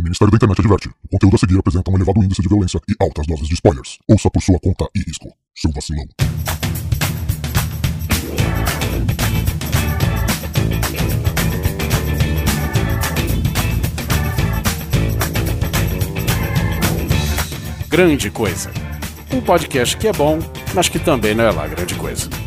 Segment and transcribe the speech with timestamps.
[0.00, 0.88] O Ministério da Internet adverte.
[1.04, 3.98] O conteúdo a seguir apresenta um elevado índice de violência e altas doses de spoilers.
[4.08, 5.28] Ouça por sua conta e risco.
[5.54, 6.06] Seu vacilão.
[17.90, 18.70] Grande Coisa.
[19.30, 20.38] Um podcast que é bom,
[20.74, 22.39] mas que também não é lá grande coisa.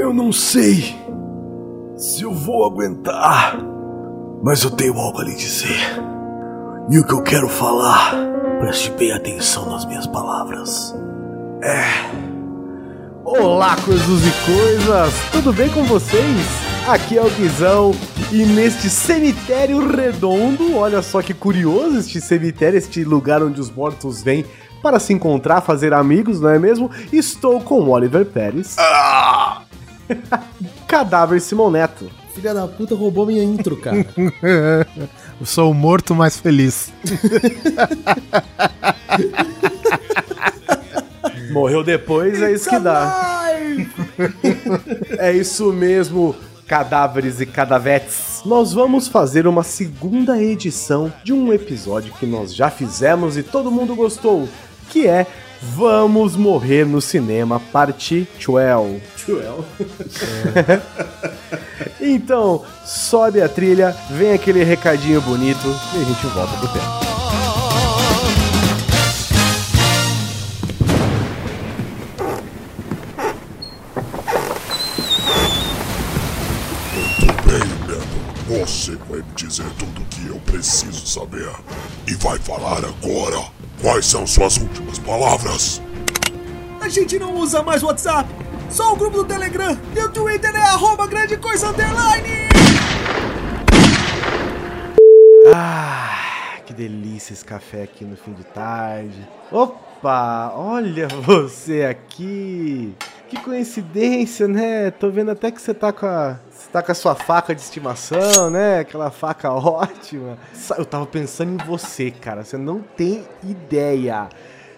[0.00, 0.96] Eu não sei
[1.94, 3.58] se eu vou aguentar,
[4.42, 5.78] mas eu tenho algo a lhe dizer.
[6.90, 8.14] E o que eu quero falar,
[8.60, 10.96] preste bem atenção nas minhas palavras.
[11.62, 11.84] É.
[13.22, 15.12] Olá, coisas e coisas!
[15.32, 16.46] Tudo bem com vocês?
[16.88, 17.92] Aqui é o Guizão
[18.32, 24.22] e neste cemitério redondo, olha só que curioso este cemitério, este lugar onde os mortos
[24.22, 24.46] vêm
[24.82, 26.90] para se encontrar, fazer amigos, não é mesmo?
[27.12, 28.76] Estou com o Oliver Pérez.
[28.78, 29.64] Ah!
[30.86, 32.10] Cadáver Simon Neto.
[32.34, 34.06] Filha da puta roubou minha intro, cara.
[35.40, 36.92] Eu sou o morto mais feliz.
[41.52, 43.48] Morreu depois, é isso que dá.
[45.18, 46.36] É isso mesmo,
[46.68, 48.42] cadáveres e cadavetes.
[48.44, 53.72] Nós vamos fazer uma segunda edição de um episódio que nós já fizemos e todo
[53.72, 54.48] mundo gostou,
[54.88, 55.26] que é
[55.62, 59.02] Vamos Morrer no Cinema, parte 12.
[59.26, 59.64] 12.
[62.00, 67.10] Então, sobe a trilha, vem aquele recadinho bonito e a gente volta pro tempo.
[76.94, 78.66] Muito bem, Neto.
[78.66, 81.50] Você vai me dizer tudo o que eu preciso saber.
[82.06, 83.50] E vai falar agora.
[83.82, 85.80] Quais são suas últimas palavras?
[86.82, 88.28] A gente não usa mais WhatsApp,
[88.68, 92.50] só o grupo do Telegram e o Twitter é arroba grande coisa underline.
[95.54, 99.26] Ah, que delícia esse café aqui no fim de tarde.
[99.50, 102.94] Opa, olha você aqui.
[103.30, 104.90] Que coincidência, né?
[104.90, 106.38] Tô vendo até que você tá com a
[106.70, 108.80] tá com a sua faca de estimação, né?
[108.80, 110.38] Aquela faca ótima.
[110.76, 112.44] Eu tava pensando em você, cara.
[112.44, 114.28] Você não tem ideia.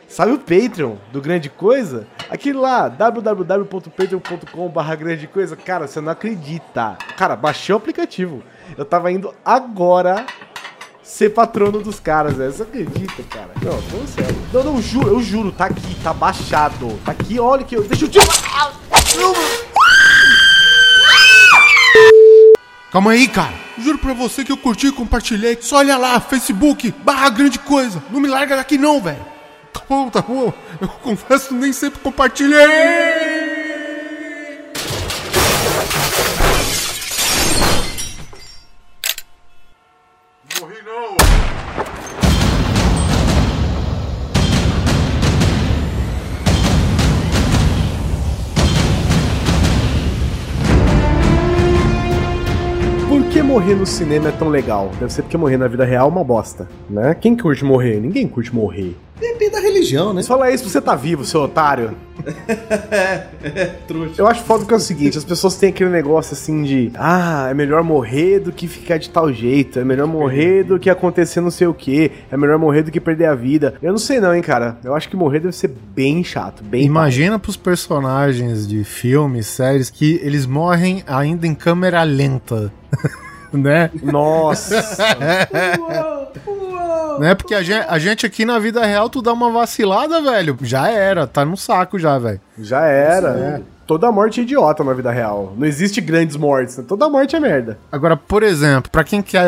[0.09, 2.07] Sabe o Patreon do Grande Coisa?
[2.29, 5.57] Aquele lá, www.patreon.com.br grande coisa.
[5.57, 6.99] Cara, você não acredita.
[7.17, 8.43] Cara, baixei o aplicativo.
[8.77, 10.27] Eu tava indo agora
[11.03, 12.53] ser patrono dos caras, velho.
[12.53, 13.53] Você acredita, cara?
[13.63, 14.37] Não, tô sério.
[14.53, 16.89] Não, não, juro, eu juro, tá aqui, tá baixado.
[17.07, 17.83] Tá aqui, olha que eu.
[17.83, 18.19] Deixa eu te.
[22.93, 23.55] Calma aí, cara.
[23.79, 25.57] Juro pra você que eu curti e compartilhei.
[25.63, 28.03] Só olha lá, Facebook, barra grande coisa.
[28.11, 29.25] Não me larga daqui não, velho.
[29.73, 30.53] Tá bom, tá bom.
[30.79, 32.59] Eu confesso, nem sempre compartilhei.
[40.61, 41.32] Morri não.
[53.53, 54.91] Morrer no cinema é tão legal?
[54.99, 57.15] Deve ser porque morrer na vida real é uma bosta, né?
[57.15, 58.01] Quem curte morrer?
[58.01, 58.97] Ninguém curte morrer.
[59.21, 60.23] Depende da religião, né?
[60.23, 61.95] Fala isso você tá vivo, seu otário.
[63.87, 64.15] Trouxa.
[64.17, 67.49] Eu acho foda que é o seguinte, as pessoas têm aquele negócio assim de Ah,
[67.51, 71.43] é melhor morrer do que ficar de tal jeito, é melhor morrer do que acontecer
[71.43, 73.75] não sei o que, é melhor morrer do que perder a vida.
[73.83, 74.79] Eu não sei não, hein, cara.
[74.83, 79.91] Eu acho que morrer deve ser bem chato, bem Imagina pros personagens de filmes, séries,
[79.91, 82.73] que eles morrem ainda em câmera lenta.
[83.53, 83.91] né?
[84.03, 84.83] Nossa.
[87.19, 87.35] Né?
[87.35, 90.57] Porque a gente, a gente aqui na vida real, tu dá uma vacilada, velho.
[90.63, 92.41] Já era, tá no saco já, velho.
[92.59, 93.63] Já era.
[93.87, 95.55] Toda morte é idiota na vida real.
[95.57, 96.85] Não existe grandes mortes, né?
[96.87, 97.79] toda morte é merda.
[97.91, 99.43] Agora, por exemplo, pra quem quer,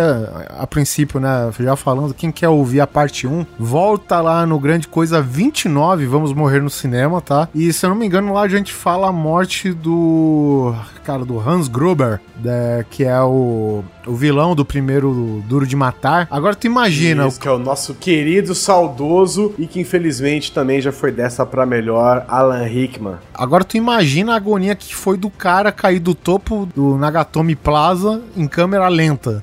[0.59, 4.89] a princípio, né, já falando, quem quer ouvir a parte 1, volta lá no Grande
[4.89, 7.49] Coisa 29, Vamos Morrer no Cinema, tá?
[7.55, 10.75] E se eu não me engano, lá a gente fala a morte do.
[11.05, 16.27] Cara, do Hans Gruber, né, que é o, o vilão do primeiro Duro de Matar.
[16.31, 20.91] Agora tu imagina, Isso, que é o nosso querido, saudoso e que infelizmente também já
[20.91, 23.17] foi dessa pra melhor, Alan Rickman.
[23.35, 28.23] Agora tu imagina a agonia que foi do cara cair do topo do Nagatomi Plaza
[28.37, 29.43] em câmera lenta.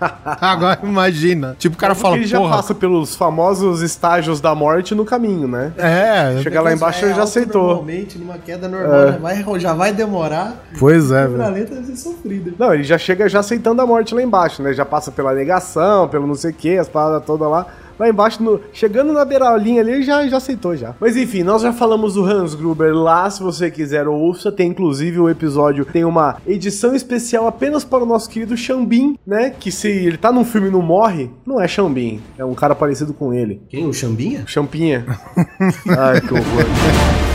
[0.40, 1.54] Agora imagina.
[1.58, 2.56] Tipo, o cara fala, ele já porra.
[2.56, 5.72] passa pelos famosos estágios da morte no caminho, né?
[5.76, 7.66] É, Chegar lá embaixo ele já aceitou.
[7.66, 10.54] Normalmente, numa queda normal, já, vai, já vai demorar.
[10.78, 11.54] pois é, Câmera velho.
[11.54, 12.52] lenta deve ser sofrida.
[12.58, 14.72] Não, ele já chega já aceitando a morte lá embaixo, né?
[14.72, 17.66] Já passa pela negação, pelo não sei o que, as paradas todas lá.
[18.00, 20.94] Lá embaixo, no- chegando na beirolinha ali, ele já, já aceitou já.
[20.98, 25.20] Mas enfim, nós já falamos do Hans Gruber lá, se você quiser ouça, tem inclusive
[25.20, 29.50] o episódio, tem uma edição especial apenas para o nosso querido Xambin, né?
[29.50, 32.74] Que se ele tá num filme e não morre, não é Xambin, é um cara
[32.74, 33.60] parecido com ele.
[33.68, 33.86] Quem?
[33.86, 34.44] O Xambinha?
[34.46, 35.04] Champinha.
[35.86, 37.29] Ai, que horror.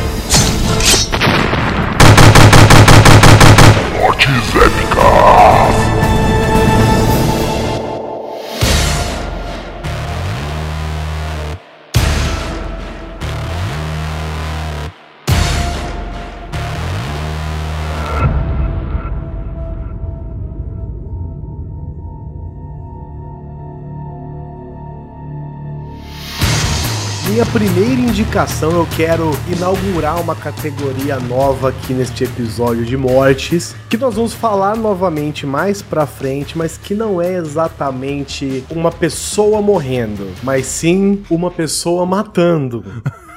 [27.56, 34.16] Primeira indicação, eu quero inaugurar uma categoria nova aqui neste episódio de mortes, que nós
[34.16, 40.66] vamos falar novamente mais pra frente, mas que não é exatamente uma pessoa morrendo, mas
[40.66, 42.84] sim uma pessoa matando.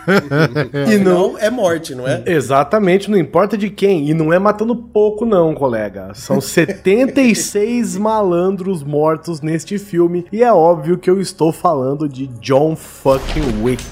[0.93, 2.23] e não é morte, não é?
[2.27, 4.09] Exatamente, não importa de quem.
[4.09, 6.11] E não é matando pouco, não, colega.
[6.15, 10.27] São 76 malandros mortos neste filme.
[10.33, 13.85] E é óbvio que eu estou falando de John fucking Wick.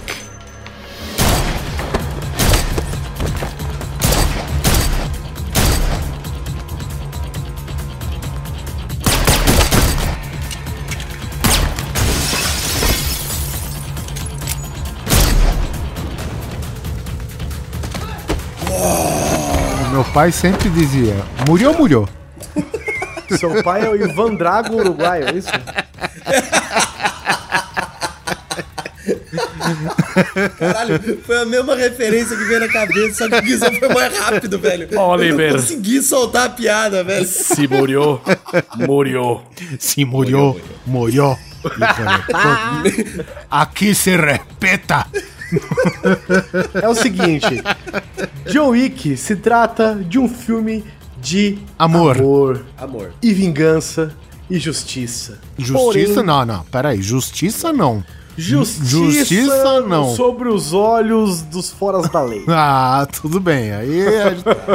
[20.17, 21.15] Pai sempre dizia:
[21.47, 22.09] murió, murió.
[23.39, 25.51] Seu pai é o Ivan Drago uruguaio, é isso?
[30.59, 34.17] Caralho, foi a mesma referência que veio na cabeça, só que o Guizão foi mais
[34.19, 34.89] rápido, velho.
[34.99, 35.49] Oliver.
[35.49, 37.27] Eu não consegui soltar a piada, velho.
[37.27, 38.19] Se murió,
[38.75, 39.43] murió.
[39.79, 41.37] Se murió, murió.
[41.77, 43.27] Híjole.
[43.51, 45.07] Aqui se respeta.
[46.83, 47.63] É o seguinte:
[48.51, 50.85] John Wick se trata de um filme
[51.21, 52.19] de Amor.
[52.19, 53.13] amor Amor.
[53.23, 54.15] e vingança
[54.49, 55.39] e justiça.
[55.59, 56.65] Justiça Porém, não, não.
[56.65, 58.05] Peraí, justiça não.
[58.37, 60.15] Justiça, Justiça, não.
[60.15, 62.45] sobre os olhos dos foras da lei.
[62.59, 63.73] Ah, tudo bem.
[63.73, 64.03] Aí,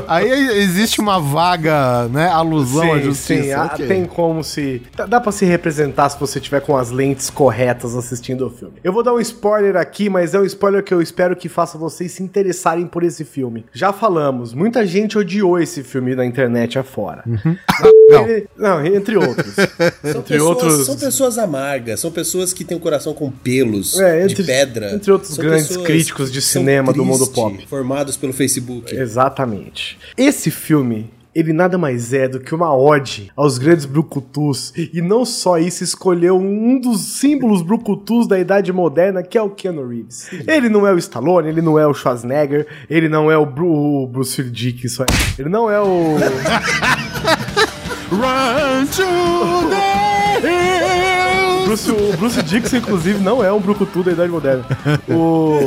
[0.07, 3.43] aí existe uma vaga, né, alusão à justiça.
[3.43, 3.87] sim, ah, ok.
[3.87, 4.81] tem como se.
[5.07, 8.75] Dá, pra se representar se você tiver com as lentes corretas assistindo o filme.
[8.83, 11.77] Eu vou dar um spoiler aqui, mas é um spoiler que eu espero que faça
[11.77, 13.65] vocês se interessarem por esse filme.
[13.73, 17.23] Já falamos, muita gente odiou esse filme na internet afora.
[17.25, 17.57] Uhum.
[18.11, 18.27] Não.
[18.27, 19.53] Ele- não, entre outros.
[19.55, 19.69] São
[20.21, 20.85] entre pessoas, outros.
[20.85, 24.93] são pessoas amargas, são pessoas que têm o coração com pelos, É, entre- de pedra.
[24.93, 27.65] entre outros São grandes pessoas críticos de cinema do mundo pop.
[27.67, 28.93] Formados pelo Facebook.
[28.95, 29.97] Exatamente.
[30.17, 34.73] Esse filme, ele nada mais é do que uma ode aos grandes brucutus.
[34.75, 39.49] E não só isso, escolheu um dos símbolos brucutus da idade moderna, que é o
[39.49, 40.27] Keanu Reeves.
[40.47, 44.03] Ele não é o Stallone, ele não é o Schwarzenegger, ele não é o, Bru
[44.03, 44.97] o Bruce Willis.
[45.39, 46.17] Ele não é o...
[48.11, 51.65] Run to the hills.
[51.65, 54.65] Bruce, o Bruce Dixon, inclusive, não é um brucutu da idade moderna.
[55.07, 55.57] O,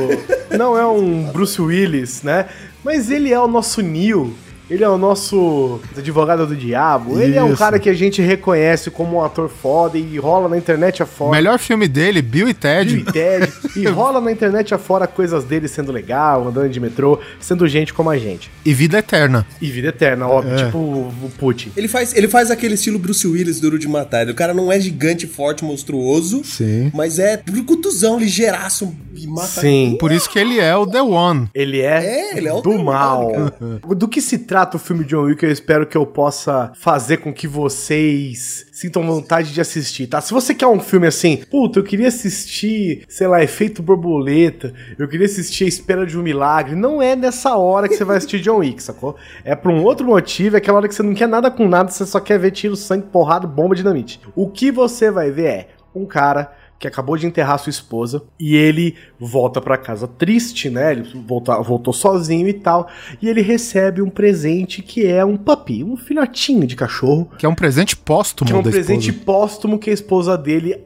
[0.57, 2.47] não é um Bruce Willis, né?
[2.85, 4.35] Mas ele é o nosso Neo.
[4.71, 7.21] Ele é o nosso advogado do diabo.
[7.21, 7.59] Ele é um Isso.
[7.59, 11.31] cara que a gente reconhece como um ator foda e rola na internet O afora.
[11.33, 12.97] melhor filme dele, Bill e Ted.
[12.97, 13.53] Bill e Ted.
[13.77, 18.09] e rola na internet afora coisas dele sendo legal, andando de metrô, sendo gente como
[18.11, 18.51] a gente.
[18.65, 19.47] E Vida Eterna.
[19.61, 20.65] E vida eterna, óbvio, É.
[20.65, 21.71] tipo o, o Putin.
[21.77, 24.29] Ele faz, ele faz aquele estilo Bruce Willis duro de matar.
[24.29, 26.43] O cara não é gigante, forte, monstruoso.
[26.45, 26.91] Sim.
[26.95, 29.61] Mas é brucutuzão, ligeiraço e mata.
[29.61, 29.97] Sim.
[30.01, 31.49] Por isso que ele é o The One.
[31.55, 33.31] Ele é, É, ele é o do mal.
[33.31, 33.55] cara.
[33.95, 37.35] Do que se trata o filme John Wick, eu espero que eu possa fazer com
[37.35, 40.21] que vocês sintam vontade de assistir, tá?
[40.21, 45.09] Se você quer um filme assim, puta, eu queria assistir, sei lá, Efeito Borboleta, eu
[45.09, 48.41] queria assistir A Espera de um Milagre, não é nessa hora que você vai assistir
[48.41, 49.17] John Wick, sacou?
[49.45, 51.91] É por um outro motivo, é aquela hora que você não quer nada com nada,
[51.91, 54.21] você só quer ver tiro, sangue, porrada, bomba, dinamite.
[54.37, 58.55] O que você vai ver é um cara que acabou de enterrar sua esposa e
[58.57, 60.93] ele volta pra casa triste, né?
[60.93, 62.89] Ele volta, voltou sozinho e tal,
[63.23, 67.49] e ele recebe um presente que é um puppy, um filhotinho de cachorro, Que é
[67.49, 69.25] um presente póstumo que é um presente esposa.
[69.25, 70.79] póstumo que a esposa dele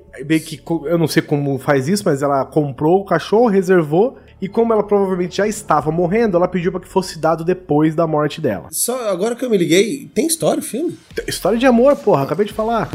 [0.45, 4.73] que eu não sei como faz isso, mas ela comprou o cachorro, reservou E como
[4.73, 8.69] ela provavelmente já estava morrendo, ela pediu pra que fosse dado depois da morte dela.
[8.71, 10.97] Só agora que eu me liguei, tem história o filme?
[11.27, 12.89] História de amor, porra, acabei de falar.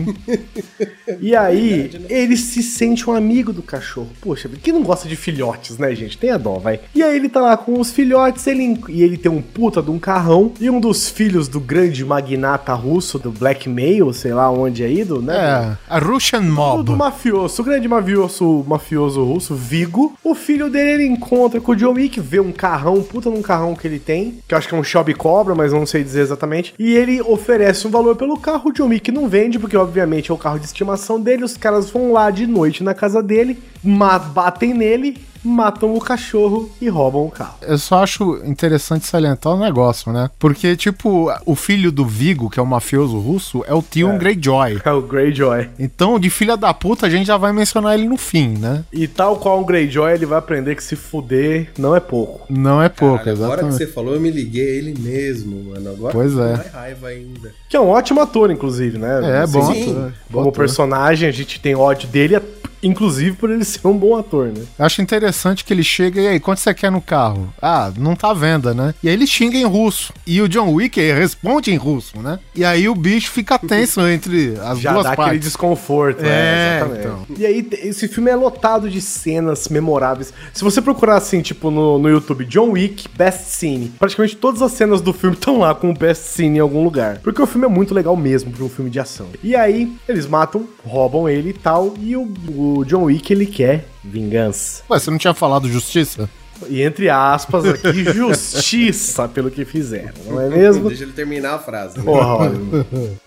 [1.20, 4.10] e aí, ele se sente um amigo do cachorro.
[4.22, 6.18] Poxa, quem não gosta de filhotes, né, gente?
[6.18, 6.80] Tem a dó, vai.
[6.96, 9.92] E aí ele tá lá com os filhotes, ele, e ele tem um puta de
[9.92, 14.84] um carrão, e um dos filhos do grande magnata russo, do blackmail, sei lá onde
[14.84, 15.36] é ido, né?
[15.36, 16.84] É, a Russian Do, Mob.
[16.84, 20.18] do mafioso, o grande mafioso, mafioso russo, Vigo.
[20.24, 23.76] O filho dele ele encontra com o John Wick, vê um carrão, puta num carrão
[23.76, 26.22] que ele tem, que eu acho que é um Shelby Cobra, mas não sei dizer
[26.22, 26.74] exatamente.
[26.78, 30.34] E ele oferece um valor pelo carro, o John Wick não vende, porque obviamente é
[30.34, 31.44] o carro de estimação dele.
[31.44, 36.70] Os caras vão lá de noite na casa dele, ma- batem nele, matam o cachorro
[36.82, 37.56] e roubam o carro.
[37.62, 40.30] Eu só acho interessante salientar o negócio, né?
[40.40, 44.82] Porque, tipo, o filho do Vigo, que é o mafioso russo, é o Tion Greyjoy.
[44.84, 45.70] É o Greyjoy.
[45.80, 48.84] Então, de filha da puta, a gente já vai mencionar ele no fim, né?
[48.92, 52.46] E tal qual um Greyjoy, ele vai aprender que se fuder não é pouco.
[52.52, 53.78] Não é pouco, Cara, agora que exatamente.
[53.78, 55.90] você falou, eu me liguei a ele mesmo, mano.
[55.92, 56.54] Agora Pois é.
[56.58, 57.52] mais raiva ainda.
[57.70, 59.42] Que é um ótimo ator, inclusive, né?
[59.44, 59.82] É, bom Sim.
[59.82, 59.96] ator.
[60.30, 60.54] Bom Como ator.
[60.54, 62.40] personagem, a gente tem ódio dele,
[62.84, 64.64] inclusive por ele ser um bom ator, né?
[64.78, 67.54] Eu acho interessante que ele chega e aí, quanto você quer no carro?
[67.62, 68.94] Ah, não tá à venda, né?
[69.02, 70.14] E aí ele xinga em russo.
[70.28, 72.40] E o John Wick responde em russo, né?
[72.56, 75.46] E aí o bicho fica tenso entre as Já duas dá aquele partes.
[75.46, 77.00] desconforto, É, é, exatamente.
[77.08, 77.26] então.
[77.38, 80.34] E aí, esse filme é lotado de cenas memoráveis.
[80.54, 84.72] Se você procurar assim, tipo, no, no YouTube, John Wick, Best Scene, praticamente todas as
[84.72, 87.20] cenas do filme estão lá com o Best Scene em algum lugar.
[87.24, 89.28] Porque o filme é muito legal mesmo pra um filme de ação.
[89.44, 93.86] E aí, eles matam, roubam ele e tal, e o, o John Wick, ele quer
[94.04, 94.84] vingança.
[94.90, 96.30] Ué, você não tinha falado justiça?
[96.70, 100.88] E entre aspas aqui, justiça pelo que fizeram, não é mesmo?
[100.88, 101.98] Deixa ele terminar a frase.
[101.98, 102.06] né?
[102.06, 102.54] Porra, olha.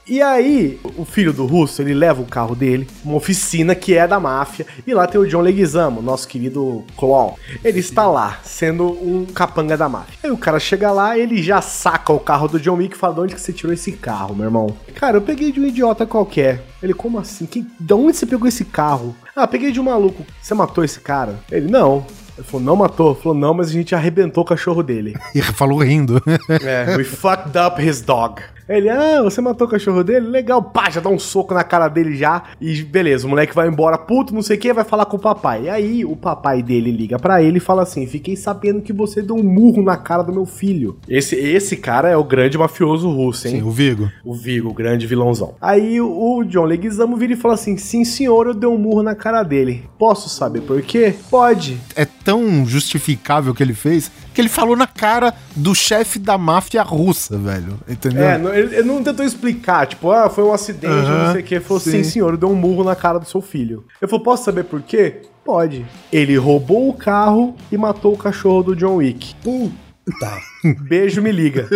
[0.06, 4.06] E aí, o filho do russo, ele leva o carro dele, uma oficina que é
[4.06, 7.34] da máfia, e lá tem o John Leguizamo, nosso querido Clown.
[7.64, 10.14] Ele está lá, sendo um capanga da máfia.
[10.22, 13.14] Aí o cara chega lá, ele já saca o carro do John Wick e fala,
[13.14, 14.74] de onde que você tirou esse carro, meu irmão?
[14.94, 16.62] Cara, eu peguei de um idiota qualquer.
[16.82, 17.44] Ele, como assim?
[17.44, 19.14] Quem, de onde você pegou esse carro?
[19.36, 20.24] Ah, peguei de um maluco.
[20.40, 21.38] Você matou esse cara?
[21.52, 22.06] Ele, não.
[22.38, 23.12] Ele falou, não matou.
[23.12, 25.14] Ele falou, não, mas a gente arrebentou o cachorro dele.
[25.34, 26.22] E falou rindo.
[26.48, 28.40] É, we fucked up his dog.
[28.68, 30.26] Ele, ah, você matou o cachorro dele?
[30.26, 32.42] Legal, pá, já dá um soco na cara dele já.
[32.60, 35.20] E beleza, o moleque vai embora puto, não sei o que, vai falar com o
[35.20, 35.64] papai.
[35.64, 39.22] E aí, o papai dele liga pra ele e fala assim: Fiquei sabendo que você
[39.22, 40.98] deu um murro na cara do meu filho.
[41.08, 43.60] Esse, esse cara é o grande mafioso russo, hein?
[43.60, 44.10] Sim, o Vigo.
[44.24, 45.54] O Vigo, o grande vilãozão.
[45.60, 49.14] Aí o John Leguizamo vira e fala assim: Sim, senhor, eu dei um murro na
[49.14, 49.84] cara dele.
[49.98, 51.14] Posso saber por quê?
[51.30, 51.78] Pode.
[51.94, 56.82] É tão justificável que ele fez que ele falou na cara do chefe da máfia
[56.82, 57.80] russa, velho.
[57.88, 58.22] Entendeu?
[58.22, 61.44] É, não- ele, ele não tentou explicar, tipo, ah, foi um acidente, não sei o
[61.44, 61.54] que.
[61.54, 61.90] Ele falou, sim.
[61.90, 62.04] sim.
[62.04, 63.84] senhor, eu dei um murro na cara do seu filho.
[63.98, 65.22] Eu falei, posso saber por quê?
[65.42, 65.86] Pode.
[66.12, 69.34] Ele roubou o carro e matou o cachorro do John Wick.
[69.36, 70.38] Puta.
[70.86, 71.66] Beijo, me liga.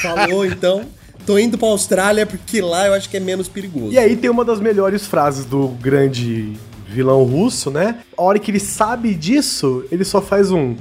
[0.00, 0.82] Falou então.
[1.26, 3.92] Tô indo pra Austrália porque lá eu acho que é menos perigoso.
[3.92, 6.52] e aí tem uma das melhores frases do grande
[6.88, 7.98] vilão russo, né?
[8.16, 10.76] A hora que ele sabe disso, ele só faz um.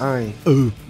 [0.00, 0.32] Ai.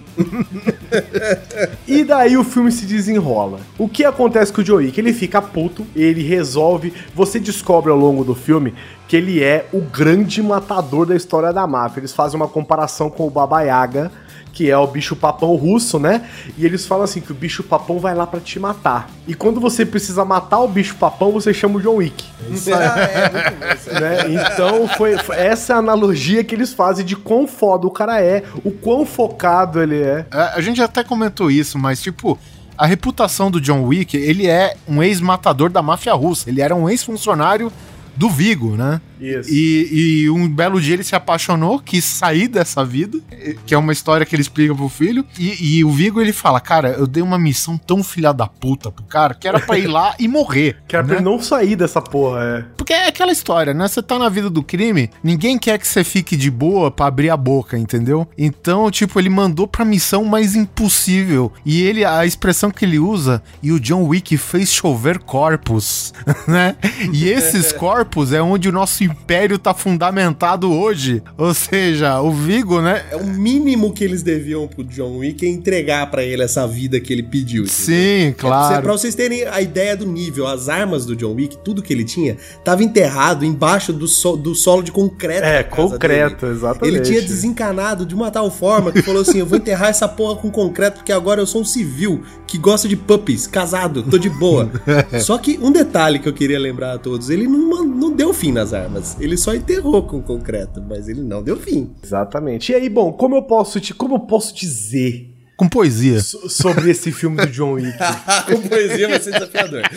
[1.87, 3.59] E daí o filme se desenrola.
[3.77, 4.91] O que acontece com o Joey?
[4.91, 6.93] Que ele fica puto, ele resolve.
[7.15, 8.73] Você descobre ao longo do filme
[9.07, 12.01] que ele é o grande matador da história da máfia.
[12.01, 14.11] Eles fazem uma comparação com o Baba Yaga,
[14.53, 16.27] que é o bicho papão russo, né?
[16.57, 19.09] E eles falam assim que o bicho papão vai lá pra te matar.
[19.27, 22.25] E quando você precisa matar o bicho papão, você chama o John Wick.
[22.73, 23.99] Ah, é, isso aí.
[24.01, 24.43] né?
[24.53, 28.43] Então foi, foi essa a analogia que eles fazem de quão foda o cara é,
[28.63, 30.25] o quão focado ele é.
[30.31, 32.37] É, A gente até comentou isso, mas tipo,
[32.77, 36.49] a reputação do John Wick, ele é um ex-matador da máfia russa.
[36.49, 37.71] Ele era um ex-funcionário
[38.19, 38.99] do Vigo, né?
[39.19, 39.49] Isso.
[39.49, 43.17] E, e um belo dia ele se apaixonou, quis sair dessa vida,
[43.65, 45.25] que é uma história que ele explica pro filho.
[45.37, 48.91] E, e o Vigo ele fala: Cara, eu dei uma missão tão filha da puta
[48.91, 50.77] pro cara que era pra ir lá e morrer.
[50.89, 51.21] Que era pra né?
[51.21, 52.65] ele não sair dessa porra, é.
[52.75, 53.87] Porque é aquela história, né?
[53.87, 57.29] Você tá na vida do crime, ninguém quer que você fique de boa pra abrir
[57.29, 58.27] a boca, entendeu?
[58.35, 61.53] Então, tipo, ele mandou pra missão mais impossível.
[61.63, 66.11] E ele, a expressão que ele usa, e o John Wick fez chover corpos,
[66.47, 66.75] né?
[67.13, 71.21] E esses corpos é onde o nosso império tá fundamentado hoje.
[71.37, 73.05] Ou seja, o Vigo, né?
[73.11, 76.99] É o mínimo que eles deviam pro John Wick é entregar pra ele essa vida
[76.99, 77.63] que ele pediu.
[77.63, 77.67] entendeu?
[77.73, 78.81] Sim, É, claro.
[78.81, 82.03] pra vocês terem a ideia do nível, as armas do John Wick, tudo que ele
[82.03, 85.45] tinha, tava enterrado embaixo do, so- do solo de concreto.
[85.45, 86.57] É, concreto, dele.
[86.57, 86.95] exatamente.
[86.95, 90.35] Ele tinha desencanado de uma tal forma que falou assim: eu vou enterrar essa porra
[90.37, 94.29] com concreto porque agora eu sou um civil que gosta de puppies, casado, tô de
[94.29, 94.69] boa.
[95.21, 98.33] Só que um detalhe que eu queria lembrar a todos: ele não, man- não deu
[98.33, 99.17] fim nas armas.
[99.19, 101.91] Ele só enterrou com concreto, mas ele não deu fim.
[102.03, 102.71] Exatamente.
[102.71, 106.19] E aí, bom, como eu posso te, como eu posso dizer Com poesia.
[106.21, 107.97] so- sobre esse filme do John Wick?
[108.47, 109.81] com poesia vai ser desafiador.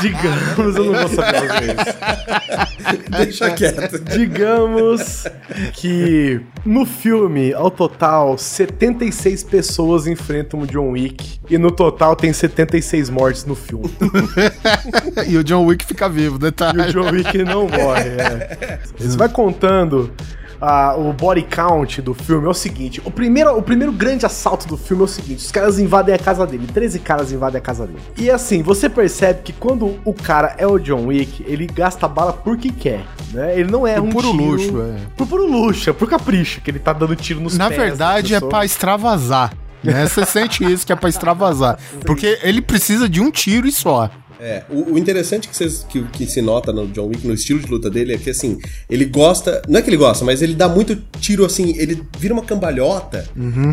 [0.00, 3.10] Digamos, eu não vou saber fazer isso.
[3.10, 3.98] Deixa quieto.
[3.98, 5.24] Digamos
[5.74, 11.40] que no filme, ao total, 76 pessoas enfrentam o John Wick.
[11.48, 13.90] E no total tem 76 mortes no filme.
[15.28, 16.92] e o John Wick fica vivo, E o detalhe.
[16.92, 18.08] John Wick não morre.
[18.10, 18.80] É.
[18.98, 20.12] Você vai contando
[20.60, 22.46] ah, o body count do filme.
[22.46, 25.50] É o seguinte: o primeiro, o primeiro grande assalto do filme é o seguinte: os
[25.50, 26.66] caras invadem a casa dele.
[26.66, 27.98] 13 caras invadem a casa dele.
[28.18, 32.32] E assim, você percebe que quando o cara é o John Wick, ele gasta bala
[32.32, 33.04] porque quer.
[33.32, 33.58] Né?
[33.58, 34.96] Ele não é Por um puro tiro- luxo, é.
[35.16, 37.88] Por puro luxo, é por capricho, que ele tá dando tiro nos Na pés das
[37.88, 38.50] verdade, é pessoas.
[38.50, 39.52] pra extravasar.
[39.82, 40.06] Né?
[40.06, 41.78] Você sente isso que é pra extravasar.
[42.04, 44.10] Porque ele precisa de um tiro e só.
[44.40, 47.60] É, o, o interessante que, vocês- que, que se nota no John Wick, no estilo
[47.60, 49.60] de luta dele, é que assim, ele gosta.
[49.68, 53.26] Não é que ele gosta, mas ele dá muito tiro assim, ele vira uma cambalhota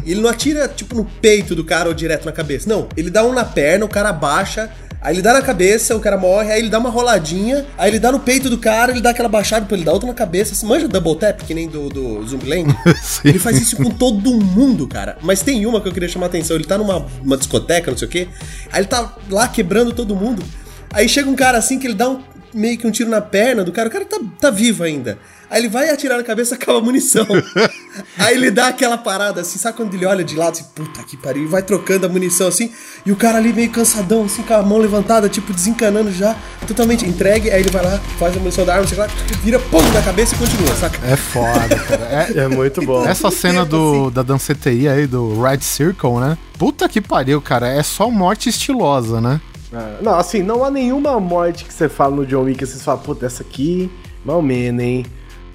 [0.05, 2.67] e ele não atira, tipo, no peito do cara ou direto na cabeça.
[2.69, 4.69] Não, ele dá um na perna, o cara abaixa.
[5.01, 7.99] Aí ele dá na cabeça, o cara morre, aí ele dá uma roladinha, aí ele
[7.99, 10.55] dá no peito do cara, ele dá aquela baixada, depois ele dá outra na cabeça.
[10.55, 12.75] Você manja double tap, que nem do, do Zombieland?
[13.01, 13.29] Sim.
[13.29, 15.17] Ele faz isso com todo mundo, cara.
[15.21, 16.55] Mas tem uma que eu queria chamar a atenção.
[16.55, 18.27] Ele tá numa uma discoteca, não sei o quê.
[18.71, 20.43] Aí ele tá lá quebrando todo mundo.
[20.91, 22.19] Aí chega um cara assim que ele dá um,
[22.57, 23.87] meio que um tiro na perna do cara.
[23.87, 25.17] O cara tá, tá vivo ainda.
[25.49, 27.25] Aí ele vai atirar na cabeça, acaba a munição.
[28.17, 31.15] Aí ele dá aquela parada assim, sabe quando ele olha de lado assim, puta que
[31.15, 32.71] pariu, e vai trocando a munição assim,
[33.05, 36.35] e o cara ali meio cansadão, assim, com a mão levantada, tipo, desencanando já,
[36.67, 39.07] totalmente entregue, aí ele vai lá, faz a munição da arma, sei lá,
[39.43, 40.99] vira, pum, na cabeça e continua, saca?
[41.07, 42.03] É foda, cara.
[42.35, 43.05] É- É muito bom.
[43.07, 46.37] essa cena tempo, do, da danceteria aí, do Red Circle, né?
[46.57, 47.67] Puta que pariu, cara.
[47.69, 49.39] É só morte estilosa, né?
[49.73, 52.83] É, Não, assim, não há nenhuma morte que você fala no John Wick, assim, você
[52.83, 53.91] fala, puta, essa aqui,
[54.23, 55.05] mal menos, hein?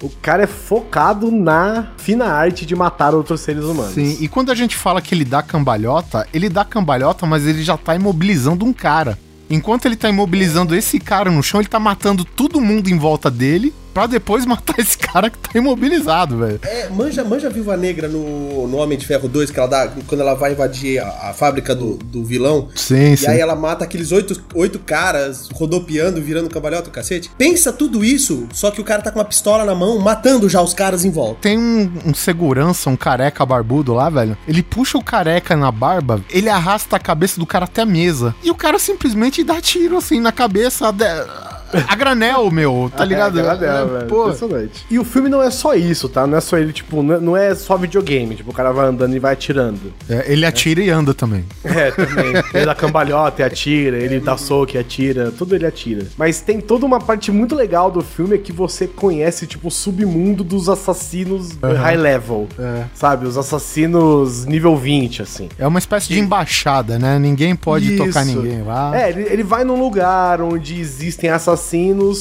[0.01, 3.93] O cara é focado na fina arte de matar outros seres humanos.
[3.93, 7.63] Sim, e quando a gente fala que ele dá cambalhota, ele dá cambalhota, mas ele
[7.63, 9.17] já tá imobilizando um cara.
[9.49, 13.31] Enquanto ele tá imobilizando esse cara no chão, ele tá matando todo mundo em volta
[13.31, 16.59] dele, pra depois matar esse cara que tá imobilizado, velho.
[16.63, 19.91] É, manja, manja a Viúva Negra no, no Homem de Ferro 2, que ela dá,
[20.07, 23.25] quando ela vai invadir a, a fábrica do, do vilão, Sim, sim.
[23.25, 27.29] E aí ela mata aqueles oito, oito caras rodopiando, virando cambalhota, o cacete.
[27.37, 30.61] Pensa tudo isso, só que o cara tá com uma pistola na mão, matando já
[30.61, 31.41] os caras em volta.
[31.41, 34.37] Tem um, um segurança, um careca barbudo lá, velho.
[34.47, 38.35] Ele puxa o careca na barba, ele arrasta a cabeça do cara até a mesa.
[38.43, 40.91] E o cara simplesmente dá tiro assim na cabeça.
[40.91, 41.03] de-
[41.87, 43.39] A granel, meu, tá ligado?
[43.39, 44.07] É, granel, É, velho.
[44.07, 44.23] pô.
[44.25, 44.85] Impressionante.
[44.89, 46.25] E o filme não é só isso, tá?
[46.27, 48.35] Não é só ele, tipo, não é- não é só videogame.
[48.35, 49.93] Tipo, o cara vai andando e vai atirando.
[50.09, 51.45] É, ele atira e anda também.
[51.63, 52.33] É, também.
[52.53, 56.05] Ele dá cambalhota e atira, ele dá soco e atira, tudo ele atira.
[56.17, 59.71] Mas tem toda uma parte muito legal do filme é que você conhece, tipo, o
[59.71, 62.47] submundo dos assassinos high level.
[62.59, 62.83] É.
[62.93, 63.25] Sabe?
[63.25, 65.49] Os assassinos nível 20, assim.
[65.57, 67.17] É uma espécie de embaixada, né?
[67.19, 68.05] Ninguém pode Isso.
[68.05, 68.91] tocar ninguém lá.
[68.97, 71.62] É, ele, ele vai num lugar onde existem assassinos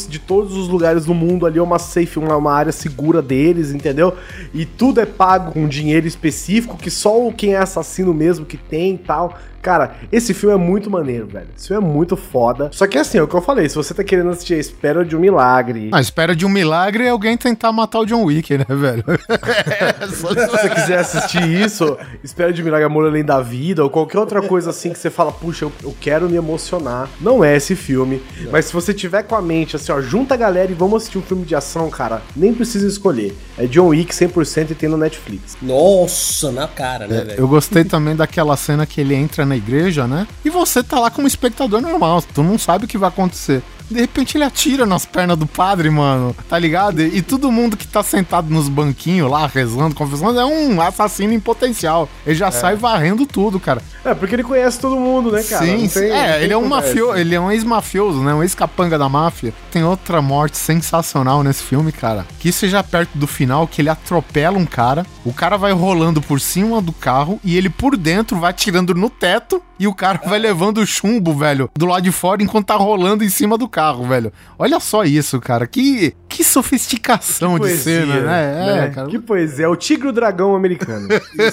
[0.09, 3.73] de todos os lugares do mundo ali, é uma safe, uma, uma área segura deles,
[3.73, 4.15] entendeu?
[4.55, 8.95] E tudo é pago com dinheiro específico que só quem é assassino mesmo que tem
[8.95, 9.39] e tal.
[9.63, 11.47] Cara, esse filme é muito maneiro, velho.
[11.57, 12.69] Esse filme é muito foda.
[12.73, 15.05] Só que assim, é o que eu falei, se você tá querendo assistir a espera
[15.05, 18.59] de um milagre, A espera de um milagre é alguém tentar matar o John Wick,
[18.59, 19.05] né, velho?
[20.11, 24.19] se você quiser assistir isso, espera de um milagre, amor além da vida, ou qualquer
[24.19, 27.09] outra coisa assim que você fala, puxa, eu, eu quero me emocionar.
[27.21, 28.21] Não é esse filme.
[28.51, 31.19] Mas se você tiver com a mente assim, ó, junta a galera e vamos assistir
[31.19, 33.37] um filme de ação, cara, nem precisa escolher.
[33.57, 35.57] É John Wick 100% e tem no Netflix.
[35.63, 37.39] Nossa, na cara, né, velho?
[37.39, 40.27] Eu gostei também daquela cena que ele entra na igreja, né?
[40.45, 43.63] E você tá lá como espectador normal, tu não sabe o que vai acontecer.
[43.93, 47.01] De repente ele atira nas pernas do padre, mano, tá ligado?
[47.03, 51.33] E, e todo mundo que tá sentado nos banquinhos lá, rezando, confessando, é um assassino
[51.33, 52.09] em potencial.
[52.27, 53.83] Ele já sai varrendo tudo, cara.
[54.05, 55.65] É, porque ele conhece todo mundo, né, cara?
[55.65, 58.35] sim, tem- é, ele é um mafioso, ele é um ex-mafioso, né?
[58.35, 59.53] Um ex-capanga da máfia.
[59.71, 62.27] Tem outra morte sensacional nesse filme, cara.
[62.41, 66.21] Que isso já perto do final, que ele atropela um cara, o cara vai rolando
[66.21, 70.21] por cima do carro e ele por dentro vai atirando no teto e o cara
[70.27, 73.69] vai levando o chumbo, velho, do lado de fora enquanto tá rolando em cima do
[73.69, 74.33] carro, velho.
[74.59, 75.67] Olha só isso, cara.
[75.67, 78.55] Que, Que sofisticação de Poesia, cena, né?
[78.67, 78.87] né?
[78.87, 79.09] É, cara.
[79.09, 79.67] Que poesia.
[79.67, 81.09] É o tigre o dragão americano.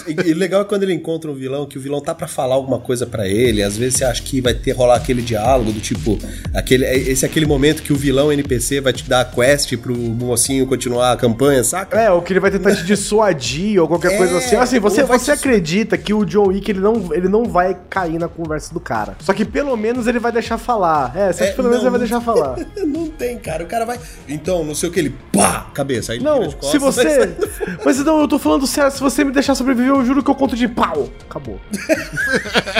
[0.07, 2.55] E, e legal é quando ele encontra um vilão, que o vilão tá pra falar
[2.55, 3.61] alguma coisa pra ele.
[3.61, 6.17] Às vezes você acha que vai ter rolar aquele diálogo do tipo,
[6.53, 9.95] aquele, esse é aquele momento que o vilão NPC vai te dar a quest pro
[9.95, 11.99] mocinho continuar a campanha, saca?
[11.99, 14.55] é, ou que ele vai tentar te dissuadir ou qualquer É, coisa assim.
[14.55, 18.27] Assim, você, você acredita que o John Wick ele não, ele não vai cair na
[18.27, 19.15] conversa do cara.
[19.19, 21.11] Só que pelo menos ele vai deixar falar.
[21.15, 22.55] É, você acha É, que pelo menos não, ele vai deixar falar.
[22.85, 23.63] Não tem, cara.
[23.63, 23.99] O cara vai.
[24.27, 25.15] Então, não sei o que, ele.
[25.33, 25.67] Pá!
[25.73, 26.13] Cabeça.
[26.13, 27.09] Aí Não, costas, se você.
[27.09, 28.91] sair- Mas não, eu tô falando sério.
[28.91, 31.09] Se você me deixar sobreviver, eu juro que eu conto de pau.
[31.29, 31.59] Acabou.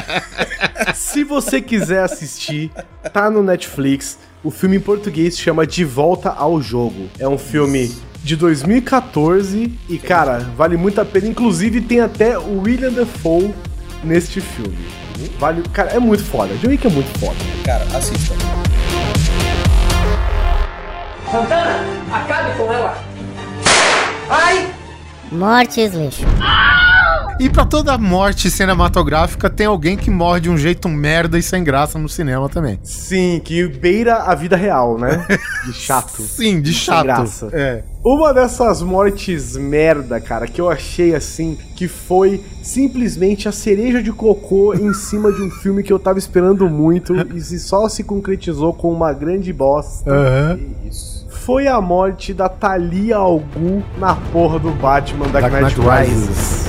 [0.96, 2.72] se você quiser assistir,
[3.14, 4.18] tá no Netflix.
[4.44, 7.10] O filme em português se chama De Volta ao Jogo.
[7.20, 11.28] É um filme de 2014 e, cara, vale muito a pena.
[11.28, 13.54] Inclusive, tem até o William Dafoe
[14.04, 14.78] neste filme.
[15.38, 16.54] Vale, cara, é muito foda.
[16.56, 17.36] John Wick é muito foda.
[17.66, 18.34] Cara, assista.
[21.32, 22.98] Santana, acabe com ela.
[24.30, 24.68] Ai!
[25.32, 26.24] Mortes, lixo.
[27.40, 31.64] E pra toda morte cinematográfica tem alguém que morre de um jeito merda e sem
[31.64, 32.78] graça no cinema também.
[32.84, 35.26] Sim, que beira a vida real, né?
[35.66, 36.22] De chato.
[36.22, 37.04] Sim, de Sem chato.
[37.06, 37.50] graça.
[37.54, 37.84] É.
[38.04, 44.12] Uma dessas mortes merda, cara, que eu achei assim, que foi simplesmente a cereja de
[44.12, 48.04] cocô em cima de um filme que eu tava esperando muito e se só se
[48.04, 50.12] concretizou com uma grande bosta.
[50.12, 50.60] Aham.
[51.50, 56.08] Foi a morte da Thalia Al Ghul na porra do Batman Dark, Dark Knight Knight
[56.08, 56.28] Rises.
[56.28, 56.68] Rises.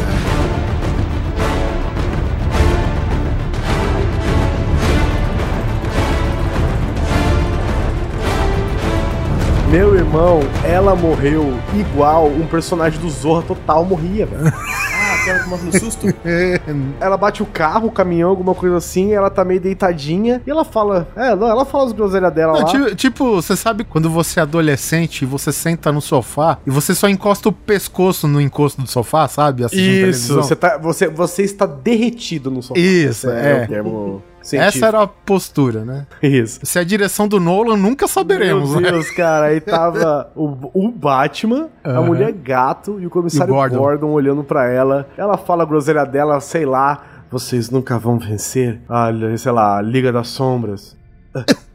[9.68, 14.50] Meu irmão, ela morreu igual um personagem do Zorra Total morria, velho.
[15.38, 16.06] Que morre no susto?
[17.00, 20.64] ela bate o carro, o caminhão, alguma coisa assim, ela tá meio deitadinha e ela
[20.64, 21.08] fala.
[21.16, 22.66] É, não, ela fala as groselhas dela Não, lá.
[22.66, 26.94] ti- tipo, você sabe quando você é adolescente e você senta no sofá e você
[26.94, 29.64] só encosta o pescoço no encosto do sofá, sabe?
[29.64, 30.42] Assistindo Isso, televisão?
[30.42, 32.78] você, tá, você, você está derretido no sofá.
[32.80, 33.64] Isso, Esse é.
[33.64, 34.22] o termo
[34.56, 36.06] Essa era a postura, né?
[36.22, 36.60] Isso.
[36.62, 38.90] Se é a direção do Nolan, nunca saberemos, Meu né?
[38.92, 42.02] Deus, cara, aí tava o, o Batman, a Aham.
[42.06, 43.78] mulher gato e o comissário E o Gordon.
[43.78, 44.08] Gordon.
[44.10, 45.08] olhando pra ela.
[45.16, 48.80] Ela fala a groselha dela, sei lá, vocês nunca vão vencer.
[48.88, 50.96] Olha, sei lá, Liga das Sombras.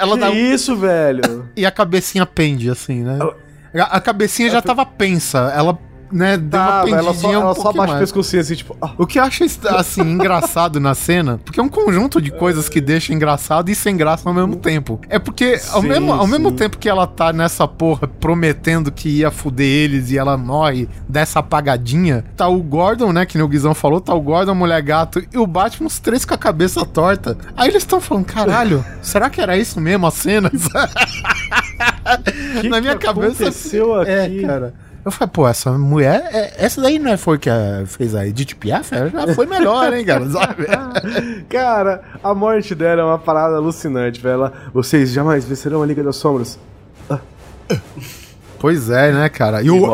[0.00, 1.48] Ela que dá isso, velho?
[1.56, 3.18] E a cabecinha pende, assim, né?
[3.74, 5.52] A, a cabecinha já tava pensa.
[5.54, 5.78] Ela,
[6.12, 8.00] né, deu uma pendidinha ela só, um ela só bate o mais.
[8.00, 8.76] pescocinho assim, tipo...
[8.80, 8.92] ah.
[8.98, 12.80] O que eu acho assim engraçado na cena, porque é um conjunto de coisas que
[12.80, 15.00] deixa engraçado e sem graça ao mesmo tempo.
[15.08, 19.08] É porque ao, Sim, mesmo, ao mesmo tempo que ela tá nessa porra prometendo que
[19.08, 23.74] ia fuder eles e ela morre dessa apagadinha, tá o Gordon, né, que o Guizão
[23.74, 26.84] falou, tá o Gordon, a mulher gato e o Batman, os três com a cabeça
[26.84, 27.36] torta.
[27.56, 30.50] Aí eles estão falando, caralho, será que era isso mesmo a cena?
[32.68, 34.42] na minha que cabeça aconteceu É, aqui?
[34.42, 34.74] cara.
[35.06, 38.26] Eu falei, pô, essa mulher, é- essa daí não é foi que a- fez a
[38.26, 38.92] Edith Piaf?
[38.92, 40.66] Ela já foi melhor, hein, cara, sabe?
[41.48, 44.34] Cara, a morte dela é uma parada alucinante, velho.
[44.34, 46.58] Ela, Vocês jamais vencerão a Liga das Sombras.
[48.58, 49.62] Pois é, né, cara?
[49.62, 49.86] E, o-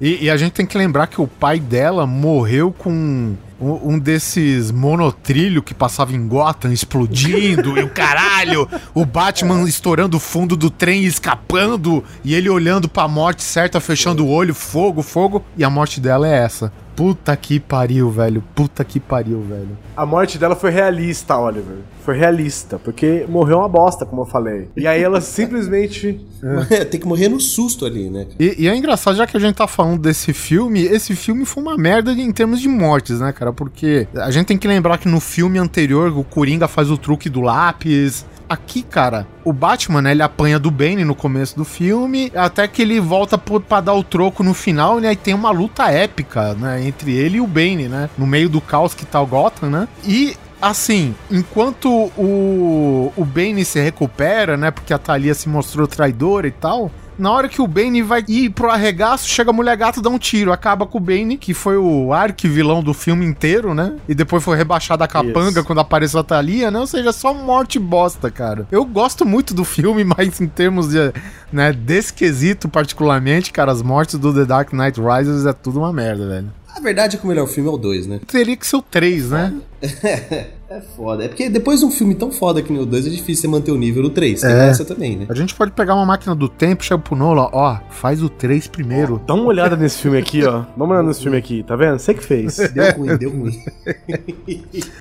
[0.00, 4.70] e- e a gente tem que lembrar que o pai dela morreu com um, desses
[4.70, 10.70] monotrilho que passava em Gotham explodindo e o caralho, o Batman estourando o fundo do
[10.70, 15.70] trem escapando e ele olhando pra morte certa, fechando o olho, fogo, fogo, e a
[15.70, 16.72] morte dela é essa.
[16.96, 18.42] Puta que pariu, velho.
[18.54, 19.76] Puta que pariu, velho.
[19.96, 21.78] A morte dela foi realista, Oliver.
[22.04, 24.68] Foi realista, porque morreu uma bosta, como eu falei.
[24.76, 26.20] E aí ela simplesmente.
[26.90, 28.26] Tem que morrer no susto ali, né?
[28.38, 31.62] E, e é engraçado, já que a gente tá falando desse filme, esse filme foi
[31.62, 33.52] uma merda em termos de mortes, né, cara?
[33.52, 37.28] Porque a gente tem que lembrar que no filme anterior o Coringa faz o truque
[37.28, 38.26] do lápis.
[38.48, 42.82] Aqui, cara, o Batman, né, ele apanha do Bane no começo do filme, até que
[42.82, 46.86] ele volta pra dar o troco no final, né, e tem uma luta épica, né,
[46.86, 49.88] entre ele e o Bane, né, no meio do caos que tá o Gotham, né,
[50.04, 54.70] e assim, enquanto o, o Bane se recupera, né?
[54.70, 56.90] Porque a Thalia se mostrou traidora e tal.
[57.18, 60.18] Na hora que o Bane vai ir pro arregaço, chega a mulher gato dá um
[60.18, 63.96] tiro, acaba com o Bane, que foi o arquivilão do filme inteiro, né?
[64.08, 65.64] E depois foi rebaixado a capanga Isso.
[65.64, 66.78] quando apareceu a Thalia, né?
[66.78, 68.66] Ou seja, só morte bosta, cara.
[68.70, 71.12] Eu gosto muito do filme, mas em termos de,
[71.52, 75.92] né, desse quesito particularmente, cara, as mortes do The Dark Knight Rises é tudo uma
[75.92, 76.52] merda, velho.
[76.74, 78.20] A verdade é que o melhor filme é o 2, né?
[78.26, 79.54] Teria que ser o 3, né?
[80.76, 81.24] É foda.
[81.24, 83.48] É porque depois de um filme tão foda que nem o 2, é difícil você
[83.48, 84.40] manter o nível no 3.
[84.40, 84.68] Tem É.
[84.68, 85.26] essa também, né?
[85.28, 88.66] A gente pode pegar uma máquina do tempo, chega pro Nolan, ó, faz o 3
[88.66, 89.20] primeiro.
[89.24, 90.62] Dá uma olhada nesse filme aqui, ó.
[90.76, 91.98] Dá uma olhada nesse filme aqui, tá vendo?
[92.00, 92.56] Você que fez.
[92.74, 93.62] Deu ruim, deu ruim.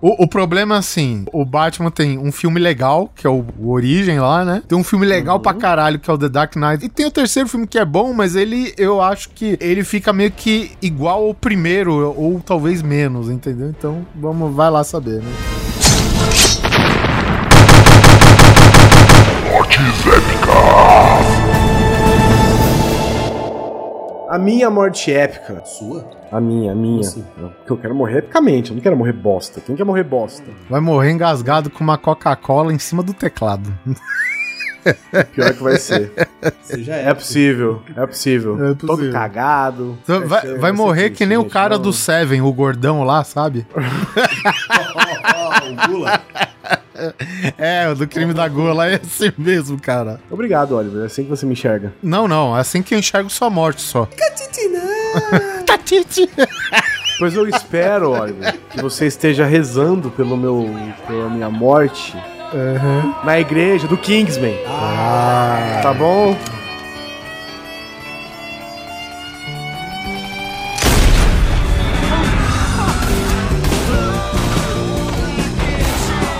[0.02, 3.72] O, o problema é assim, o Batman tem um filme legal, que é o, o
[3.72, 4.62] Origem lá, né?
[4.68, 6.86] Tem um filme legal pra caralho, que é o The Dark Knight.
[6.86, 10.14] E tem o terceiro filme que é bom, mas ele, eu acho que ele fica
[10.14, 13.70] meio que igual ao primeiro, ou talvez menos, entendeu?
[13.70, 15.63] Então, vamos, vai lá saber, né?
[24.34, 25.64] A minha morte épica.
[25.64, 26.10] Sua?
[26.32, 27.02] A minha, a minha.
[27.02, 27.24] Assim?
[27.60, 29.62] Porque eu quero morrer epicamente, eu não quero morrer bosta.
[29.62, 30.44] Quem quer morrer bosta?
[30.68, 33.72] Vai morrer engasgado com uma Coca-Cola em cima do teclado.
[35.36, 36.12] Pior que vai ser.
[36.64, 38.56] Você já É possível, é possível.
[38.56, 39.12] É Todo possível.
[39.14, 40.00] cagado.
[40.02, 41.84] Então, vai, vai ser morrer que nem o cara não.
[41.84, 43.68] do Seven, o gordão lá, sabe?
[43.76, 46.23] o Gula.
[47.58, 50.22] É, o do crime da gula é assim mesmo, cara.
[50.30, 51.02] Obrigado, Oliver.
[51.02, 51.92] É assim que você me enxerga.
[52.02, 54.06] Não, não, é assim que eu enxergo sua morte só.
[55.66, 56.30] Catite!
[57.20, 60.70] Pois eu espero, Oliver, que você esteja rezando pelo meu,
[61.08, 62.16] pela minha morte
[63.24, 64.56] na igreja do Kingsman.
[64.68, 66.36] Ah, Tá bom?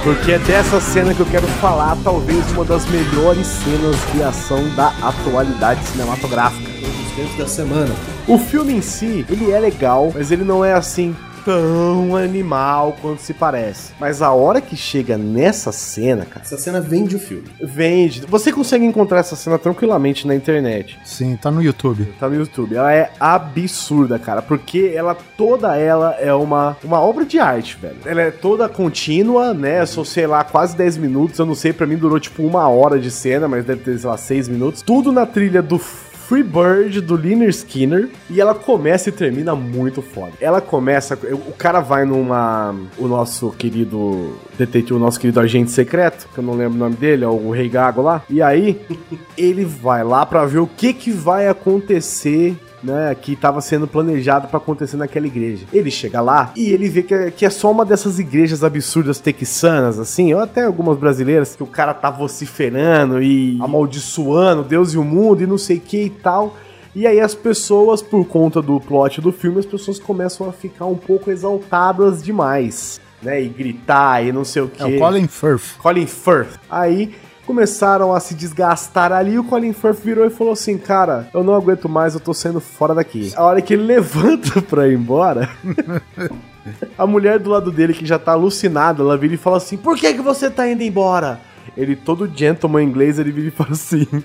[0.04, 4.62] Porque é dessa cena que eu quero falar, talvez uma das melhores cenas de ação
[4.76, 6.70] da atualidade cinematográfica.
[6.82, 7.96] Os tempos da semana.
[8.28, 13.22] O filme em si, ele é legal, mas ele não é assim tão animal quanto
[13.22, 13.94] se parece.
[14.00, 17.46] Mas a hora que chega nessa cena, cara, Essa cena vende o filme.
[17.62, 18.22] vende.
[18.28, 21.00] Você consegue encontrar essa cena tranquilamente na internet.
[21.04, 22.06] sim, tá no YouTube.
[22.20, 22.76] Tá no YouTube.
[22.76, 27.98] Ela é absurda, cara, porque ela toda ela é uma, uma obra de arte, velho.
[28.06, 29.86] Ela é toda contínua, né?
[29.86, 31.40] Só sei lá, quase 10 minutos.
[31.40, 34.10] Eu não sei, pra mim durou tipo uma hora de cena, mas deve ter, sei
[34.10, 34.82] lá, 6 minutos.
[34.82, 35.80] Tudo na trilha do
[36.28, 40.32] Free Bird do Liner Skinner e ela começa e termina muito foda.
[40.40, 46.28] Ela começa, o cara vai numa o nosso querido detetive, o nosso querido agente secreto,
[46.34, 48.24] que eu não lembro o nome dele, é o Rei Gago lá.
[48.30, 48.80] E aí
[49.38, 54.48] ele vai lá pra ver o que que vai acontecer né, que estava sendo planejado
[54.48, 55.66] para acontecer naquela igreja.
[55.72, 59.20] Ele chega lá e ele vê que é, que é só uma dessas igrejas absurdas
[59.20, 64.98] texanas, assim, ou até algumas brasileiras, que o cara tá vociferando e amaldiçoando Deus e
[64.98, 66.58] o mundo e não sei o que e tal.
[66.96, 70.86] E aí as pessoas, por conta do plot do filme, as pessoas começam a ficar
[70.86, 74.82] um pouco exaltadas demais, né, e gritar e não sei o que.
[74.82, 75.78] É o Colin Firth.
[75.80, 76.60] Colin Firth.
[76.70, 77.16] Aí
[77.46, 79.38] começaram a se desgastar ali.
[79.38, 82.60] O Colin Firth virou e falou assim: Cara, eu não aguento mais, eu tô saindo
[82.60, 83.32] fora daqui.
[83.36, 85.50] A hora que ele levanta pra ir embora.
[86.98, 89.98] A mulher do lado dele, que já tá alucinada, ela vira e fala assim: Por
[89.98, 91.42] que, que você tá indo embora?
[91.76, 94.08] Ele, todo gentleman inglês, ele vira e fala assim: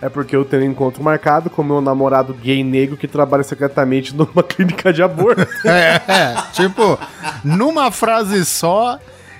[0.00, 4.14] É porque eu tenho um encontro marcado com meu namorado gay negro que trabalha secretamente
[4.14, 5.46] numa clínica de aborto.
[5.64, 6.98] É, é, tipo,
[7.42, 8.98] numa frase só,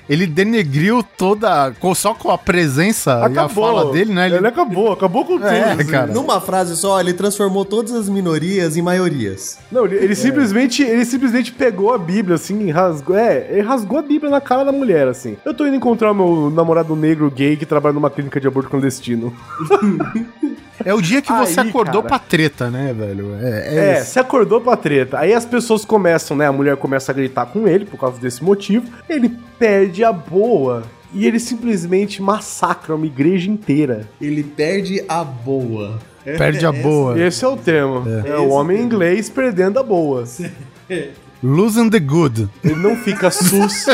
[0.09, 1.71] ele denegriu toda.
[1.79, 4.27] com- Só com a presença e a fala dele, né?
[4.27, 5.47] Ele, acabou, acabou com tudo.
[5.47, 5.85] É, assim.
[5.85, 6.11] cara.
[6.13, 9.57] Numa frase só, ele transformou todas as minorias em maiorias.
[9.71, 13.17] Não, ele, ele simplesmente, ele simplesmente pegou a Bíblia, assim, e rasgou.
[13.17, 15.37] É, ele rasgou a Bíblia na cara da mulher, assim.
[15.45, 18.69] Eu tô indo encontrar o meu namorado negro gay que trabalha numa clínica de aborto
[18.69, 19.33] clandestino.
[20.85, 22.07] É o dia que você Aí, acordou cara.
[22.07, 23.35] pra treta, né, velho?
[23.41, 25.19] É, é, É, se acordou pra treta.
[25.19, 26.47] Aí as pessoas começam, né?
[26.47, 28.85] A mulher começa a gritar com ele por causa desse motivo.
[29.09, 30.83] Ele perde a boa.
[31.13, 34.07] E ele simplesmente massacra uma igreja inteira.
[34.21, 35.99] Ele perde a boa.
[36.23, 37.17] Perde a boa.
[37.19, 38.03] Esse é o termo.
[38.25, 40.25] É, o homem inglês perdendo a boa.
[41.43, 42.49] Losing the good.
[42.63, 43.91] Ele não fica sussa.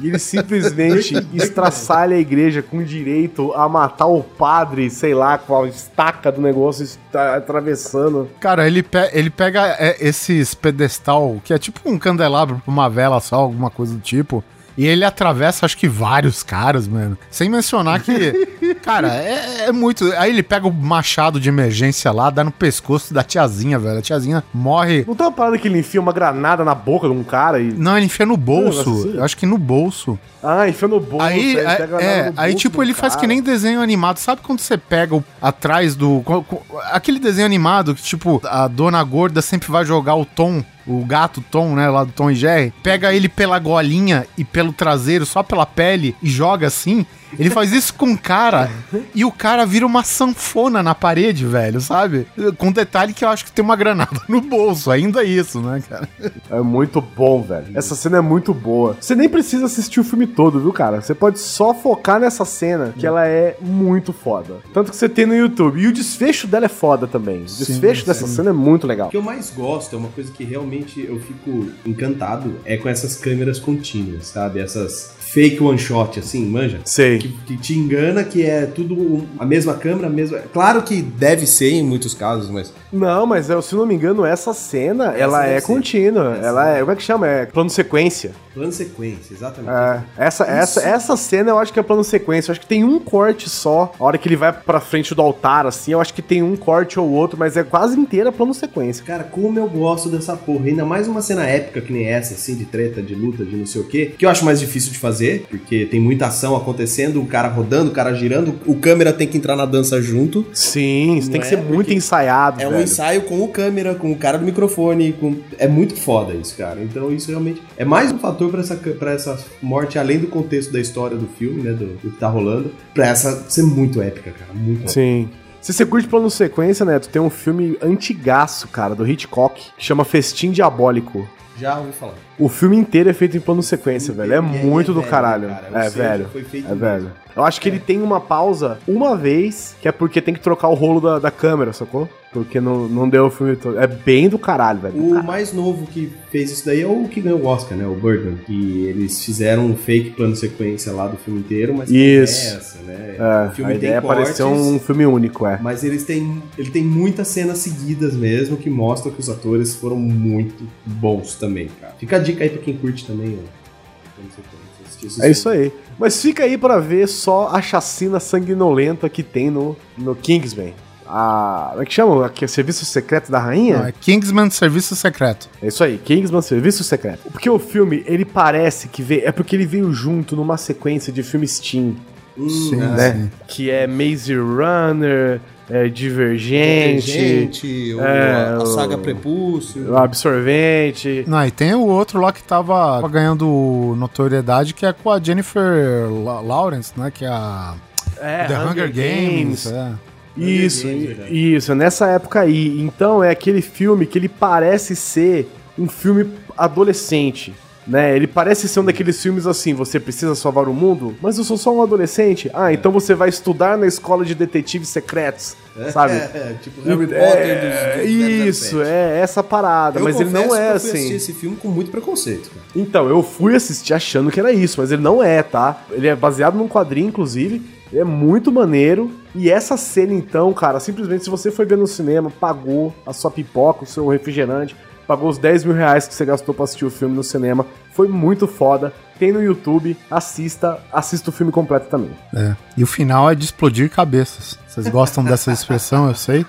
[0.00, 5.62] e ele simplesmente estraçalha a igreja com direito a matar o padre, sei lá, com
[5.64, 8.28] a estaca do negócio está atravessando.
[8.40, 12.88] Cara, ele, pe- ele pega é, esses pedestal, que é tipo um candelabro pra uma
[12.88, 14.42] vela só, alguma coisa do tipo.
[14.78, 17.18] E ele atravessa, acho que vários caras, mano.
[17.32, 18.46] Sem mencionar que.
[18.80, 20.04] cara, é, é muito.
[20.16, 23.98] Aí ele pega o machado de emergência lá, dá no pescoço da tiazinha, velho.
[23.98, 25.04] A tiazinha morre.
[25.04, 27.72] Não tem uma parada que ele enfia uma granada na boca de um cara e.
[27.72, 28.88] Não, ele enfia no bolso.
[28.88, 29.16] Não, assim?
[29.16, 30.16] Eu acho que no bolso.
[30.40, 31.26] Ah, enfia no bolso.
[31.26, 33.32] Aí, ele é, a é, no aí bolso tipo, ele faz que cara.
[33.32, 34.18] nem desenho animado.
[34.18, 36.22] Sabe quando você pega o, atrás do.
[36.24, 36.62] co- co-
[36.92, 41.44] aquele desenho animado que, tipo, a dona gorda sempre vai jogar o tom o gato
[41.50, 45.42] Tom, né, lá do Tom e Jerry, pega ele pela golinha e pelo traseiro, só
[45.42, 47.04] pela pele, e joga assim.
[47.38, 48.70] Ele faz isso com o cara
[49.14, 52.26] e o cara vira uma sanfona na parede, velho, sabe?
[52.56, 56.08] Com detalhe que eu acho que tem uma granada no bolso, ainda isso, né, cara?
[56.50, 57.66] É muito bom, velho.
[57.74, 58.96] Essa cena é muito boa.
[59.00, 61.00] Você nem precisa assistir o filme todo, viu, cara?
[61.00, 64.56] Você pode só focar nessa cena, que ela é muito foda.
[64.72, 65.80] Tanto que você tem no YouTube.
[65.80, 67.42] E o desfecho dela é foda também.
[67.42, 69.08] O desfecho dessa cena é muito legal.
[69.08, 72.88] O que eu mais gosto, é uma coisa que realmente eu fico encantado, é com
[72.88, 74.60] essas câmeras contínuas, sabe?
[74.60, 76.80] Essas fake one shot, assim, manja?
[76.84, 77.18] Sei.
[77.18, 80.38] Que, que te engana que é tudo a mesma câmera, a mesma.
[80.52, 82.72] Claro que deve ser em muitos casos, mas.
[82.92, 85.66] Não, mas eu, se não me engano, essa cena, ela é ser.
[85.66, 86.36] contínua.
[86.36, 86.80] Essa ela é.
[86.80, 87.26] Como é que chama?
[87.26, 88.32] É plano sequência.
[88.54, 89.70] Plano sequência, exatamente.
[89.70, 92.50] É, essa, essa, essa cena eu acho que é plano sequência.
[92.50, 93.92] Eu acho que tem um corte só.
[93.98, 96.56] A hora que ele vai pra frente do altar, assim, eu acho que tem um
[96.56, 99.04] corte ou outro, mas é quase inteira plano sequência.
[99.04, 100.66] Cara, como eu gosto dessa porra.
[100.66, 103.66] Ainda mais uma cena épica que nem essa, assim, de treta, de luta, de não
[103.66, 104.14] sei o quê.
[104.18, 105.17] Que eu acho mais difícil de fazer,
[105.48, 109.36] porque tem muita ação acontecendo, o cara rodando, o cara girando, o câmera tem que
[109.36, 110.46] entrar na dança junto.
[110.52, 111.50] Sim, isso tem que é?
[111.50, 112.84] ser muito Porque ensaiado, É um velho.
[112.84, 115.36] ensaio com o câmera, com o cara do microfone, com...
[115.58, 116.82] é muito foda isso, cara.
[116.82, 120.72] Então isso realmente é mais um fator pra essa, pra essa morte, além do contexto
[120.72, 124.30] da história do filme, né, do, do que tá rolando, pra essa ser muito épica,
[124.30, 124.92] cara, muito épica.
[124.92, 125.28] Sim.
[125.60, 130.04] Se você curte plano sequência, Neto, tem um filme antigaço, cara, do Hitchcock, que chama
[130.04, 131.28] Festim Diabólico.
[131.58, 132.14] Já ouvi falar.
[132.38, 134.32] O filme inteiro é feito em plano sequência, velho.
[134.32, 135.48] É aí muito é do velho, caralho.
[135.48, 135.68] cara.
[135.86, 136.28] É, seja, velho.
[136.28, 137.12] foi feito É velho.
[137.38, 140.66] Eu acho que ele tem uma pausa uma vez, que é porque tem que trocar
[140.66, 142.08] o rolo da, da câmera, sacou?
[142.32, 143.78] Porque não, não deu o filme todo.
[143.78, 144.96] É bem do caralho, velho.
[144.96, 147.86] O mais novo que fez isso daí é o que ganhou o Oscar, né?
[147.86, 148.38] O Birdman.
[148.44, 152.56] Que eles fizeram um fake plano sequência lá do filme inteiro, mas Isso.
[152.56, 153.16] essa, né?
[153.16, 155.60] É, o filme a ideia é parecer um filme único, é.
[155.62, 159.96] Mas eles têm, ele tem muitas cenas seguidas mesmo que mostram que os atores foram
[159.96, 161.94] muito bons também, cara.
[162.00, 164.16] Fica a dica aí pra quem curte também, ó.
[164.16, 165.72] Plano sequência, É isso aí.
[165.98, 170.72] Mas fica aí pra ver só a chacina sanguinolenta que tem no, no Kingsman.
[171.06, 172.26] A, como é que chama?
[172.26, 173.78] Aqui, o Serviço Secreto da Rainha?
[173.78, 175.48] Não, é Kingsman Serviço Secreto.
[175.62, 177.30] É isso aí, Kingsman Serviço Secreto.
[177.32, 179.22] Porque o filme, ele parece que veio.
[179.26, 181.96] É porque ele veio junto numa sequência de filmes Steam,
[182.36, 183.12] Sim, né?
[183.14, 183.30] sim.
[183.48, 189.90] Que é Maze Runner, é Divergente, Gente, o- é, a, saga Prepúcio.
[189.92, 191.24] o Absorvente.
[191.26, 196.08] Não, e tem o outro lá que tava ganhando notoriedade, que é com a Jennifer
[196.24, 197.10] La- Lawrence, né?
[197.12, 197.74] Que é a
[198.20, 199.66] É, The Hunger, Games.
[199.66, 199.90] é.
[200.36, 202.80] Isso, Games, isso, nessa época aí.
[202.80, 207.52] Então é aquele filme que ele parece ser um filme adolescente.
[207.88, 208.14] Né?
[208.14, 211.56] Ele parece ser um daqueles filmes assim, você precisa salvar o mundo, mas eu sou
[211.56, 212.50] só um adolescente.
[212.52, 215.56] Ah, então você vai estudar na escola de detetives secretos,
[215.90, 216.12] sabe?
[216.12, 220.54] É, tipo Harry Potter É, dos, dos isso, é essa parada, Eu mas ele não
[220.54, 221.14] é que eu fui assistir assim.
[221.14, 222.66] esse filme com muito preconceito, cara.
[222.76, 225.84] Então, eu fui assistir achando que era isso, mas ele não é, tá?
[225.90, 227.62] Ele é baseado num quadrinho, inclusive.
[227.90, 229.10] É muito maneiro.
[229.34, 233.30] E essa cena, então, cara, simplesmente se você foi ver no cinema, pagou a sua
[233.30, 234.76] pipoca, o seu refrigerante,
[235.08, 238.06] pagou os 10 mil reais que você gastou pra assistir o filme no cinema, foi
[238.06, 238.92] muito foda.
[239.18, 242.10] Tem no YouTube, assista, assista o filme completo também.
[242.32, 242.54] É.
[242.76, 244.56] E o final é de explodir cabeças.
[244.68, 246.46] Vocês gostam dessa expressão, eu sei.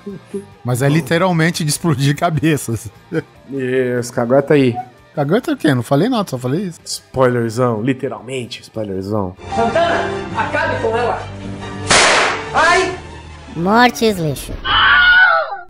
[0.64, 2.92] Mas é literalmente de explodir cabeças.
[3.50, 4.76] Isso, cara, aguenta aí.
[5.18, 5.74] Aguenta o quê?
[5.74, 6.80] Não falei nada, só falei isso.
[6.86, 9.36] Spoilerzão, literalmente, spoilerzão.
[9.56, 11.20] Santana, acabe com ela.
[12.54, 12.96] Ai!
[13.56, 14.54] Mortes lixo.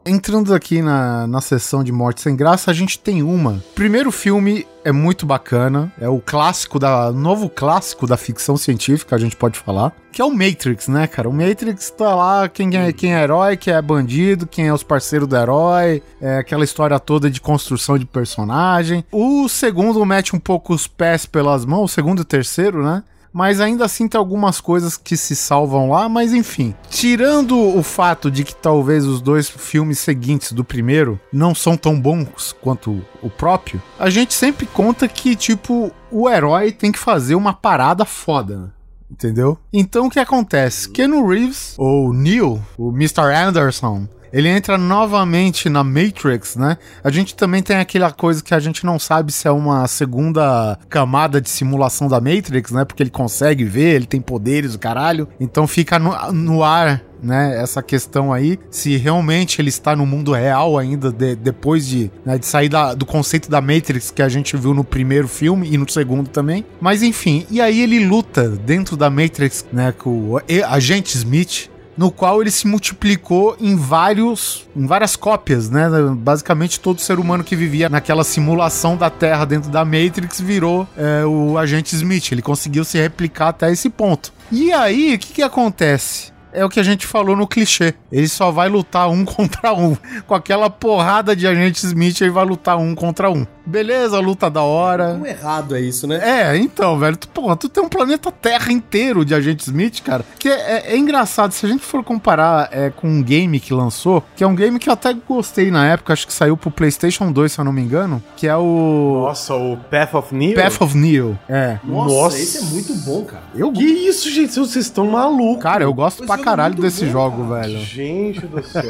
[0.10, 3.63] Entrando aqui na, na sessão de Morte Sem Graça, a gente tem uma.
[3.76, 7.12] Primeiro filme é muito bacana, é o clássico da.
[7.12, 9.93] novo clássico da ficção científica, a gente pode falar.
[10.12, 11.30] Que é o Matrix, né, cara?
[11.30, 14.82] O Matrix tá lá, quem é, quem é herói, quem é bandido, quem é os
[14.82, 19.06] parceiros do herói, é aquela história toda de construção de personagem.
[19.12, 23.04] O segundo mete um pouco os pés pelas mãos, o segundo e o terceiro, né?
[23.32, 26.74] Mas ainda assim tem algumas coisas que se salvam lá, mas enfim.
[26.89, 32.00] Tirando o fato de que talvez os dois filmes seguintes do primeiro não são tão
[32.00, 37.36] bons quanto o próprio, a gente sempre conta que, tipo, o herói tem que fazer
[37.36, 38.58] uma parada foda.
[38.58, 38.70] né?
[39.12, 39.58] Entendeu?
[39.74, 40.89] Então o que acontece?
[40.89, 43.34] Keanu Reeves, ou Neil, o Mr.
[43.36, 46.78] Anderson, ele entra novamente na Matrix, né?
[47.04, 50.78] A gente também tem aquela coisa que a gente não sabe se é uma segunda
[50.89, 52.86] camada de simulação da Matrix, né?
[52.86, 55.28] Porque ele consegue ver, ele tem poderes, o caralho.
[55.39, 60.32] Então fica no, no ar né, essa questão aí, se realmente ele está no mundo
[60.32, 64.30] real ainda, de- depois de, né, de sair da- do conceito da Matrix que a
[64.30, 66.63] gente viu no primeiro filme e no segundo também.
[66.80, 72.10] Mas enfim, e aí ele luta dentro da Matrix, né, com o agente Smith, no
[72.10, 75.86] qual ele se multiplicou em vários, em várias cópias, né?
[76.16, 81.26] Basicamente todo ser humano que vivia naquela simulação da Terra dentro da Matrix virou é,
[81.26, 82.32] o agente Smith.
[82.32, 84.32] Ele conseguiu se replicar até esse ponto.
[84.50, 86.32] E aí, o que, que acontece?
[86.52, 87.94] é o que a gente falou no clichê.
[88.12, 89.96] Ele só vai lutar um contra um.
[90.26, 93.46] Com aquela porrada de agente Smith, ele vai lutar um contra um.
[93.69, 95.12] Beleza, luta da hora.
[95.13, 96.19] Como errado é isso, né?
[96.21, 97.15] É, então, velho.
[97.15, 100.25] Tu, porra, tu tem um planeta Terra inteiro de agente Smith, cara.
[100.39, 101.51] Que é, é, é engraçado.
[101.51, 104.79] Se a gente for comparar é, com um game que lançou, que é um game
[104.79, 107.71] que eu até gostei na época, acho que saiu pro PlayStation 2, se eu não
[107.71, 109.25] me engano, que é o.
[109.27, 110.55] Nossa, o Path of Neo?
[110.55, 111.38] Path of Neo.
[111.47, 111.77] É.
[111.84, 112.39] Nossa, Nossa.
[112.39, 113.43] esse é muito bom, cara.
[113.55, 114.53] Eu, Que isso, gente?
[114.53, 115.62] Vocês estão malucos.
[115.62, 117.62] cara, eu gosto pra é caralho desse bom, jogo, cara.
[117.67, 117.79] velho.
[117.79, 118.84] Gente do céu.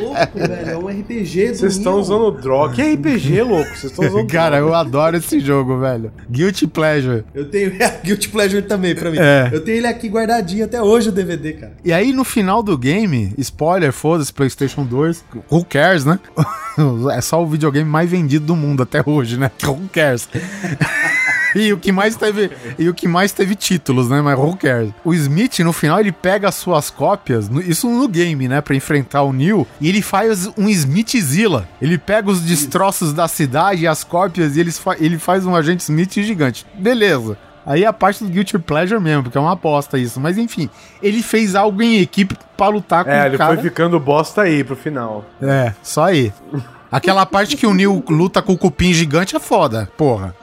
[0.00, 0.70] Louco, velho.
[0.70, 2.74] É um RPG do Vocês estão usando droga.
[2.74, 3.68] Que RPG, louco?
[3.70, 4.72] Vocês estão usando Cara, droga.
[4.72, 6.12] eu adoro esse jogo, velho.
[6.30, 7.24] Guilty Pleasure.
[7.34, 9.18] Eu tenho Guilty Pleasure também pra mim.
[9.18, 9.50] É.
[9.52, 11.72] Eu tenho ele aqui guardadinho até hoje, o DVD, cara.
[11.84, 16.18] E aí, no final do game, spoiler, foda-se, PlayStation 2, who cares, né?
[17.12, 19.48] É só o videogame mais vendido do mundo até hoje, né?
[19.64, 20.28] Who cares?
[21.64, 24.20] E o que mais teve, e o que mais teve títulos, né?
[24.20, 24.90] Mas who cares?
[25.04, 28.60] O Smith, no final, ele pega as suas cópias, isso no game, né?
[28.60, 31.68] Pra enfrentar o Neo, e ele faz um Smithzilla.
[31.80, 35.54] Ele pega os destroços da cidade e as cópias, e eles fa- ele faz um
[35.54, 36.66] agente Smith gigante.
[36.74, 37.36] Beleza.
[37.66, 40.20] Aí é a parte do Guilty Pleasure mesmo, porque é uma aposta isso.
[40.20, 40.68] Mas enfim,
[41.02, 43.54] ele fez algo em equipe pra lutar com É, o ele cara.
[43.54, 45.24] foi ficando bosta aí pro final.
[45.40, 46.30] É, só aí.
[46.92, 50.34] Aquela parte que o Neo luta com o cupim gigante é foda, porra.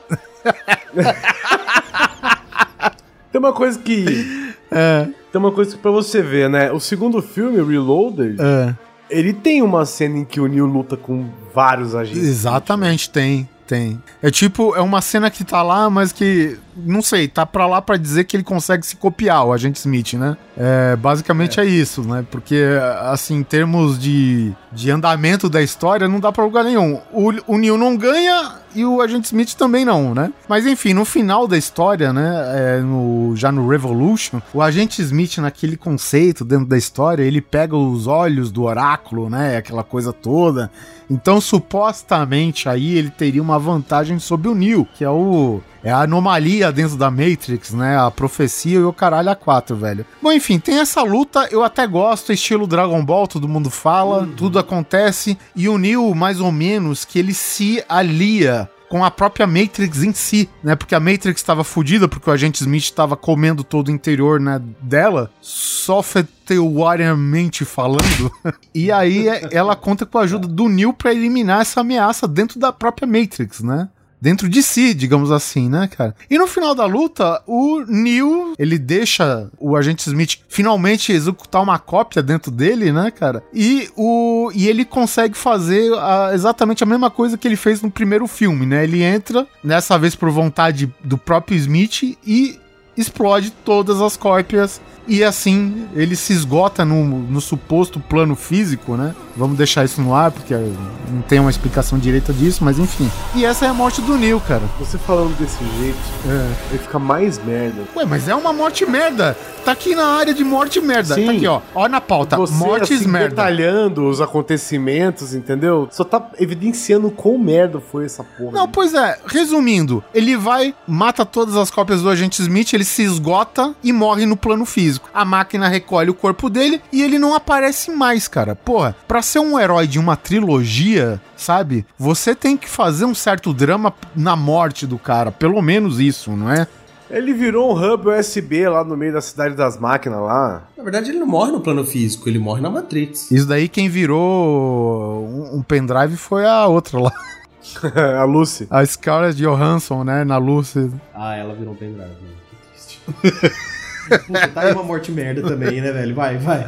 [3.31, 4.53] Tem uma coisa que.
[4.69, 6.71] É, Tem uma coisa que pra você ver, né?
[6.71, 8.75] O segundo filme, Reloaded, é.
[9.09, 12.23] ele tem uma cena em que o Neo luta com vários agentes.
[12.23, 14.01] Exatamente, tem, tem.
[14.21, 17.81] É tipo, é uma cena que tá lá, mas que, não sei, tá pra lá
[17.81, 20.35] pra dizer que ele consegue se copiar, o agente Smith, né?
[20.57, 21.65] É, basicamente é.
[21.65, 22.25] isso, né?
[22.29, 22.63] Porque,
[23.01, 26.99] assim, em termos de, de andamento da história, não dá pra lugar nenhum.
[27.13, 30.31] O, o Neo não ganha e o agente Smith também não, né?
[30.47, 32.31] Mas enfim, no final da história, né?
[32.53, 37.75] é, no, já no Revolution, o agente Smith, naquele conceito dentro da história, ele pega
[37.75, 39.57] os olhos do oráculo, né?
[39.57, 40.71] Aquela coisa toda.
[41.09, 45.61] Então, supostamente, aí ele teria uma vantagem sobre o Neo, que é o.
[45.83, 47.97] É a anomalia dentro da Matrix, né?
[47.97, 50.05] A profecia e o caralho a quatro, velho.
[50.21, 54.59] Bom, enfim, tem essa luta, eu até gosto, estilo Dragon Ball, todo mundo fala, tudo
[54.59, 55.37] acontece.
[55.55, 60.13] E o Neo, mais ou menos, que ele se alia com a própria Matrix em
[60.13, 60.75] si, né?
[60.75, 64.61] Porque a Matrix estava fodida, porque o agente Smith estava comendo todo o interior né,
[64.81, 68.29] dela, softwaremente falando.
[68.75, 72.73] e aí ela conta com a ajuda do Neo para eliminar essa ameaça dentro da
[72.73, 73.87] própria Matrix, né?
[74.21, 76.15] Dentro de si, digamos assim, né, cara?
[76.29, 81.79] E no final da luta, o Neo, ele deixa o agente Smith finalmente executar uma
[81.79, 83.43] cópia dentro dele, né, cara?
[83.51, 87.89] E, o, e ele consegue fazer a- exatamente a mesma coisa que ele fez no
[87.89, 88.83] primeiro filme, né?
[88.83, 92.59] Ele entra, dessa vez por vontade do próprio Smith, e
[92.95, 94.79] explode todas as cópias.
[95.07, 99.15] E assim, ele se esgota no, no suposto plano físico, né?
[99.35, 103.09] Vamos deixar isso no ar, porque não tem uma explicação direita disso, mas enfim.
[103.33, 104.61] E essa é a morte do Neo, cara.
[104.79, 105.97] Você falando desse jeito,
[106.27, 106.51] É.
[106.71, 107.81] ele fica mais merda.
[107.95, 109.35] Ué, mas é uma morte merda.
[109.65, 111.15] Tá aqui na área de morte merda.
[111.15, 111.25] Sim.
[111.25, 111.61] Tá aqui, ó.
[111.73, 112.35] Ó na pauta.
[112.37, 113.29] Você, Mortes assim, merda.
[113.29, 115.87] detalhando os acontecimentos, entendeu?
[115.91, 118.51] Só tá evidenciando quão merda foi essa porra.
[118.51, 123.03] Não, pois é, resumindo, ele vai, mata todas as cópias do agente Smith, ele se
[123.03, 124.90] esgota e morre no plano físico.
[125.13, 128.55] A máquina recolhe o corpo dele e ele não aparece mais, cara.
[128.55, 131.85] Porra, pra ser um herói de uma trilogia, sabe?
[131.97, 136.51] Você tem que fazer um certo drama na morte do cara, pelo menos isso, não
[136.51, 136.67] é?
[137.09, 140.63] Ele virou um hub USB lá no meio da cidade das máquinas lá.
[140.77, 143.29] Na verdade, ele não morre no plano físico, ele morre na Matrix.
[143.29, 147.11] Isso daí quem virou um, um pendrive foi a outra lá,
[148.17, 148.65] a Lucy.
[148.69, 150.89] a Scarlett Johansson, né, na Lucy.
[151.13, 152.07] Ah, ela virou um pendrive.
[152.07, 152.29] né?
[152.49, 153.53] Que triste.
[154.19, 156.15] Puta, tá aí uma morte merda também, né, velho?
[156.15, 156.67] Vai, vai.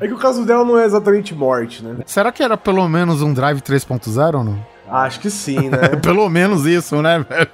[0.00, 1.96] É que o caso dela não é exatamente morte, né?
[2.06, 4.66] Será que era pelo menos um Drive 3.0 ou não?
[4.88, 5.88] Acho que sim, né?
[6.02, 7.48] Pelo menos isso, né, velho?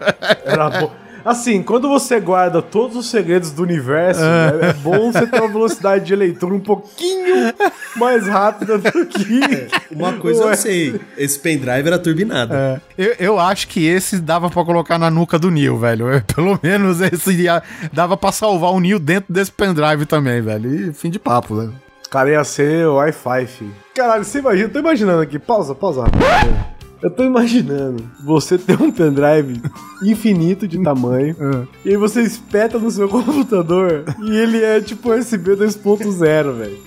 [0.45, 0.91] Era bom.
[1.29, 5.49] Assim, quando você guarda todos os segredos do universo, né, é bom você ter uma
[5.49, 7.53] velocidade de leitura um pouquinho
[7.97, 9.68] mais rápida do que.
[9.91, 10.53] Uma coisa Ué.
[10.53, 12.55] eu sei, esse pendrive era turbinado.
[12.55, 16.09] É, eu, eu acho que esse dava pra colocar na nuca do Neil, velho.
[16.09, 17.62] Eu- Pelo menos esse ia-
[17.93, 20.89] dava pra salvar o Neil dentro desse pendrive também, velho.
[20.91, 21.70] E fim de papo, né?
[22.11, 23.74] Cara, ia ser Wi-Fi, filho.
[23.95, 25.39] Caralho, você imagina, tô imaginando aqui.
[25.39, 26.05] Pausa, pausa.
[26.05, 26.78] rapidinho.
[27.01, 29.62] Eu tô imaginando você ter um pendrive
[30.03, 31.36] infinito de tamanho,
[31.84, 36.78] e aí você espeta no seu computador e ele é tipo USB 2.0, velho.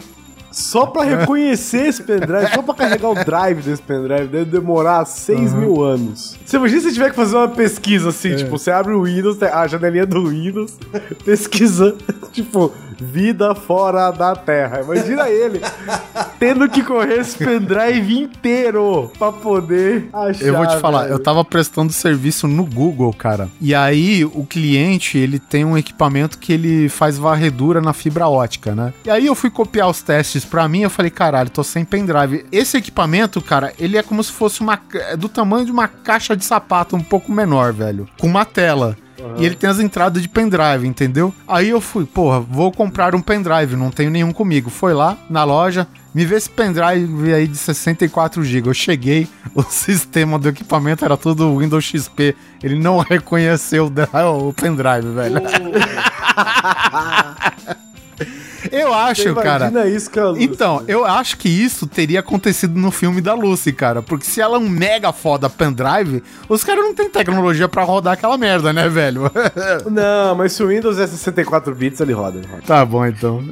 [0.51, 5.53] Só pra reconhecer esse pendrive, só pra carregar o drive desse pendrive, deve demorar 6
[5.53, 6.37] mil anos.
[6.45, 9.65] Você imagina se tiver que fazer uma pesquisa assim, tipo, você abre o Windows, a
[9.65, 10.77] janelinha do Windows,
[11.23, 11.95] pesquisa,
[12.33, 14.81] tipo, vida fora da Terra.
[14.81, 15.59] Imagina ele
[16.37, 20.45] tendo que correr esse pendrive inteiro pra poder achar.
[20.45, 21.13] Eu vou te falar, velho.
[21.13, 23.49] eu tava prestando serviço no Google, cara.
[23.59, 28.75] E aí o cliente, ele tem um equipamento que ele faz varredura na fibra ótica,
[28.75, 28.93] né?
[29.05, 32.45] E aí eu fui copiar os testes pra mim, eu falei, caralho, tô sem pendrive.
[32.51, 36.35] Esse equipamento, cara, ele é como se fosse uma é do tamanho de uma caixa
[36.35, 38.97] de sapato um pouco menor, velho, com uma tela.
[39.37, 41.33] E ele tem as entradas de pendrive, entendeu?
[41.47, 44.69] Aí eu fui, porra, vou comprar um pendrive, não tenho nenhum comigo.
[44.69, 48.69] Foi lá na loja, me vê esse pendrive aí de 64 GB.
[48.69, 52.35] Eu cheguei, o sistema do equipamento era tudo Windows XP.
[52.61, 53.91] Ele não reconheceu
[54.47, 55.41] o pendrive, velho.
[58.71, 59.67] Eu acho, Você cara.
[59.67, 60.33] Imagina isso, cara.
[60.37, 64.01] Então, eu acho que isso teria acontecido no filme da Lucy, cara.
[64.01, 68.13] Porque se ela é um mega foda pendrive, os caras não têm tecnologia pra rodar
[68.13, 69.31] aquela merda, né, velho?
[69.89, 72.37] Não, mas se o Windows é 64 bits, ele roda.
[72.37, 72.61] Ele roda.
[72.65, 73.43] tá bom, então.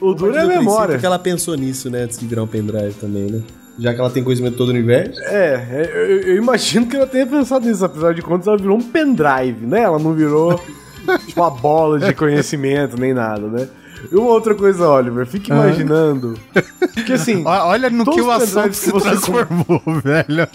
[0.00, 0.98] O duro é a memória.
[0.98, 3.42] que ela pensou nisso, né, antes de virar um pendrive também, né?
[3.78, 5.18] Já que ela tem conhecimento de todo o universo.
[5.22, 8.76] É, é, eu, eu imagino que ela tenha pensado nisso, apesar de contas, ela virou
[8.76, 9.82] um pendrive, né?
[9.82, 10.60] Ela não virou
[11.26, 13.68] tipo uma bola de conhecimento nem nada, né?
[14.10, 16.34] E uma outra coisa, Oliver, fique imaginando
[17.06, 20.48] que assim, Olha no que o assunto se que você transformou, velho.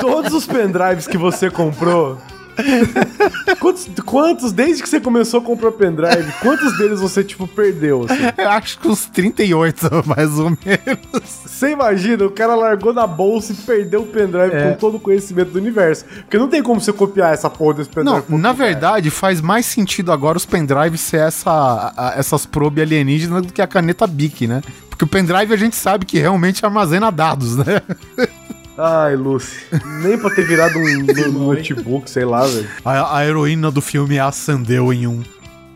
[0.00, 2.18] todos os pendrives que você comprou.
[3.60, 8.06] Quantos, quantos, desde que você começou a comprar pendrive, quantos deles você, tipo, perdeu?
[8.08, 8.22] assim?
[8.38, 11.30] Eu acho que uns 38, mais ou menos.
[11.44, 14.70] Você imagina, o cara largou na bolsa e perdeu o pendrive É.
[14.70, 16.04] com todo o conhecimento do universo.
[16.22, 18.24] Porque não tem como você copiar essa porra desse pendrive.
[18.28, 18.54] Não, na lugar.
[18.66, 23.60] verdade, faz mais sentido agora os pendrives ser essa, a- essas probe alienígenas do que
[23.60, 24.62] a caneta Bic, né?
[24.88, 27.82] Porque o pendrive a gente sabe que realmente armazena dados, né?
[28.78, 29.58] Ai, Lucy.
[30.02, 32.68] Nem pra ter virado um, um notebook, sei lá, velho.
[32.84, 35.22] A, a heroína do filme acendeu em um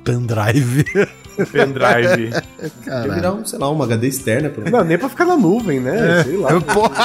[0.03, 0.85] pendrive.
[1.53, 2.31] Pendrive.
[2.85, 4.49] Quer virar, um, sei lá, uma HD externa.
[4.49, 4.71] Pelo...
[4.71, 6.23] Não, nem pra ficar na nuvem, né?
[6.23, 6.61] Sei lá.
[6.63, 7.05] Porra.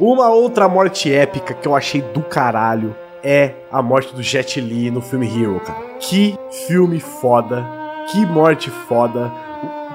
[0.00, 4.90] Uma outra morte épica que eu achei do caralho é a morte do Jet Li
[4.90, 5.78] no filme Hero, cara.
[5.98, 7.66] Que filme foda.
[8.10, 9.30] Que morte foda.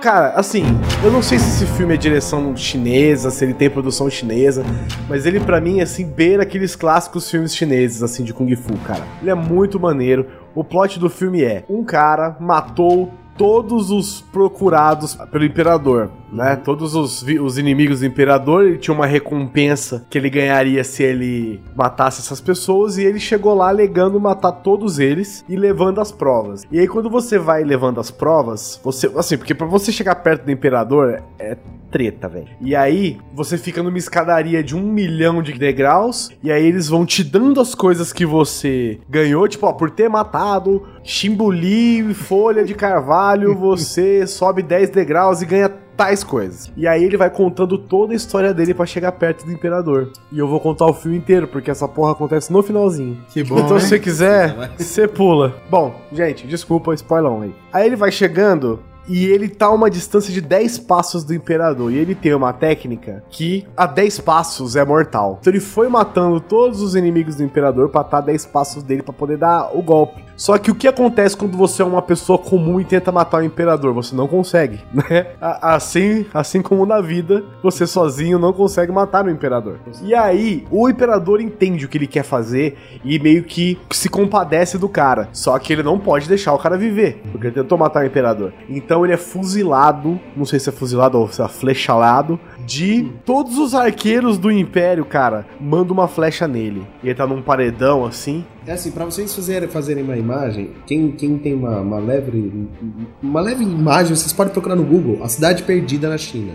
[0.03, 0.63] Cara, assim,
[1.03, 4.63] eu não sei se esse filme é direção chinesa, se ele tem produção chinesa,
[5.09, 9.03] mas ele pra mim, assim, beira aqueles clássicos filmes chineses, assim, de Kung Fu, cara.
[9.19, 10.27] Ele é muito maneiro.
[10.53, 16.55] O plot do filme é: um cara matou todos os procurados pelo imperador, né?
[16.55, 21.61] Todos os, os inimigos do imperador, ele tinha uma recompensa que ele ganharia se ele
[21.75, 26.63] matasse essas pessoas e ele chegou lá alegando matar todos eles e levando as provas.
[26.71, 30.45] E aí quando você vai levando as provas, você assim, porque pra você chegar perto
[30.45, 31.57] do imperador é
[31.95, 32.49] treta, velho.
[32.59, 37.05] E aí, você fica numa escadaria de um milhão de degraus, e aí eles vão
[37.05, 42.65] te dando as coisas que você ganhou, tipo, ó, por ter matado chimbuli e folha
[42.65, 46.71] de carvalho, você sobe 10 degraus e ganha tais coisas.
[46.75, 50.11] E aí ele vai contando toda a história dele pra chegar perto do imperador.
[50.31, 53.17] E eu vou contar o filme inteiro, porque essa porra acontece no finalzinho.
[53.29, 53.79] Que bom, Então, hein?
[53.81, 55.55] se você quiser, você pula.
[55.69, 57.55] Bom, gente, desculpa, spoilão aí.
[57.71, 61.91] Aí ele vai chegando e ele tá a uma distância de 10 passos do imperador.
[61.91, 65.37] E ele tem uma técnica que a 10 passos é mortal.
[65.39, 69.03] Então ele foi matando todos os inimigos do imperador pra estar a 10 passos dele
[69.03, 70.23] pra poder dar o golpe.
[70.35, 73.45] Só que o que acontece quando você é uma pessoa comum e tenta matar o
[73.45, 73.93] imperador?
[73.93, 75.27] Você não consegue, né?
[75.39, 79.79] Assim, assim como na vida, você sozinho não consegue matar o imperador.
[80.03, 84.77] E aí, o imperador entende o que ele quer fazer e meio que se compadece
[84.77, 85.29] do cara.
[85.31, 88.53] Só que ele não pode deixar o cara viver, porque ele tentou matar o imperador.
[88.69, 93.57] Então ele é fuzilado, não sei se é fuzilado ou se é flechalado, de todos
[93.57, 96.85] os arqueiros do império, cara, manda uma flecha nele.
[97.03, 101.11] E ele tá num paredão assim, É assim, pra vocês fazerem, fazerem uma imagem, quem,
[101.11, 102.67] quem tem uma, uma leve
[103.21, 106.53] uma leve imagem, vocês podem procurar no Google, a cidade perdida na China.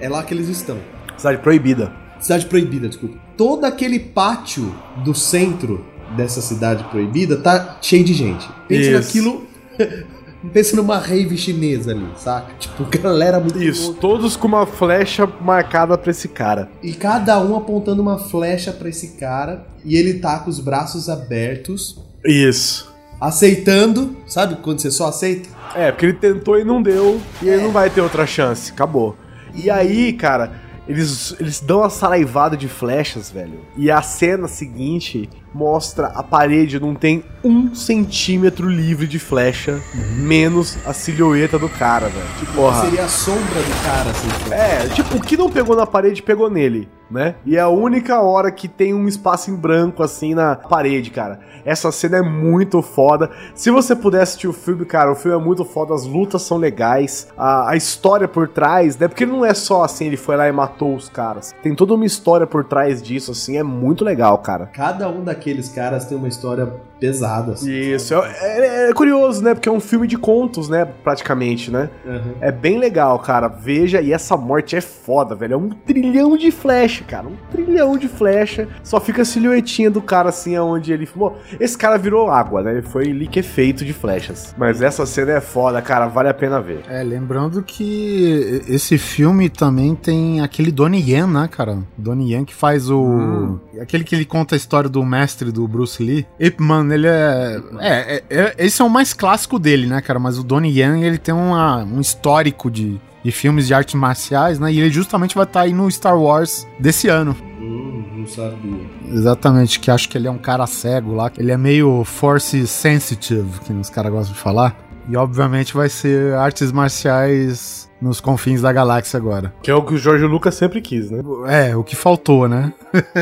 [0.00, 0.76] É lá que eles estão.
[1.16, 1.92] cidade proibida.
[2.20, 3.18] Cidade proibida, desculpa.
[3.36, 4.74] Todo aquele pátio
[5.04, 5.84] do centro
[6.16, 8.48] dessa cidade proibida tá cheio de gente.
[8.68, 8.92] Pense Isso.
[8.92, 9.46] naquilo
[10.52, 12.54] Pensa numa rave chinesa ali, saca?
[12.58, 14.00] Tipo, galera muito Isso, louca.
[14.00, 16.68] todos com uma flecha marcada pra esse cara.
[16.82, 19.66] E cada um apontando uma flecha pra esse cara.
[19.84, 22.90] E ele tá com os braços abertos, Isso.
[23.20, 24.16] aceitando.
[24.26, 25.48] Sabe quando você só aceita?
[25.74, 28.70] É, porque ele tentou e não deu, e ele não vai ter outra chance.
[28.72, 29.16] Acabou.
[29.54, 30.52] E aí, cara,
[30.88, 33.60] eles, eles dão uma saraivada de flechas, velho.
[33.76, 39.80] E a cena seguinte mostra a parede não tem um centímetro livre de flecha,
[40.16, 42.26] menos a silhueta do cara, velho.
[42.38, 42.84] Tipo, porra.
[42.84, 44.52] Seria a sombra do cara, assim.
[44.52, 47.36] É, tipo, o que não pegou na parede, pegou nele, né?
[47.46, 51.38] E é a única hora que tem um espaço em branco, assim, na parede, cara.
[51.64, 53.30] Essa cena é muito foda.
[53.54, 56.58] Se você puder assistir o filme, cara, o filme é muito foda, as lutas são
[56.58, 59.06] legais, a, a história por trás, né?
[59.06, 61.54] Porque não é só assim, ele foi lá e matou os caras.
[61.62, 64.66] Tem toda uma história por trás disso, assim, é muito legal, cara.
[64.66, 66.70] Cada um daqueles caras tem uma história
[67.04, 67.70] pesada, assim.
[67.70, 69.52] Isso, é, é- é curioso, né?
[69.54, 70.84] Porque é um filme de contos, né?
[70.84, 71.90] Praticamente, né?
[72.04, 72.34] Uhum.
[72.40, 73.46] É bem legal, cara.
[73.48, 75.54] Veja, e essa morte é foda, velho.
[75.54, 77.26] É um trilhão de flecha, cara.
[77.28, 78.68] Um trilhão de flecha.
[78.82, 81.08] Só fica a silhuetinha do cara assim, aonde ele.
[81.14, 82.72] Bom, esse cara virou água, né?
[82.72, 84.54] Ele foi liquefeito de flechas.
[84.56, 86.06] Mas essa cena é foda, cara.
[86.06, 86.80] Vale a pena ver.
[86.88, 91.78] É, lembrando que esse filme também tem aquele Donnie Yen, né, cara?
[91.98, 93.58] Donnie Yen que faz o...
[93.80, 96.26] Aquele que ele conta a história do mestre do Bruce Lee.
[96.40, 97.60] Ip Man, ele é...
[97.80, 100.18] É, é, é- esse é o mais clássico dele, né, cara?
[100.18, 104.58] Mas o Donnie Yen, ele tem uma- um histórico de, de filmes de artes marciais,
[104.58, 104.72] né?
[104.72, 107.36] E ele justamente vai estar aí no Star Wars desse ano.
[107.60, 108.80] Hum, não sabia.
[109.12, 111.30] Exatamente, que acho que ele é um cara cego lá.
[111.38, 114.76] Ele é meio force sensitive, que os caras gostam de falar.
[115.08, 119.52] E obviamente vai ser artes marciais nos confins da galáxia agora.
[119.62, 121.20] Que é o que o Jorge Lucas sempre quis, né?
[121.46, 122.72] É, o que faltou, né?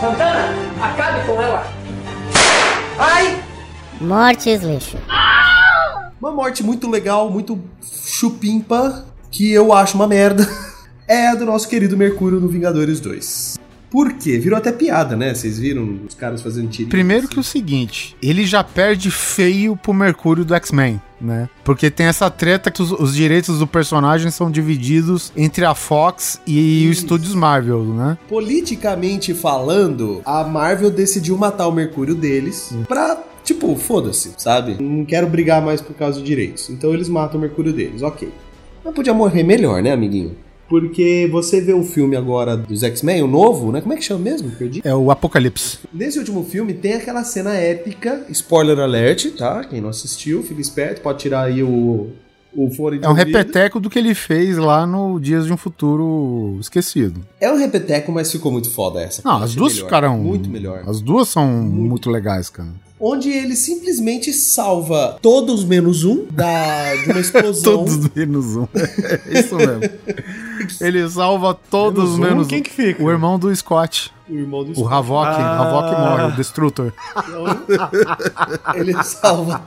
[0.00, 1.66] Santana, acabe com ela.
[4.00, 4.96] Mortes lixo.
[6.20, 10.48] Uma morte muito legal, muito chupimpa, que eu acho uma merda,
[11.06, 13.58] é a do nosso querido Mercúrio no Vingadores 2.
[13.90, 14.38] Por quê?
[14.38, 15.34] Virou até piada, né?
[15.34, 16.90] Vocês viram os caras fazendo tiro.
[16.90, 21.48] Primeiro que o seguinte, ele já perde feio pro Mercúrio do X-Men, né?
[21.64, 26.38] Porque tem essa treta que os, os direitos do personagem são divididos entre a Fox
[26.46, 28.18] e os estúdios Marvel, né?
[28.28, 33.16] Politicamente falando, a Marvel decidiu matar o Mercúrio deles pra,
[33.48, 34.76] tipo, foda-se, sabe?
[34.80, 36.68] Não quero brigar mais por causa de direitos.
[36.70, 38.28] Então eles matam o Mercúrio deles, ok.
[38.84, 40.36] Mas podia morrer melhor, né, amiguinho?
[40.68, 43.80] Porque você vê o filme agora dos X-Men, o novo, né?
[43.80, 44.50] Como é que chama mesmo?
[44.50, 44.82] Perdi.
[44.84, 45.78] É o Apocalipse.
[45.92, 49.64] Nesse último filme tem aquela cena épica, spoiler alert, tá?
[49.64, 52.10] Quem não assistiu, fica esperto, pode tirar aí o,
[52.54, 52.70] o
[53.02, 57.20] É um repeteco do que ele fez lá no Dias de um Futuro Esquecido.
[57.40, 59.22] É um repeteco, mas ficou muito foda essa.
[59.24, 60.18] Não, as duas melhor, ficaram.
[60.18, 60.82] Muito melhor.
[60.86, 62.68] As duas são muito, legais, cara.
[62.98, 67.84] Onde ele simplesmente salva todos menos um da, de uma explosão.
[67.86, 68.66] Todos menos um.
[68.74, 69.82] É isso mesmo.
[70.80, 72.62] Ele salva todos Menos um, menos, quem um.
[72.62, 73.02] que fica?
[73.02, 74.12] O irmão do Scott.
[74.30, 75.26] O irmão do O Havok.
[75.30, 75.58] Ah.
[75.60, 76.92] Havok morre, o Destrutor.
[78.74, 79.62] Ele salva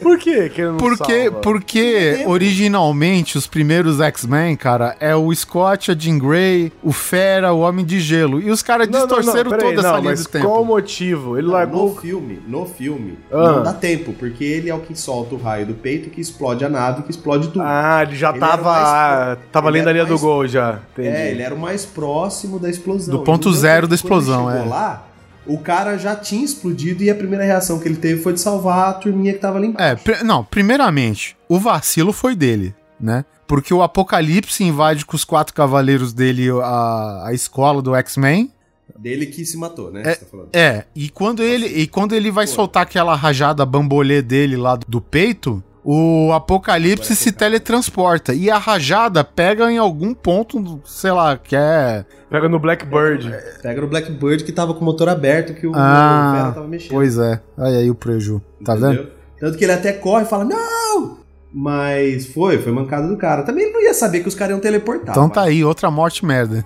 [0.00, 1.40] Por quê que ele não Porque, salva?
[1.40, 7.60] porque originalmente os primeiros X-Men, cara, é o Scott, a Jean Grey, o Fera, o
[7.60, 8.40] Homem de Gelo.
[8.40, 10.46] E os caras Não, não, não, distorceram toda essa não, linha mas do tempo.
[10.46, 11.36] qual o motivo?
[11.36, 11.96] Ele No largou...
[11.98, 13.52] filme, no filme, Ah.
[13.52, 16.64] não dá tempo, porque ele é o que solta o raio do peito, que explode
[16.64, 17.62] a nave, que explode tudo.
[17.62, 18.62] Ah, ele já Ele tava...
[18.72, 20.78] mais- tava ele lendo a linha do mais- gol já.
[20.92, 21.08] Entendi.
[21.08, 23.09] É, ele era o mais próximo da explosão.
[23.10, 23.88] Do ponto zero da.
[23.88, 24.68] Quando ele explosão, chegou é.
[24.68, 25.06] lá,
[25.46, 28.90] o cara já tinha explodido e a primeira reação que ele teve foi de salvar
[28.90, 29.92] a turminha que tava ali embaixo.
[29.92, 33.24] É, pri- não, primeiramente, o vacilo foi dele, né?
[33.46, 38.52] Porque o Apocalipse invade com os quatro cavaleiros dele a, a escola do X-Men.
[38.96, 40.02] Dele que se matou, né?
[40.04, 40.38] É, tá.
[40.52, 45.00] É, e quando ele, e quando ele vai soltar aquela rajada bambolê dele lá do
[45.00, 48.34] peito, o Apocalipse se teletransporta.
[48.34, 52.04] E a rajada pega em algum ponto, sei lá, que é.
[52.28, 53.34] Pega no Blackbird.
[53.62, 56.90] Pega no Blackbird que tava com o motor aberto, que o, Ah, o tava mexendo.
[56.90, 57.40] Pois é.
[57.58, 58.40] Aí aí o preju.
[58.64, 58.92] Tá vendo?
[58.92, 59.12] entendeu?
[59.40, 61.18] Tanto que ele até corre e fala, não!
[61.52, 63.42] Mas foi, foi mancada do cara.
[63.42, 65.10] Também ele não ia saber que os caras iam teleportar.
[65.10, 66.64] Então tá aí, outra morte merda.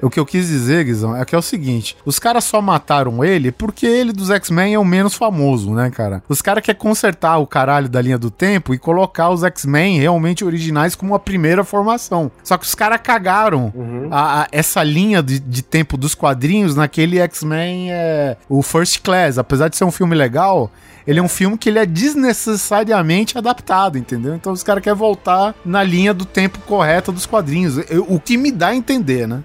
[0.00, 3.22] o que eu quis dizer, Guizão, é que é o seguinte: os caras só mataram
[3.22, 6.22] ele porque ele dos X-Men é o menos famoso, né, cara?
[6.26, 10.42] Os caras querem consertar o caralho da linha do tempo e colocar os X-Men realmente
[10.42, 12.30] originais como a primeira formação.
[12.42, 13.72] Só que os caras cagaram
[14.10, 19.36] a- a- essa linha de, de tempo dos quadrinhos naquele X-Men, é, o First Class.
[19.36, 20.70] Apesar de ser um filme legal.
[21.06, 24.34] Ele é um filme que ele é desnecessariamente adaptado, entendeu?
[24.34, 27.78] Então os caras querem voltar na linha do tempo correta dos quadrinhos.
[27.90, 29.42] Eu- o que me dá a entender, né?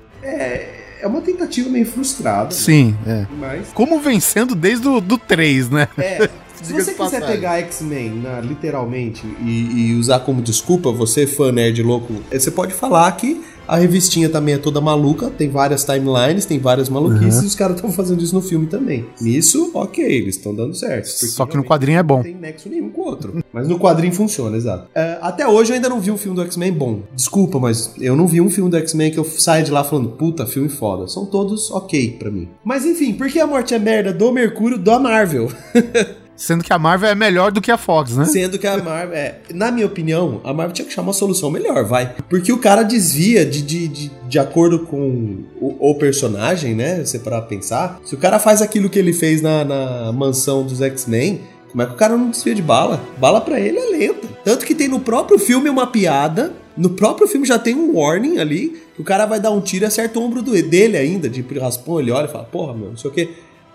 [1.01, 2.51] É uma tentativa meio frustrada.
[2.51, 3.25] Sim, é.
[3.39, 3.69] Mas.
[3.73, 5.87] Como vencendo desde o do 3, né?
[5.97, 6.29] É,
[6.61, 11.81] Se você quiser pegar X-Men na- literalmente e, e usar como desculpa, você fã nerd
[11.81, 16.43] louco, eh, você pode falar que a revistinha também é toda maluca, tem várias timelines,
[16.45, 19.05] tem várias maluquices, e os caras estão fazendo isso no filme também.
[19.21, 21.05] Nisso, ok, eles estão dando certo.
[21.05, 22.17] Só que no quadrinho é bom.
[22.17, 23.43] Não tem nexo nenhum com o outro.
[23.53, 24.89] Mas no quadrinho funciona, exato.
[24.95, 27.01] É, até hoje eu ainda não vi um filme do X-Men bom.
[27.15, 30.09] Desculpa, mas eu não vi um filme do X-Men que eu saia de lá falando,
[30.09, 31.07] puta, filme foda.
[31.07, 32.49] São todos ok pra mim.
[32.63, 35.51] Mas enfim, por que a morte é merda do Mercúrio da Marvel?
[36.39, 38.23] Sendo que a Marvel é melhor do que a Fox, né?
[38.23, 41.51] Sendo que a Marvel, é, na minha opinião, a Marvel tinha que chamar uma solução
[41.51, 42.15] melhor, vai.
[42.29, 47.03] Porque o cara desvia de, de, de, de acordo com o, o personagem, né?
[47.03, 47.99] Você parar pra pensar.
[48.05, 51.85] Se o cara faz aquilo que ele fez na, na mansão dos X-Men, como é
[51.85, 53.03] que o cara não desvia de bala?
[53.17, 54.25] Bala pra ele é lenta.
[54.45, 56.53] Tanto que tem no próprio filme uma piada.
[56.77, 58.81] No próprio filme já tem um warning ali.
[58.95, 61.41] Que o cara vai dar um tiro e acerta o ombro do, dele ainda, de
[61.59, 61.99] raspão.
[61.99, 63.29] Ele olha e fala, porra, meu, não sei o quê.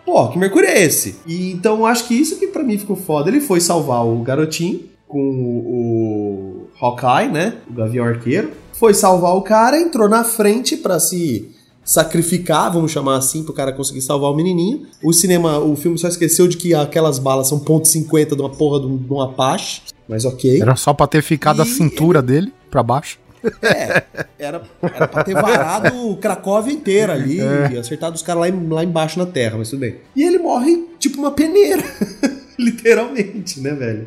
[0.04, 1.16] Pô, que Mercúrio é esse?
[1.26, 3.30] E então acho que isso que pra mim ficou foda.
[3.30, 7.54] Ele foi salvar o garotinho com o, o Hawkeye, né?
[7.70, 8.50] O Gavião Arqueiro.
[8.74, 11.50] Foi salvar o cara, entrou na frente pra se
[11.84, 14.82] sacrificar, vamos chamar assim, pro cara conseguir salvar o menininho.
[15.02, 18.50] O cinema, o filme só esqueceu de que aquelas balas são ponto .50 de uma
[18.50, 20.60] porra de um, de um Apache, mas ok.
[20.60, 23.18] Era só pra ter ficado a E- cintura dele pra baixo.
[23.62, 24.02] É,
[24.38, 27.38] era, era pra ter varado Cracóvia inteira ali
[27.72, 29.96] e acertado os caras lá, em- lá embaixo na terra, mas tudo bem.
[30.16, 31.82] E ele morre tipo uma peneira.
[32.58, 34.06] Literalmente, né, velho?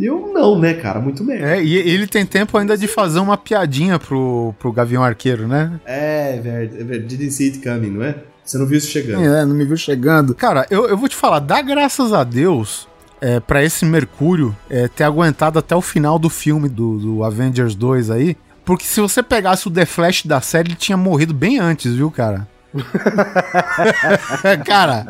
[0.00, 1.00] Eu não, né, cara?
[1.00, 1.56] Muito merda.
[1.56, 5.80] É, e ele tem tempo ainda de fazer uma piadinha pro, pro Gavião Arqueiro, né?
[5.84, 6.34] É.
[6.36, 7.06] É, velho.
[7.06, 8.14] Didn't see it coming, não é?
[8.44, 9.24] Você não viu isso chegando.
[9.24, 10.34] É, não me viu chegando.
[10.34, 12.86] Cara, eu, eu vou te falar, dá graças a Deus
[13.20, 17.74] é, para esse Mercúrio é, ter aguentado até o final do filme do, do Avengers
[17.74, 18.36] 2 aí.
[18.68, 22.10] Porque se você pegasse o The Flash da série, ele tinha morrido bem antes, viu,
[22.10, 22.46] cara?
[24.66, 25.06] cara,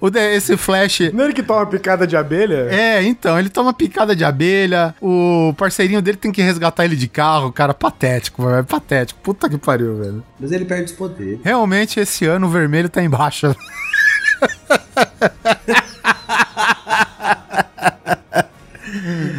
[0.00, 1.00] o The- esse Flash.
[1.12, 2.66] Não é ele que toma picada de abelha?
[2.74, 7.06] É, então, ele toma picada de abelha, o parceirinho dele tem que resgatar ele de
[7.06, 10.24] carro, cara, patético, velho, patético, puta que pariu, velho.
[10.40, 11.40] Mas ele perde os poderes.
[11.44, 13.54] Realmente, esse ano o vermelho tá embaixo.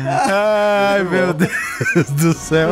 [0.08, 2.70] Ai, meu Deus do céu.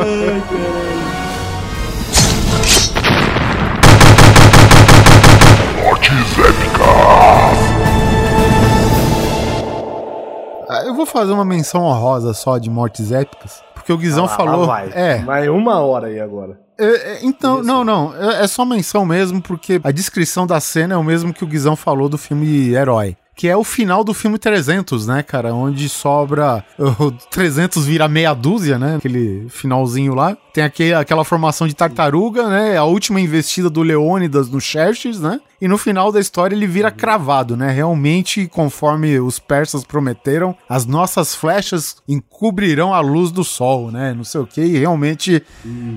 [10.68, 14.28] Ah, Eu vou fazer uma menção honrosa só de mortes épicas, porque o Guizão Ah,
[14.28, 14.66] lá falou.
[14.66, 14.90] vai.
[14.94, 16.58] É, Vai uma hora aí agora.
[16.78, 18.14] é, é, então, não, não.
[18.16, 21.46] É, é só menção mesmo, porque a descrição da cena é o mesmo que o
[21.46, 23.16] Guizão falou do filme Herói.
[23.36, 25.54] Que é o final do filme 300, né, cara?
[25.54, 26.64] Onde sobra.
[26.98, 28.96] O 300 vira meia dúzia, né?
[28.96, 30.36] Aquele finalzinho lá.
[30.52, 32.76] Tem aquele, aquela formação de tartaruga, né?
[32.76, 35.40] A última investida do Leônidas no Xerxes, né?
[35.60, 37.70] E no final da história ele vira cravado, né?
[37.70, 44.12] Realmente, conforme os persas prometeram, as nossas flechas encobrirão a luz do sol, né?
[44.14, 44.60] Não sei o que.
[44.60, 45.42] E realmente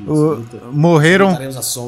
[0.08, 1.32] o- morreram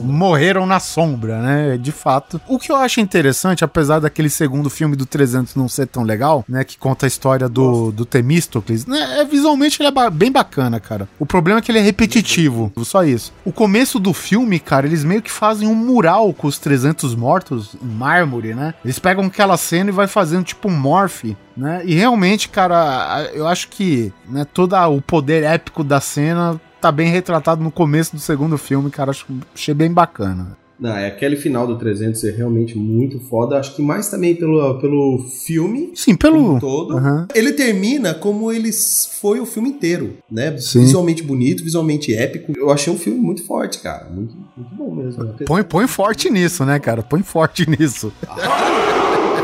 [0.03, 1.78] morreram na sombra, né?
[1.78, 2.39] De fato.
[2.47, 6.43] O que eu acho interessante, apesar daquele segundo filme do 300 não ser tão legal,
[6.47, 6.63] né?
[6.63, 9.20] Que conta a história do, do Temístocles, né?
[9.20, 11.07] É, visualmente ele é bem bacana, cara.
[11.20, 13.32] O problema é que ele é repetitivo, só isso.
[13.45, 17.68] O começo do filme, cara, eles meio que fazem um mural com os 300 mortos
[17.76, 18.74] em mármore, né?
[18.84, 21.82] Eles pegam aquela cena e vai fazendo tipo morph, né?
[21.86, 27.09] E realmente, cara, eu acho que né, todo o poder épico da cena tá bem
[27.09, 29.11] retratado no começo do segundo filme, cara.
[29.11, 30.57] Acho, achei bem bacana.
[30.80, 33.58] Não, é aquele final do 300 é realmente muito foda.
[33.60, 36.60] Acho que mais também pelo, pelo filme Sim, pelo.
[36.60, 36.98] todo.
[36.98, 37.28] Aham.
[37.36, 38.72] Ele termina como ele
[39.20, 40.58] foi o filme inteiro, né?
[40.58, 40.80] Sim.
[40.82, 42.54] Visualmente bonito, visualmente épico.
[42.56, 44.10] Eu achei um filme muito forte, cara.
[44.10, 45.34] Muito, muito bom mesmo.
[45.46, 47.04] Põe, põe forte nisso, né, cara?
[47.04, 48.14] Põe forte nisso.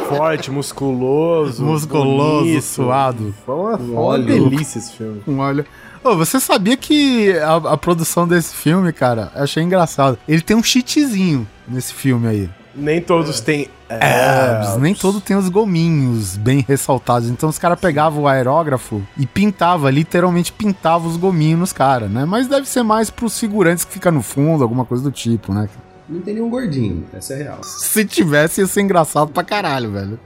[0.07, 1.63] Forte, musculoso.
[1.65, 2.61] Musculoso, bonito.
[2.61, 3.33] suado.
[3.43, 4.23] Foi uma, foi uma Olha.
[4.23, 5.19] delícia esse filme.
[5.27, 5.65] Olha.
[6.05, 10.19] Ô, você sabia que a, a produção desse filme, cara, eu achei engraçado.
[10.27, 12.49] Ele tem um cheatzinho nesse filme aí.
[12.75, 13.69] Nem todos têm.
[13.89, 17.27] É, nem todo tem os gominhos bem ressaltados.
[17.27, 22.23] Então os caras pegavam o aerógrafo e pintava, literalmente pintava os gominhos nos caras, né?
[22.23, 25.67] Mas deve ser mais pros figurantes que fica no fundo, alguma coisa do tipo, né?
[26.07, 27.63] Não tem nenhum gordinho, essa é real.
[27.63, 30.19] Se tivesse, ia ser engraçado pra caralho, velho.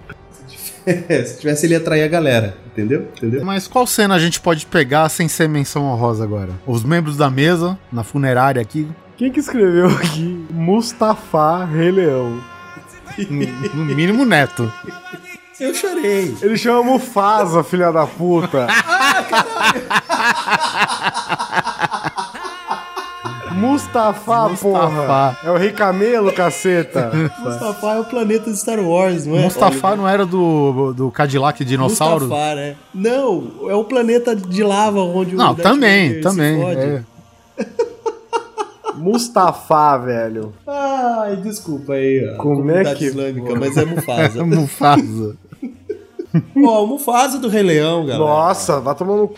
[1.25, 3.07] Se tivesse, ele ia atrair a galera, entendeu?
[3.17, 3.45] Entendeu?
[3.45, 6.51] Mas qual cena a gente pode pegar sem ser menção honrosa agora?
[6.65, 8.87] Os membros da mesa, na funerária aqui,
[9.17, 10.45] Quem que escreveu aqui?
[10.51, 12.41] Mustafa Rei Leão.
[13.73, 14.71] no mínimo neto.
[15.59, 16.33] Eu chorei.
[16.41, 18.65] Ele chama Mufasa, filha da puta.
[23.83, 25.37] Mustafa, porra.
[25.43, 27.11] É o Rei Camelo, caceta.
[27.39, 29.43] Mustafa é o planeta de Star Wars, não é?
[29.43, 32.25] Mustafa não era do, do Cadillac dinossauro?
[32.27, 32.75] Mustafa, né?
[32.93, 36.61] Não, é o planeta de lava onde Não, o Darth também, também.
[36.63, 37.01] é.
[38.95, 40.53] Mustafa, velho.
[40.67, 42.35] Ai, desculpa aí.
[42.37, 44.43] Como é que- islâmica, mas é Mufasa.
[44.45, 45.35] Mufasa.
[46.55, 48.19] O Mufasa do Rei Leão, galera.
[48.19, 49.35] Nossa, vai tomando cu.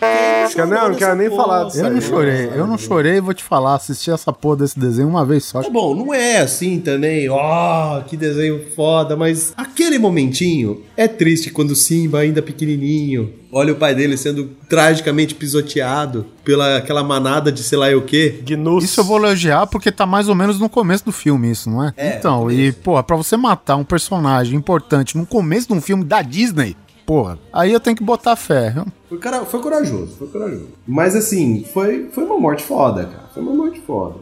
[0.66, 3.76] Não, não quero nem falar disso Eu não chorei, eu não chorei, vou te falar,
[3.76, 5.62] assisti essa porra desse desenho uma vez só.
[5.62, 11.50] Tá bom, não é assim também, ó, que desenho foda, mas aquele momentinho é triste
[11.50, 17.52] quando o Simba, ainda pequenininho, olha o pai dele sendo tragicamente pisoteado pela aquela manada
[17.52, 18.40] de sei lá o quê.
[18.44, 18.84] Gnus.
[18.84, 21.84] Isso eu vou elogiar porque tá mais ou menos no começo do filme, isso, não
[21.84, 21.94] é?
[21.96, 25.80] É, então, no e, porra, pra você matar um personagem importante no começo de um
[25.80, 26.76] filme da Disney,
[27.06, 28.74] porra, aí eu tenho que botar fé.
[29.08, 30.68] Foi, cara, foi corajoso, foi corajoso.
[30.86, 33.24] Mas assim, foi, foi uma morte foda, cara.
[33.32, 34.16] Foi uma morte foda.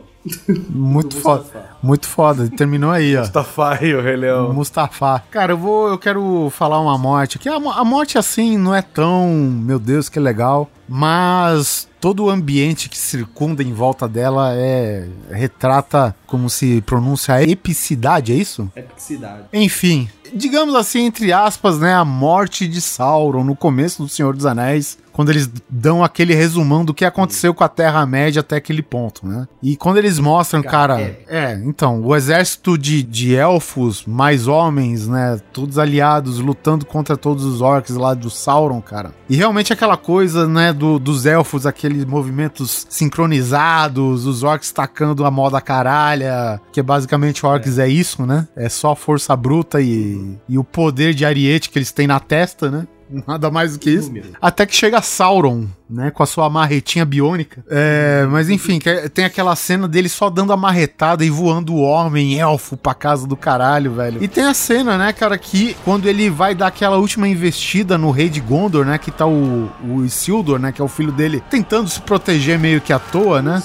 [0.68, 1.44] Muito foda.
[1.82, 2.48] Muito foda.
[2.50, 3.20] Terminou aí, ó.
[3.20, 4.52] Mustafa e o Rei Leão.
[4.52, 5.22] Mustafa.
[5.30, 7.48] Cara, eu vou, eu quero falar uma morte aqui.
[7.48, 12.88] A, a morte assim não é tão, meu Deus, que legal, mas todo o ambiente
[12.88, 18.68] que circunda em volta dela é retrata como se pronuncia a epicidade, é isso?
[18.74, 19.44] Epicidade.
[19.52, 24.46] Enfim, digamos assim, entre aspas, né, a morte de Sauron no começo do Senhor dos
[24.46, 29.26] Anéis, quando eles dão aquele resumão do que aconteceu com a Terra-média até aquele ponto,
[29.26, 29.46] né?
[29.62, 35.38] E quando eles mostram, cara, é, então, o exército de, de elfos, mais homens, né,
[35.52, 39.12] todos aliados, lutando contra todos os orcs lá do Sauron, cara.
[39.28, 45.30] E realmente aquela coisa, né, do, dos elfos, aqueles movimentos sincronizados, os orcs tacando a
[45.30, 47.86] moda caralha, que basicamente orcs é.
[47.86, 48.48] isso, né?
[48.56, 52.70] É só força bruta e, e o poder de ariete que eles têm na testa,
[52.70, 52.86] né?
[53.26, 54.12] Nada mais do que isso.
[54.40, 56.10] Até que chega Sauron, né?
[56.10, 57.64] Com a sua marretinha biônica.
[57.68, 61.74] É, mas enfim, que é- tem aquela cena dele só dando a marretada e voando
[61.74, 64.22] o homem elfo pra casa do caralho, velho.
[64.22, 68.10] E tem a cena, né, cara, que quando ele vai dar aquela última investida no
[68.10, 68.96] rei de Gondor, né?
[68.98, 70.70] Que tá o, o Isildur, né?
[70.72, 73.62] Que é o filho dele, tentando se proteger meio que à toa, né?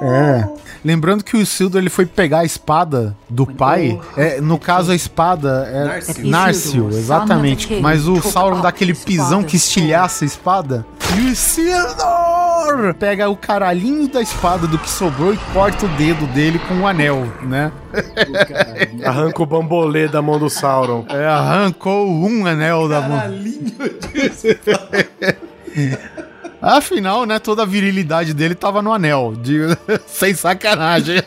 [0.00, 0.61] É.
[0.84, 4.00] Lembrando que o Isildur ele foi pegar a espada do pai.
[4.16, 6.28] É, no caso, a espada é Narsil.
[6.28, 7.80] Narsil, exatamente.
[7.80, 10.84] Mas o Sauron dá aquele pisão que estilhaça a espada.
[11.16, 16.26] E o Isildur pega o caralhinho da espada do que sobrou e corta o dedo
[16.28, 17.70] dele com o anel, né?
[19.04, 21.04] Arranca o bambolê da mão do Sauron.
[21.08, 23.22] É, arrancou um anel da mão.
[26.62, 29.34] Afinal, né, toda a virilidade dele tava no anel.
[29.36, 31.20] digo, sem sacanagem.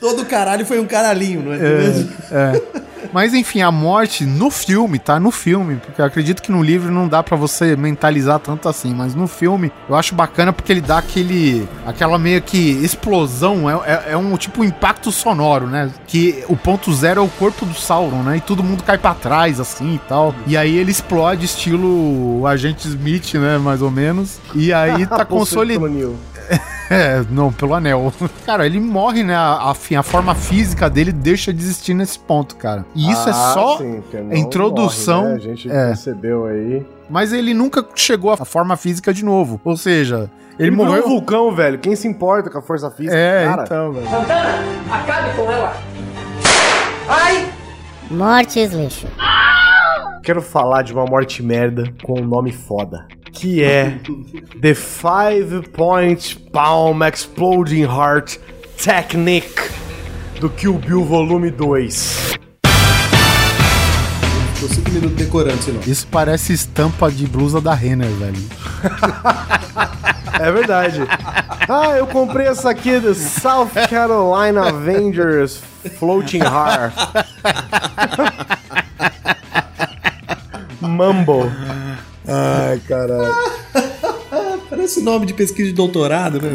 [0.00, 2.10] Todo caralho foi um caralhinho, não é, mesmo?
[3.12, 5.18] Mas enfim, a morte no filme, tá?
[5.18, 8.94] No filme, porque eu acredito que no livro não dá pra você mentalizar tanto assim,
[8.94, 11.68] mas no filme eu acho bacana porque ele dá aquele.
[11.86, 15.90] aquela meio que explosão, é, é, é um tipo impacto sonoro, né?
[16.06, 18.36] Que o ponto zero é o corpo do Sauron, né?
[18.38, 20.34] E todo mundo cai pra trás, assim e tal.
[20.46, 23.58] E aí ele explode, estilo o Agente Smith, né?
[23.58, 24.38] Mais ou menos.
[24.54, 26.16] E aí tá consolidado.
[26.90, 28.10] É, não, pelo anel.
[28.46, 29.34] Cara, ele morre, né?
[29.34, 32.86] A, a, a forma física dele deixa de existir nesse ponto, cara.
[32.94, 35.24] E isso é só a introdução.
[35.24, 35.34] né?
[35.34, 35.88] A gente é.
[35.88, 36.86] percebeu aí.
[37.10, 39.60] Mas ele nunca chegou à forma física de novo.
[39.64, 41.78] Ou seja, ele, Ele morreu um vulcão, velho.
[41.78, 43.14] Quem se importa com a força física?
[43.14, 43.64] É, cara?
[43.64, 44.08] então, velho.
[44.08, 44.58] Santana,
[44.90, 45.76] acabe com ela.
[47.06, 47.48] Ai!
[48.10, 49.06] Mortes lixo.
[50.22, 53.06] Quero falar de uma morte merda com um nome foda.
[53.38, 54.00] Que é
[54.60, 58.36] The Five Point Palm Exploding Heart
[58.76, 59.62] Technique
[60.40, 62.32] do Kill Bill Volume 2.
[64.54, 65.84] Ficou cinco minutos decorando esse nome.
[65.86, 68.38] Isso parece estampa de blusa da Renner, velho.
[70.40, 71.00] É verdade.
[71.68, 75.60] ah, eu comprei essa aqui do South Carolina Avengers
[75.98, 76.94] Floating Heart.
[80.80, 81.50] Mumble.
[82.28, 83.34] Ai, caralho.
[84.68, 86.50] Parece nome de pesquisa de doutorado, né?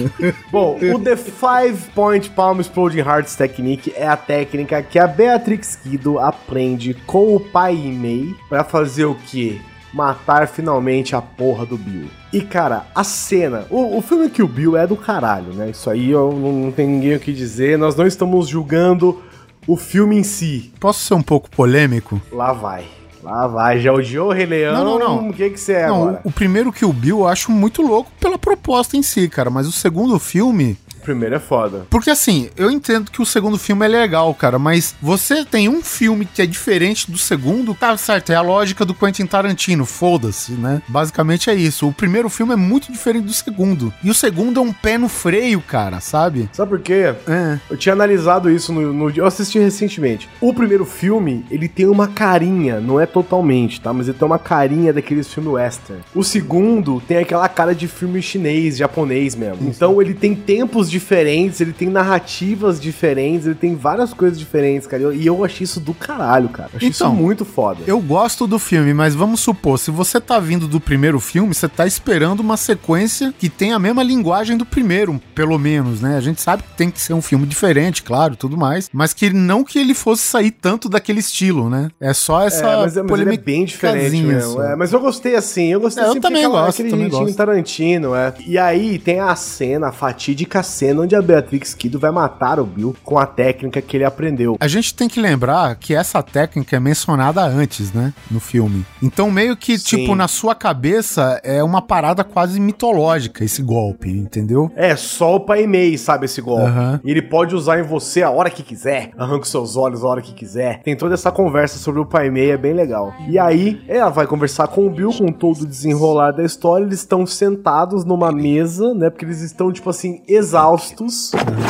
[0.52, 5.76] Bom, o The Five Point Palm Exploding Hearts Technique é a técnica que a Beatrix
[5.76, 9.58] Kido aprende com o pai e Mei pra fazer o quê?
[9.94, 12.08] Matar finalmente a porra do Bill.
[12.32, 15.70] E cara, a cena, o, o filme que o Bill é do caralho, né?
[15.70, 17.78] Isso aí eu não, não tem ninguém o que dizer.
[17.78, 19.22] Nós não estamos julgando
[19.66, 20.72] o filme em si.
[20.78, 22.20] Posso ser um pouco polêmico?
[22.30, 22.84] Lá vai.
[23.24, 23.80] Lá vai.
[23.80, 24.74] Já odiou o Rei Leão?
[24.84, 25.28] Não, não, não.
[25.30, 26.20] O que que você é Não, agora?
[26.22, 29.48] o primeiro que o Bill eu acho muito louco pela proposta em si, cara.
[29.48, 31.86] Mas o segundo filme Primeiro é foda.
[31.90, 35.82] Porque assim, eu entendo que o segundo filme é legal, cara, mas você tem um
[35.82, 40.52] filme que é diferente do segundo, tá certo, é a lógica do Quentin Tarantino, foda-se,
[40.52, 40.80] né?
[40.88, 41.86] Basicamente é isso.
[41.86, 43.92] O primeiro filme é muito diferente do segundo.
[44.02, 46.48] E o segundo é um pé no freio, cara, sabe?
[46.52, 47.14] Sabe por quê?
[47.28, 47.58] É.
[47.70, 50.28] Eu tinha analisado isso no, no- Eu assisti recentemente.
[50.40, 53.92] O primeiro filme, ele tem uma carinha, não é totalmente, tá?
[53.92, 56.02] Mas ele tem uma carinha daqueles filmes western.
[56.14, 59.68] O segundo tem aquela cara de filme chinês, japonês mesmo.
[59.68, 65.12] Então ele tem tempos diferentes, ele tem narrativas diferentes, ele tem várias coisas diferentes, cara.
[65.14, 66.70] E eu achei isso do caralho, cara.
[66.72, 67.80] Eu achei Então, isso muito foda.
[67.86, 71.68] Eu gosto do filme, mas vamos supor, se você tá vindo do primeiro filme, você
[71.68, 76.16] tá esperando uma sequência que tem a mesma linguagem do primeiro, pelo menos, né?
[76.16, 79.30] A gente sabe que tem que ser um filme diferente, claro, tudo mais, mas que
[79.30, 81.90] não que ele fosse sair tanto daquele estilo, né?
[82.00, 84.62] É só essa É, mas, é- mas ele é bem diferente mesmo.
[84.62, 87.34] É, mas eu gostei assim, eu gostei É, eu também daquela- gosto, aquele também gosto.
[87.36, 88.32] Tarantino, é.
[88.46, 92.64] E aí tem a cena, a fatídica cena onde a Beatrix Kido vai matar o
[92.64, 94.56] Bill com a técnica que ele aprendeu.
[94.60, 98.12] A gente tem que lembrar que essa técnica é mencionada antes, né?
[98.30, 98.84] No filme.
[99.02, 99.98] Então, meio que, Sim.
[99.98, 104.70] tipo, na sua cabeça é uma parada quase mitológica esse golpe, entendeu?
[104.74, 106.64] É, só o Pai Mei sabe esse golpe.
[107.04, 110.08] E ele pode usar em você a hora que quiser, arranca os seus olhos a
[110.08, 110.82] hora que quiser.
[110.82, 113.12] Tem toda essa conversa sobre o Pai Mei, é bem legal.
[113.28, 116.84] E aí, ela vai conversar com o Bill, com todo o desenrolar da história.
[116.84, 119.10] Eles estão sentados numa mesa, né?
[119.10, 120.73] Porque eles estão, tipo assim, exaustos.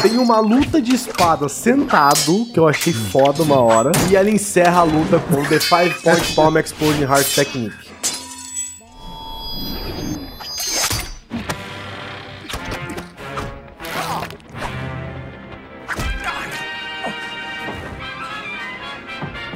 [0.03, 3.91] Tem uma luta de espada sentado, que eu achei foda uma hora.
[4.11, 7.85] E ela encerra a luta com The Five Point Bomb Exploding Heart Technique.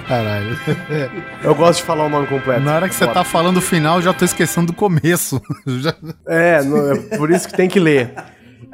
[0.06, 0.56] Caralho.
[1.44, 2.60] Eu gosto de falar o nome completo.
[2.60, 5.40] Na hora que você tá falando o final, eu já tô esquecendo do começo.
[5.66, 5.94] Já-
[6.26, 8.14] É, não- é por isso que tem que ler.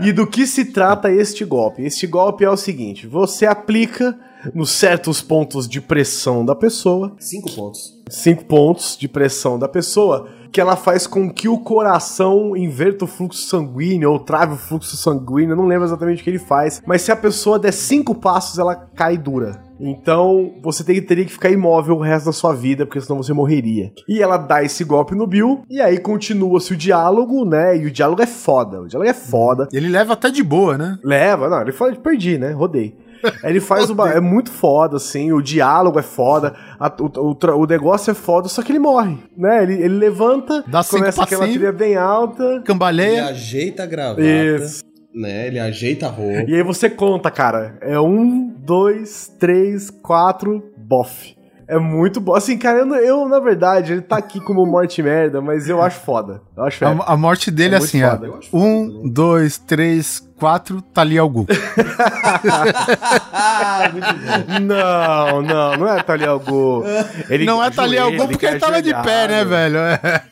[0.00, 1.82] E do que se trata este golpe?
[1.82, 4.18] Este golpe é o seguinte: você aplica
[4.54, 7.98] nos certos pontos de pressão da pessoa, Cinco pontos.
[8.10, 13.08] cinco pontos de pressão da pessoa, que ela faz com que o coração inverta o
[13.08, 15.52] fluxo sanguíneo ou trave o fluxo sanguíneo.
[15.52, 18.58] Eu não lembro exatamente o que ele faz, mas se a pessoa der cinco passos,
[18.58, 19.63] ela cai dura.
[19.78, 23.32] Então você tem- teria que ficar imóvel o resto da sua vida, porque senão você
[23.32, 23.92] morreria.
[24.08, 27.76] E ela dá esse golpe no Bill, e aí continua-se o diálogo, né?
[27.76, 28.82] E o diálogo é foda.
[28.82, 29.68] O diálogo é foda.
[29.72, 30.98] Ele leva até de boa, né?
[31.02, 32.52] Leva, não, ele fala, perdi, né?
[32.52, 32.96] Rodei.
[33.42, 33.94] Ele faz o.
[33.94, 38.14] ba- É muito foda, assim, o diálogo é foda, a- o, o o negócio é
[38.14, 39.62] foda, só que ele morre, né?
[39.62, 42.60] Ele, ele levanta, Dá começa aquela trilha bem alta.
[42.66, 43.26] Cambaleia.
[43.26, 44.20] ajeita a gravata.
[44.22, 44.84] Isso.
[45.14, 45.46] Né?
[45.46, 46.50] Ele ajeita a roupa.
[46.50, 47.78] E aí você conta, cara.
[47.80, 51.34] É um, dois, três, quatro, bof.
[51.66, 52.34] É muito bom.
[52.34, 55.98] Assim, cara, eu, eu, na verdade, ele tá aqui como morte merda, mas eu acho
[56.00, 56.42] foda.
[56.54, 57.02] Eu acho foda.
[57.04, 58.30] A, a morte dele É é assim, foda.
[58.52, 58.58] ó.
[58.58, 61.46] Um, dois, três, quatro, tá ali bom.
[64.60, 66.84] Não, não, não é Thalia Gu.
[67.28, 69.78] Ele Não é tá ali algo porque ele tava de pé, né, velho?
[69.78, 70.22] É.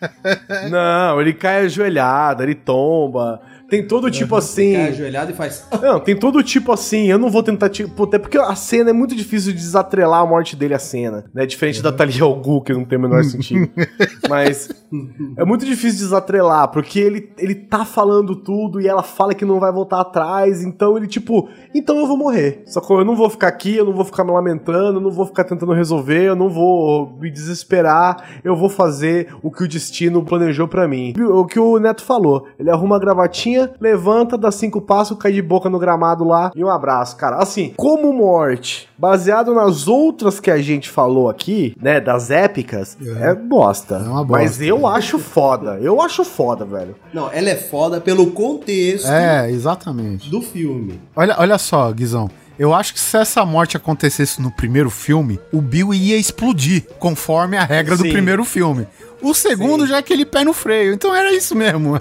[0.70, 3.41] Não, ele cai ajoelhado, ele tomba.
[3.73, 4.75] Tem todo tipo assim.
[4.75, 5.66] Cai ajoelhado e faz.
[5.81, 7.07] Não, tem todo tipo assim.
[7.07, 10.27] Eu não vou tentar, tipo, até porque a cena é muito difícil de desatrelar a
[10.27, 11.47] morte dele à cena, né?
[11.47, 13.70] Diferente da Thalia Gu, que não tem o menor sentido.
[14.29, 14.68] Mas
[15.36, 19.45] é muito difícil de desatrelar, porque ele, ele tá falando tudo e ela fala que
[19.45, 22.62] não vai voltar atrás, então ele, tipo, então eu vou morrer.
[22.66, 25.11] Só que eu não vou ficar aqui, eu não vou ficar me lamentando, eu não
[25.11, 29.68] vou ficar tentando resolver, eu não vou me desesperar, eu vou fazer o que o
[29.68, 31.14] destino planejou pra mim.
[31.18, 35.43] O que o Neto falou, ele arruma a gravatinha, levanta, dá cinco passos, cai de
[35.43, 37.36] boca no gramado lá e um abraço, cara.
[37.36, 43.34] Assim, como morte, baseado nas outras que a gente falou aqui, né, das épicas, é,
[43.34, 43.97] bosta.
[43.97, 44.43] É uma bosta.
[44.43, 46.95] Mas eu acho foda, eu acho foda, velho.
[47.12, 50.28] Não, ela é foda pelo contexto É, exatamente.
[50.30, 51.01] do filme.
[51.16, 52.30] Olha, olha só, Guizão.
[52.59, 57.57] Eu acho que se essa morte acontecesse no primeiro filme, o Bill ia explodir, conforme
[57.57, 58.12] a regra do Sim.
[58.12, 58.87] primeiro filme.
[59.22, 60.93] O segundo já é aquele pé no freio.
[60.93, 61.99] Então era isso mesmo.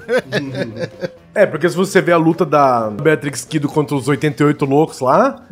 [1.33, 5.45] É, porque se você vê a luta da Beatrix Kido contra os 88 loucos lá,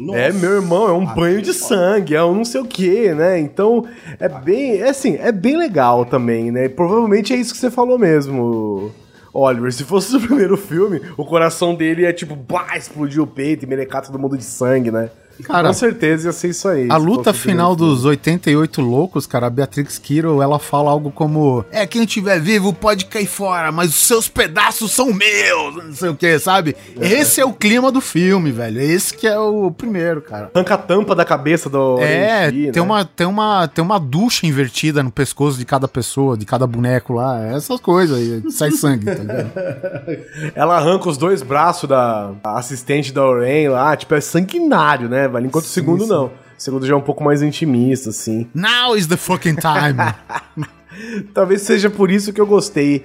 [0.00, 0.16] Aham.
[0.16, 3.38] É, meu irmão, é um banho de sangue, é um não sei o que, né?
[3.40, 3.84] Então,
[4.20, 6.66] é bem, é assim, é bem legal também, né?
[6.66, 8.92] E provavelmente é isso que você falou mesmo,
[9.32, 9.72] Oliver.
[9.72, 13.68] Se fosse o primeiro filme, o coração dele ia tipo, bah, explodir o peito e
[13.68, 15.10] melecar todo mundo de sangue, né?
[15.44, 16.88] Cara, Com certeza ia ser isso aí.
[16.90, 21.64] A luta final primeiro dos 88 loucos, cara, a Beatrix Kiro, ela fala algo como:
[21.70, 26.08] É, quem estiver vivo pode cair fora, mas os seus pedaços são meus, não sei
[26.10, 26.76] o que, sabe?
[27.00, 28.80] Esse é o clima do filme, velho.
[28.80, 30.50] Esse que é o primeiro, cara.
[30.54, 32.82] Arranca a tampa da cabeça do É, Orenchi, tem, né?
[32.82, 37.12] uma, tem, uma, tem uma ducha invertida no pescoço de cada pessoa, de cada boneco
[37.14, 39.52] lá, essas coisas aí, sai sangue, tá ligado?
[40.54, 45.46] Ela arranca os dois braços da assistente da Oren lá, tipo, é sanguinário, né, velho?
[45.46, 46.26] Enquanto o segundo não.
[46.26, 48.46] O segundo já é um pouco mais intimista, assim.
[48.54, 50.66] Now is the fucking time.
[51.32, 53.04] Talvez seja por isso que eu gostei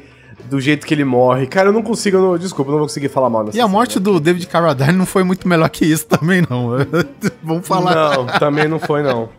[0.49, 1.47] do jeito que ele morre.
[1.47, 3.61] Cara, eu não consigo, eu não, desculpa, eu não vou conseguir falar mal nessa E
[3.61, 6.71] a morte do David Carradine não foi muito melhor que isso também, não.
[7.43, 8.17] Vamos falar.
[8.17, 9.29] Não, também não foi, não.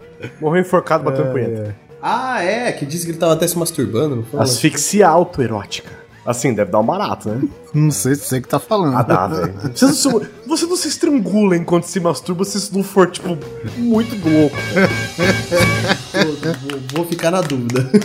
[0.40, 1.76] Morreu enforcado batendo punheta.
[2.00, 4.40] Ah, é, que disse que ele tava até se masturbando, não foi?
[4.40, 5.90] Asfixia autoerótica.
[6.26, 7.42] Assim, deve dar um barato, né?
[7.74, 8.96] Não sei se você que tá falando.
[8.96, 9.54] Ah, dá, velho.
[9.74, 13.36] Você, não se- você não se estrangula enquanto se masturba se isso não for, tipo,
[13.76, 14.56] muito louco.
[16.62, 17.90] Vou, vou ficar na dúvida.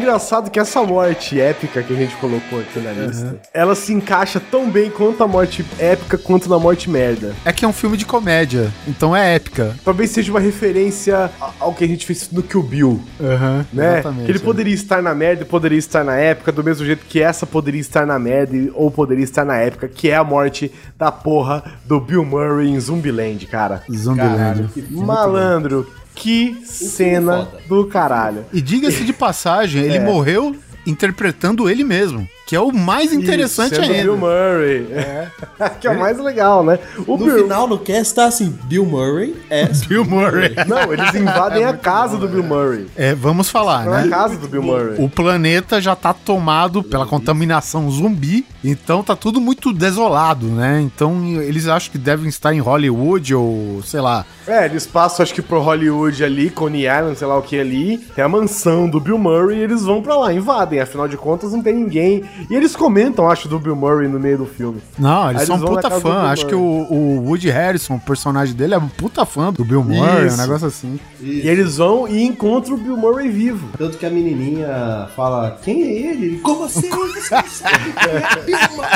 [0.00, 4.40] Engraçado que essa morte épica que a gente colocou aqui na lista, ela se encaixa
[4.40, 7.34] tão bem quanto a morte épica quanto na morte merda.
[7.44, 9.76] É que é um filme de comédia, então é épica.
[9.84, 14.02] Talvez seja uma referência ao que a gente fez no Kill Bill, Aham, né?
[14.24, 17.20] Que ele poderia estar na merda e poderia estar na época, do mesmo jeito que
[17.20, 21.12] essa poderia estar na merda ou poderia estar na época, que é a morte da
[21.12, 23.82] porra do Bill Murray em Zumbiland, cara.
[23.92, 24.66] Zumbiland.
[24.88, 28.44] Malandro, que cena do caralho.
[28.52, 30.00] E diga-se de passagem, ele É.
[30.04, 30.54] morreu
[30.86, 34.02] interpretando ele mesmo, que é o mais interessante Isso, sendo ainda.
[34.02, 34.86] Bill Murray.
[35.80, 36.80] que é o mais legal, né?
[37.06, 37.44] O No Bill...
[37.44, 39.66] final, no cast, tá assim, Bill Murray é...
[39.86, 40.56] Bill Murray.
[40.66, 42.88] Não, eles invadem a casa do Bill Murray.
[42.96, 44.10] É, vamos falar, Não é a né?
[44.10, 44.96] casa do Bill Murray.
[44.98, 50.80] O planeta já tá tomado pela contaminação zumbi, então tá tudo muito desolado, né?
[50.80, 54.26] Então eles acham que devem estar em Hollywood ou sei lá.
[54.44, 57.98] É, eles passam, acho que pro Hollywood ali, Coney Island, sei lá o que ali.
[57.98, 60.80] Tem a mansão do Bill Murray e eles vão pra lá, invadem.
[60.80, 62.24] Afinal de contas, não tem ninguém.
[62.48, 64.80] E eles comentam, acho, do Bill Murray no meio do filme.
[64.98, 66.22] Não, eles Aí são na puta fã.
[66.22, 69.82] Acho que o, o Woody Harrison, o personagem dele, é um puta fã do Bill
[69.82, 70.36] Murray, um Isso.
[70.36, 70.98] negócio assim.
[71.20, 73.68] E eles vão e encontram o Bill Murray vivo.
[73.76, 76.38] Tanto que a menininha fala, quem é ele?
[76.38, 76.88] Como assim?
[76.88, 78.90] É Bill Murray?"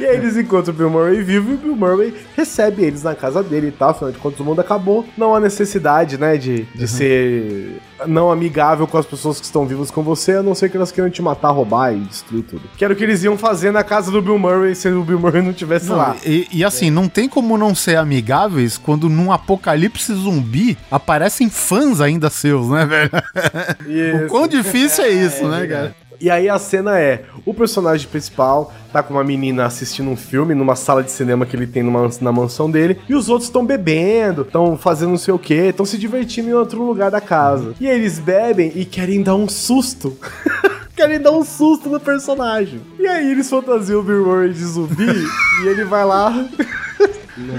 [0.00, 3.14] E aí eles encontram o Bill Murray vivo e o Bill Murray recebe eles na
[3.14, 3.90] casa dele e tal.
[3.90, 5.04] Afinal de contas, o mundo acabou.
[5.16, 9.90] Não há necessidade, né, de, de ser não amigável com as pessoas que estão vivas
[9.90, 12.62] com você, a não ser que elas queiram te matar, roubar e destruir tudo.
[12.76, 15.18] Que era o que eles iam fazer na casa do Bill Murray se o Bill
[15.18, 16.16] Murray não tivesse Não, lá.
[16.24, 22.00] e, e assim, não tem como não ser amigáveis quando num apocalipse zumbi aparecem fãs
[22.00, 23.10] ainda seus, né, velho?
[24.24, 25.94] O quão difícil é isso, né, cara?
[26.20, 30.54] E aí a cena é, o personagem principal tá com uma menina assistindo um filme
[30.54, 33.64] numa sala de cinema que ele tem numa- na mansão dele, e os outros estão
[33.66, 37.74] bebendo, estão fazendo não sei o que, estão se divertindo em outro lugar da casa.
[37.80, 40.16] E eles bebem e querem dar um susto.
[40.96, 42.80] querem dar um susto no personagem.
[42.98, 45.26] E aí eles fantasiam o Bill Murray de zumbi
[45.64, 46.32] e ele vai lá.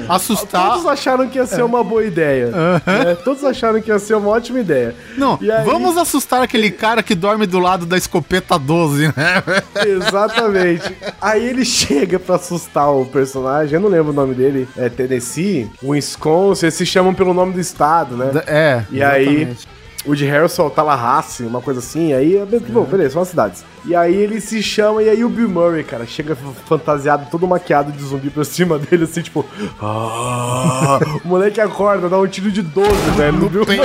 [0.08, 0.72] Assustar.
[0.72, 2.48] Todos acharam que ia ser uma boa ideia.
[2.86, 3.16] né?
[3.24, 4.96] Todos acharam que ia ser uma ótima ideia.
[5.18, 9.44] Não, aí- vamos assustar aquele cara que dorme do lado da escopeta 12, né?
[9.86, 10.96] Exatamente.
[11.22, 15.70] Aí ele chega pra assustar o personagem, eu não lembro o nome dele, é Tennessee,
[15.84, 18.32] Wisconsin, eles se chamam pelo nome do estado, né?
[18.48, 18.84] É.
[18.92, 19.66] E aí, exatamente.
[19.66, 19.75] o
[20.14, 23.64] de Harrison, Tallahassee, uma coisa assim, aí, é bom, beleza, são as cidades.
[23.86, 26.36] E aí ele se chama, e aí o Bill Murray, cara, chega
[26.68, 29.46] fantasiado, todo maquiado de zumbi pra cima dele, assim, tipo...
[29.82, 33.64] "Ah", o moleque acorda, dá um tiro de 12, velho, no Bill.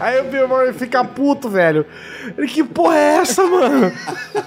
[0.00, 1.84] Aí o Bill Murray fica puto, velho.
[2.36, 3.92] Ele, que porra é essa, mano?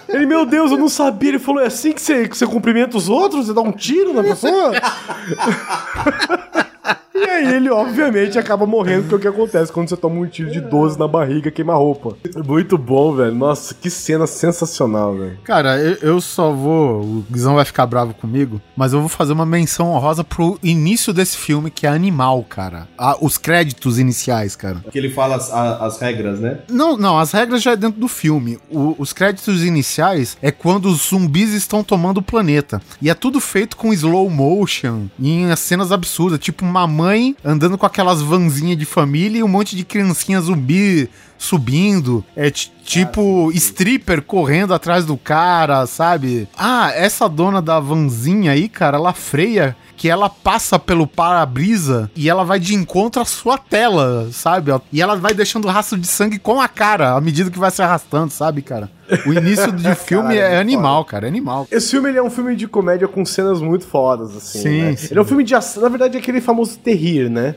[0.08, 1.30] Ele, meu Deus, eu não sabia.
[1.30, 3.48] Ele falou, é assim que você, que você cumprimenta os outros?
[3.48, 4.72] Você dá um tiro na pessoa?
[7.14, 10.26] E aí ele, obviamente, acaba morrendo, porque é o que acontece quando você toma um
[10.26, 12.16] tiro de 12 na barriga, queima a roupa.
[12.48, 13.36] Muito bom, velho.
[13.36, 15.38] Nossa, que cena sensacional, velho.
[15.44, 17.02] Cara, eu, eu só vou.
[17.02, 21.14] O Guizão vai ficar bravo comigo, mas eu vou fazer uma menção honrosa pro início
[21.14, 22.88] desse filme, que é animal, cara.
[22.98, 24.84] Ah, os créditos iniciais, cara.
[24.90, 26.60] Que ele fala as, a- as regras, né?
[26.70, 28.58] Não, não, as regras já é dentro do filme.
[28.70, 32.82] O- os créditos iniciais é quando os zumbis estão tomando o planeta.
[33.02, 37.86] E é tudo feito com slow motion, em cenas absurdas, tipo uma mãe andando com
[37.86, 42.24] aquelas vanzinhas de família e um monte de criancinha zumbi subindo.
[42.36, 46.48] É ti- tipo stripper correndo atrás do cara, sabe?
[46.58, 52.28] Ah, essa dona da vanzinha aí, cara, ela freia que ela passa pelo para-brisa e
[52.30, 54.72] ela vai de encontro à sua tela, sabe?
[54.92, 57.82] E ela vai deixando rastro de sangue com a cara à medida que vai se
[57.84, 58.90] arrastando, sabe, cara?
[59.26, 61.68] O início do filme Caralho, é é animal, cara, é animal.
[61.72, 64.60] Esse filme é um filme de comédia com cenas muito fodas, assim.
[64.60, 64.96] Sim, né?
[64.96, 65.08] sim.
[65.12, 65.84] Ele é um filme de ação.
[65.84, 67.56] Na verdade, é aquele famoso terrir, né?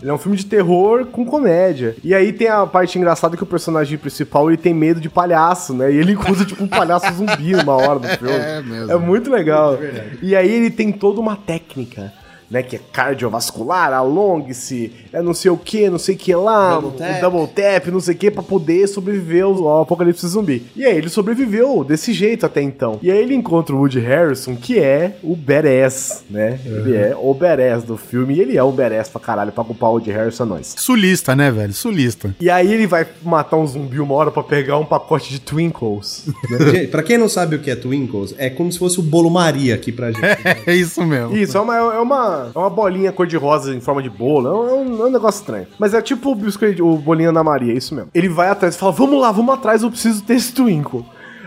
[0.00, 1.96] Ele é um filme de terror com comédia.
[2.02, 5.74] E aí tem a parte engraçada que o personagem principal ele tem medo de palhaço,
[5.74, 5.92] né?
[5.92, 8.34] E ele encontra, tipo, um palhaço zumbi numa hora do filme.
[8.34, 8.92] É mesmo.
[8.92, 9.78] É muito legal.
[10.22, 12.12] e aí ele tem toda uma técnica.
[12.54, 16.78] Né, que é cardiovascular, alongue-se, é não sei o que, não sei o que lá,
[16.78, 17.20] Double tap.
[17.20, 20.64] double tap, não sei o que, pra poder sobreviver ao, ao apocalipse zumbi.
[20.76, 23.00] E aí ele sobreviveu desse jeito até então.
[23.02, 26.60] E aí ele encontra o Woody Harrison, que é o badass, né?
[26.64, 29.90] Ele é o badass do filme, e ele é o badass pra caralho, pra culpar
[29.90, 30.74] o Woody Harrison é nós.
[30.78, 31.72] Sulista, né, velho?
[31.72, 32.36] Sulista.
[32.40, 36.26] E aí ele vai matar um zumbi uma hora pra pegar um pacote de Twinkles.
[36.70, 39.28] Gente, pra quem não sabe o que é Twinkles, é como se fosse o bolo
[39.28, 40.24] Maria aqui pra gente.
[40.66, 41.36] É isso mesmo.
[41.36, 44.48] Isso, é uma, é uma, é uma bolinha cor-de-rosa em forma de bolo.
[44.48, 45.66] É um, é um- é um negócio estranho.
[45.78, 48.10] Mas é tipo o biscoito, o bolinho da Maria, é isso mesmo.
[48.14, 51.04] Ele vai atrás e fala: Vamos lá, vamos atrás, eu preciso ter esse Twinkle.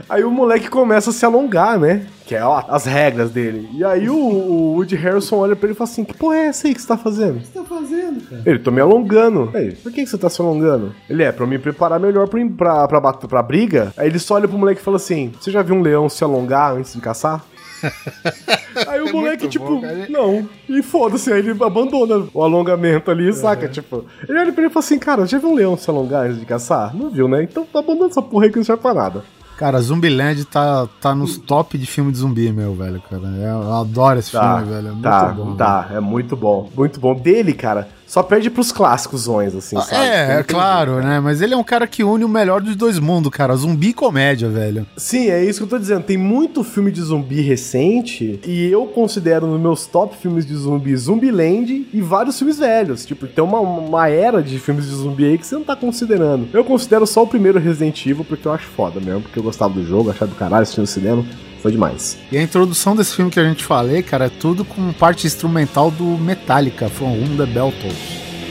[0.07, 2.05] Aí o moleque começa a se alongar, né?
[2.25, 3.67] Que é ó, as regras dele.
[3.73, 6.45] E aí o, o Woody Harrison olha pra ele e fala assim: Que porra é
[6.47, 7.37] essa aí que você tá fazendo?
[7.37, 8.41] O que você tá fazendo, cara?
[8.45, 9.49] Ele, tô me alongando.
[9.53, 10.93] Aí, por que que você tá se alongando?
[11.09, 13.91] Ele é, pra me preparar melhor pra, pra, pra, pra briga.
[13.97, 16.23] Aí ele só olha pro moleque e fala assim: Você já viu um leão se
[16.23, 17.43] alongar antes de caçar?
[18.87, 20.47] Aí o moleque, muito tipo, bom, não.
[20.69, 23.67] E foda-se, aí ele abandona o alongamento ali, saca?
[23.67, 26.25] Tipo, ele olha pra ele e fala assim: Cara, já viu um leão se alongar
[26.27, 26.95] antes de caçar?
[26.95, 27.41] Não viu, né?
[27.43, 29.23] Então abandona essa porra aí que não serve pra nada.
[29.57, 33.23] Cara, Zumbiland tá, tá nos top de filme de zumbi, meu, velho, cara.
[33.23, 34.87] Eu, eu adoro esse Tá, filme, velho.
[34.89, 35.55] É muito tá, bom.
[35.55, 36.69] tá, é muito bom.
[36.75, 37.15] Muito bom.
[37.15, 39.27] Dele, cara, só perde pros clássicos,
[39.57, 39.95] assim, sabe?
[39.95, 41.19] É, é claro, né?
[41.19, 43.53] Mas ele é um cara que une o melhor dos dois mundos, cara.
[43.55, 44.87] Zumbi e comédia, velho.
[44.95, 46.03] Sim, é isso que eu tô dizendo.
[46.03, 50.95] Tem muito filme de zumbi recente e eu considero nos meus top filmes de zumbi
[50.95, 53.05] Zumbiland e vários filmes velhos.
[53.05, 56.47] Tipo, tem uma, uma era de filmes de zumbi aí que você não tá considerando.
[56.53, 59.73] Eu considero só o primeiro Resident Evil porque eu acho foda mesmo, porque eu gostava
[59.73, 61.25] do jogo, achava do caralho, assistindo no cinema.
[61.61, 62.17] Foi demais.
[62.31, 65.89] E a introdução desse filme que a gente falei, cara, é tudo com parte instrumental
[65.89, 67.97] do Metallica, From Whom the Bell Tolls.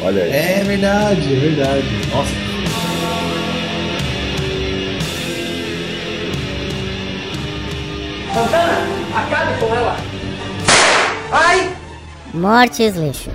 [0.02, 0.30] Olha aí.
[0.30, 1.86] É verdade, é verdade.
[2.10, 2.56] Nossa.
[8.34, 9.96] Santana, acabe com ela.
[11.32, 11.74] Ai!
[12.34, 13.30] Mortes lixo.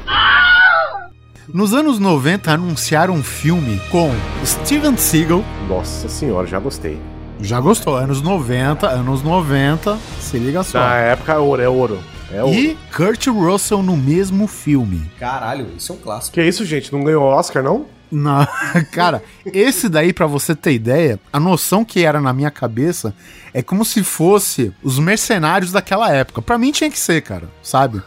[1.52, 4.11] Nos anos 90 anunciaram um filme com
[4.45, 5.43] Steven Seagal.
[5.68, 6.99] Nossa senhora, já gostei.
[7.41, 7.95] Já gostou?
[7.95, 10.80] Anos 90, anos 90, se liga só.
[10.80, 11.99] Na época é ouro, é ouro.
[12.31, 12.55] É ouro.
[12.55, 15.11] E Kurt Russell no mesmo filme.
[15.19, 16.35] Caralho, isso é um clássico.
[16.35, 16.93] Que isso, gente?
[16.93, 17.85] Não ganhou Oscar, não?
[18.11, 18.45] Não,
[18.91, 23.13] cara, esse daí, pra você ter ideia, a noção que era na minha cabeça
[23.53, 26.41] é como se fosse os mercenários daquela época.
[26.41, 28.01] Pra mim tinha que ser, cara, sabe?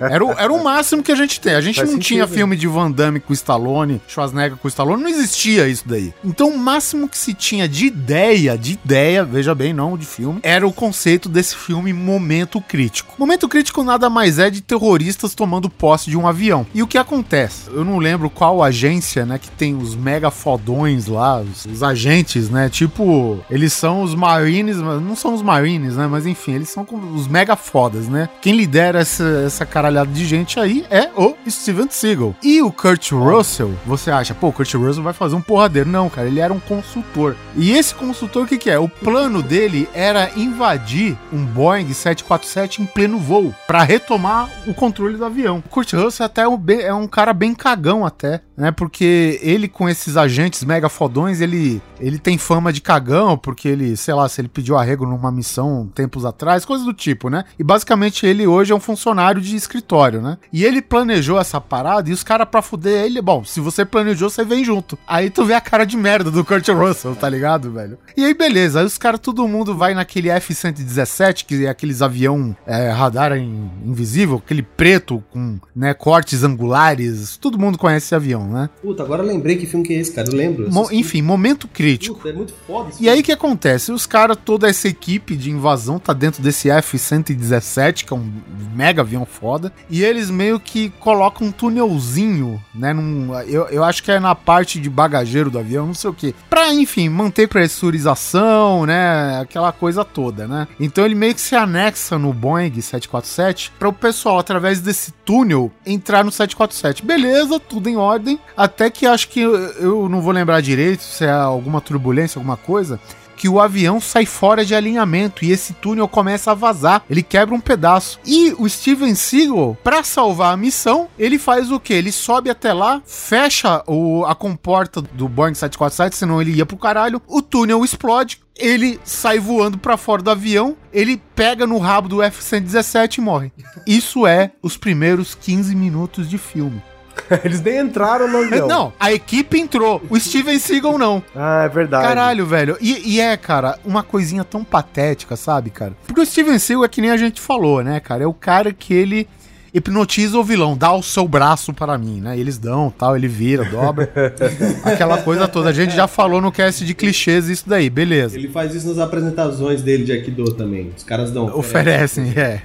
[0.00, 1.54] Era o, era o máximo que a gente tem.
[1.54, 2.06] A gente Faz não sentido.
[2.08, 6.14] tinha filme de Van Damme com Stallone, Schwarzenegger com Stallone, não existia isso daí.
[6.24, 10.40] Então o máximo que se tinha de ideia, de ideia, veja bem, não de filme,
[10.42, 13.14] era o conceito desse filme Momento Crítico.
[13.18, 16.66] Momento Crítico nada mais é de terroristas tomando posse de um avião.
[16.74, 17.68] E o que acontece?
[17.68, 22.50] Eu não lembro qual agência, né, que tem os mega fodões lá, os, os agentes,
[22.50, 26.68] né, tipo, eles são os Marines, mas não são os Marines, né, mas enfim, eles
[26.68, 28.28] são os mega fodas, né.
[28.40, 32.34] Quem lidera essa, essa caralhada de gente aí é o Steven Seagal.
[32.42, 35.88] E o Kurt Russell, você acha, pô, o Kurt Russell vai fazer um porradeiro.
[35.88, 37.36] Não, cara, ele era um consultor.
[37.54, 38.78] E esse consultor, o que que é?
[38.78, 45.16] O plano dele era invadir um Boeing 747 em pleno voo, pra retomar o controle
[45.16, 45.62] do avião.
[45.64, 49.68] O Kurt Russell até é um, é um cara bem cagão até, né, porque ele
[49.68, 54.28] com esses agentes mega fodões, ele, ele tem fama de cagão, porque ele, sei lá,
[54.28, 57.44] se ele pediu arrego numa missão tempos atrás, coisas do tipo, né?
[57.58, 60.38] E basicamente ele hoje é um funcionário de escritório, né?
[60.52, 64.28] E ele planejou essa parada e os caras pra fuder ele, bom, se você planejou,
[64.30, 64.98] você vem junto.
[65.06, 67.98] Aí tu vê a cara de merda do Kurt Russell, tá ligado, velho?
[68.16, 72.56] E aí beleza, aí os caras, todo mundo vai naquele F-117, que é aqueles avião
[72.66, 78.46] é, radar in- invisível, aquele preto com, né, cortes angulares, todo mundo conhece esse avião,
[78.48, 78.68] né?
[78.82, 80.28] Puta, agora lembrei que filme que é esse, cara.
[80.28, 80.70] Eu lembro.
[80.72, 81.85] Mo- enfim, momento crítico.
[82.14, 83.92] Puta, é muito foda esse E aí o que acontece?
[83.92, 88.32] Os caras, toda essa equipe de invasão tá dentro desse F-117, que é um
[88.74, 92.92] mega avião foda, e eles meio que colocam um túnelzinho, né?
[92.92, 96.14] Num, eu, eu acho que é na parte de bagageiro do avião, não sei o
[96.14, 96.34] que.
[96.48, 99.40] Pra, enfim, manter pressurização, né?
[99.40, 100.68] Aquela coisa toda, né?
[100.78, 105.70] Então ele meio que se anexa no Boeing 747 para o pessoal, através desse túnel,
[105.84, 107.04] entrar no 747.
[107.04, 108.38] Beleza, tudo em ordem.
[108.56, 112.56] Até que acho que eu, eu não vou lembrar direito se é alguma turbulência, alguma
[112.56, 113.00] coisa.
[113.36, 117.02] que o avião sai fora de alinhamento e esse túnel começa a vazar.
[117.08, 118.18] Ele quebra um pedaço.
[118.24, 121.92] E o Steven Seagal, para salvar a missão, ele faz o que?
[121.92, 126.78] Ele sobe até lá, fecha o, a comporta do Boeing 747, senão ele ia pro
[126.78, 127.20] caralho.
[127.26, 132.22] O túnel explode, ele sai voando para fora do avião, ele pega no rabo do
[132.22, 133.52] F-117 e morre.
[133.86, 136.82] Isso é os primeiros 15 minutos de filme.
[137.44, 138.68] Eles nem entraram no avião.
[138.68, 141.22] Não, a equipe entrou, o Steven Seagal não.
[141.34, 142.06] Ah, é verdade.
[142.06, 142.76] Caralho, velho.
[142.80, 145.92] E, e é, cara, uma coisinha tão patética, sabe, cara?
[146.06, 148.24] Porque o Steven Seagal é que nem a gente falou, né, cara?
[148.24, 149.28] É o cara que ele
[149.76, 152.38] hipnotiza o vilão, dá o seu braço para mim, né?
[152.38, 154.10] Eles dão, tal, ele vira, dobra.
[154.84, 155.68] aquela coisa toda.
[155.68, 158.38] A gente já falou no cast de clichês isso daí, beleza.
[158.38, 160.92] Ele faz isso nas apresentações dele de Aikido também.
[160.96, 161.46] Os caras dão.
[161.54, 162.62] Oferecem, é.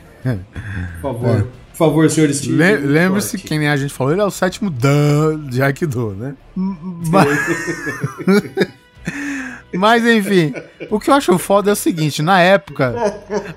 [1.02, 1.48] Por favor.
[1.72, 2.54] Por favor, senhor Steve.
[2.54, 6.36] Le Lembre-se que nem a gente falou, ele é o sétimo Dan de Aikido, né?
[6.56, 7.28] Mas...
[9.74, 10.54] Mas enfim,
[10.90, 12.94] o que eu acho foda é o seguinte: na época,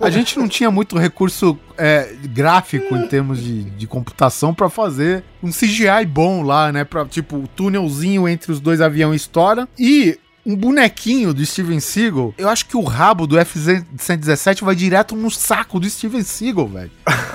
[0.00, 5.24] a gente não tinha muito recurso é, gráfico em termos de, de computação para fazer
[5.42, 6.84] um CGI bom lá, né?
[6.84, 9.68] Pra, tipo, o túnelzinho entre os dois aviões estoura.
[9.78, 15.16] E um bonequinho do Steven Seagal, eu acho que o rabo do F-117 vai direto
[15.16, 16.90] no saco do Steven Seagal, velho.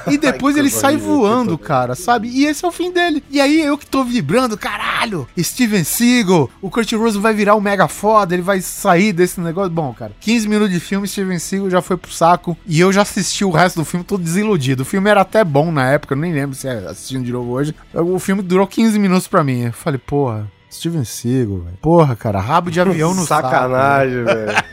[0.07, 2.27] E depois ele sai voando, cara, sabe?
[2.29, 3.23] E esse é o fim dele.
[3.29, 7.61] E aí eu que tô vibrando, caralho, Steven Seagal, o Kurt Russell vai virar um
[7.61, 9.71] mega foda, ele vai sair desse negócio.
[9.71, 13.01] Bom, cara, 15 minutos de filme, Steven Seagal já foi pro saco e eu já
[13.01, 14.83] assisti o resto do filme todo desiludido.
[14.83, 17.51] O filme era até bom na época, eu nem lembro se é assistindo de novo
[17.51, 17.73] hoje.
[17.93, 19.65] O filme durou 15 minutos pra mim.
[19.65, 21.77] Eu falei, porra, Steven Seagal, velho.
[21.81, 24.63] Porra, cara, rabo de avião no Sacanagem, saco, velho.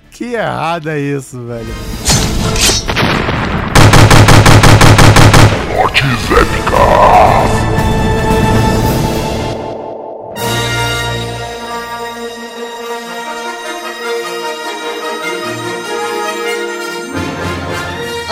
[0.10, 1.74] que errado é isso, velho.
[5.76, 6.76] Morte épica.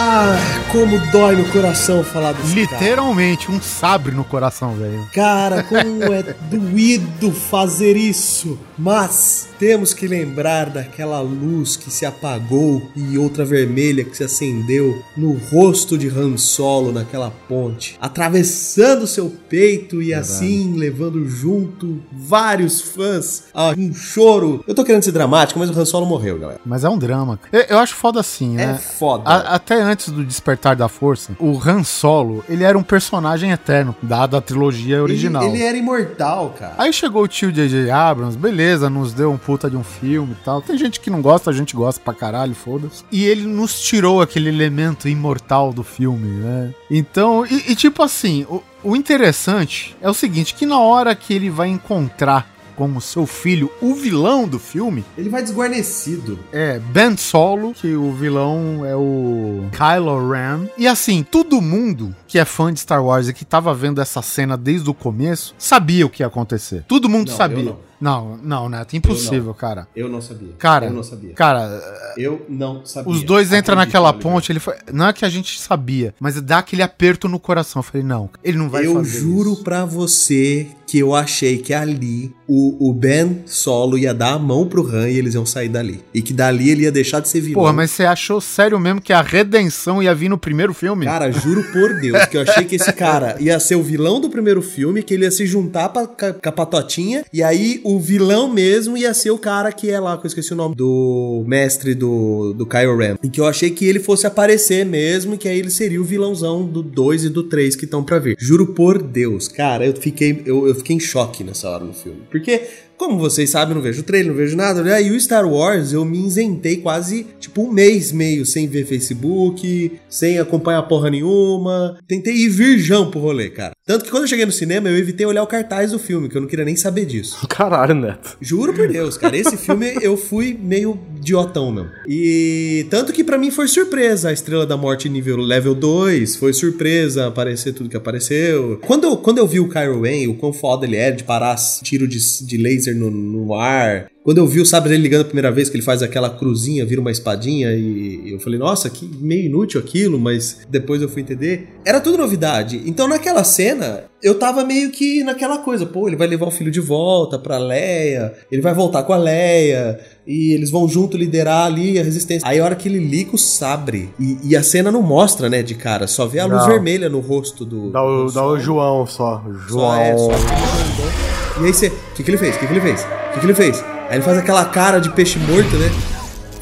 [0.00, 2.54] Ah, como dói no coração falar cara.
[2.82, 5.08] Literalmente, um sabre no coração, velho.
[5.12, 8.58] Cara, como é doído fazer isso.
[8.78, 15.02] Mas temos que lembrar daquela luz que se apagou e outra vermelha que se acendeu
[15.16, 22.80] no rosto de Han Solo naquela ponte, atravessando seu peito e assim levando junto vários
[22.80, 24.62] fãs a um choro.
[24.66, 26.60] Eu tô querendo ser dramático, mas o Han Solo morreu, galera.
[26.64, 27.38] Mas é um drama.
[27.52, 28.74] Eu, eu acho foda assim, né?
[28.76, 29.24] É foda.
[29.28, 33.94] A- até antes do Despertar da Força, o Han Solo, ele era um personagem eterno,
[34.00, 35.42] dado a trilogia original.
[35.42, 36.74] Ele, ele era imortal, cara.
[36.78, 37.90] Aí chegou o tio J.J.
[37.90, 40.60] Abrams, beleza, nos deu um puta de um filme e tal.
[40.60, 43.04] Tem gente que não gosta, a gente gosta pra caralho, foda-se.
[43.10, 46.74] E ele nos tirou aquele elemento imortal do filme, né?
[46.90, 51.32] Então, e, e tipo assim, o, o interessante é o seguinte, que na hora que
[51.32, 56.38] ele vai encontrar como seu filho o vilão do filme, Ele vai desguarnecido.
[56.52, 60.68] é Ben Solo, que o vilão é o Kylo Ren.
[60.78, 64.22] E assim, todo mundo que é fã de Star Wars e que tava vendo essa
[64.22, 66.84] cena desde o começo, sabia o que ia acontecer.
[66.86, 67.74] Todo mundo Não, sabia.
[68.00, 69.88] Eu Não, não, Neto, impossível, cara.
[69.94, 70.52] Eu não sabia.
[70.58, 71.34] Cara, eu não sabia.
[71.34, 71.82] Cara,
[72.16, 73.12] Eu não sabia.
[73.12, 74.22] os dois entram naquela Oliver.
[74.22, 77.80] ponte, ele foi, não é que a gente sabia, mas dá aquele aperto no coração.
[77.80, 79.64] Eu falei, não, ele não vai eu fazer juro isso.
[79.64, 84.66] pra você que eu achei que ali o, o Ben Solo ia dar a mão
[84.66, 86.02] pro Han e eles iam sair dali.
[86.14, 87.60] E que dali ele ia deixar de ser vilão.
[87.62, 91.04] Porra, mas você achou sério mesmo que a redenção ia vir no primeiro filme?
[91.04, 94.30] Cara, juro por Deus que eu achei que esse cara ia ser o vilão do
[94.30, 98.52] primeiro filme, que ele ia se juntar pra, com a patotinha, e aí o vilão
[98.52, 101.94] mesmo ia ser o cara que é lá, que eu esqueci o nome, do mestre
[101.94, 103.16] do, do Kylo Ren.
[103.22, 106.04] E que eu achei que ele fosse aparecer mesmo, e que aí ele seria o
[106.04, 108.36] vilãozão do 2 e do 3 que estão pra vir.
[108.38, 112.20] Juro por Deus, cara, eu fiquei, eu, eu fiquei em choque nessa hora no filme.
[112.30, 112.60] Porque
[112.98, 115.00] como vocês sabem, não vejo trailer, não vejo nada.
[115.00, 119.92] E o Star Wars, eu me isentei quase, tipo, um mês meio sem ver Facebook,
[120.08, 121.96] sem acompanhar porra nenhuma.
[122.06, 123.72] Tentei ir virgão pro rolê, cara.
[123.86, 126.36] Tanto que quando eu cheguei no cinema, eu evitei olhar o cartaz do filme, que
[126.36, 127.38] eu não queria nem saber disso.
[127.48, 128.36] Caralho, Neto.
[128.40, 129.36] Juro por Deus, cara.
[129.36, 131.90] Esse filme eu fui meio idiotão mesmo.
[132.06, 136.36] E tanto que pra mim foi surpresa a Estrela da Morte nível level 2.
[136.36, 138.78] Foi surpresa aparecer tudo que apareceu.
[138.86, 141.56] Quando eu, quando eu vi o Kylo Ren, o quão foda ele era de parar
[141.82, 144.10] tiro de, de laser no, no ar.
[144.28, 146.84] Quando eu vi o sabre dele ligando a primeira vez, que ele faz aquela cruzinha,
[146.84, 151.22] vira uma espadinha, e eu falei, nossa, que meio inútil aquilo, mas depois eu fui
[151.22, 151.68] entender.
[151.82, 152.82] Era tudo novidade.
[152.84, 156.70] Então naquela cena, eu tava meio que naquela coisa, pô, ele vai levar o filho
[156.70, 161.64] de volta pra Leia, ele vai voltar com a Leia, e eles vão junto liderar
[161.64, 162.46] ali a resistência.
[162.46, 165.62] Aí a hora que ele liga o sabre, e, e a cena não mostra, né,
[165.62, 166.68] de cara, só vê a luz Não.
[166.68, 167.90] vermelha no rosto do.
[167.90, 168.58] Dá o, do dá o.
[168.58, 169.42] João só.
[169.66, 169.88] João.
[169.88, 171.62] Só é, só.
[171.62, 171.86] E aí você.
[171.86, 172.56] O que, que ele fez?
[172.56, 173.00] O que, que ele fez?
[173.00, 173.97] O que, que ele fez?
[174.08, 175.90] Aí ele faz aquela cara de peixe morto, né?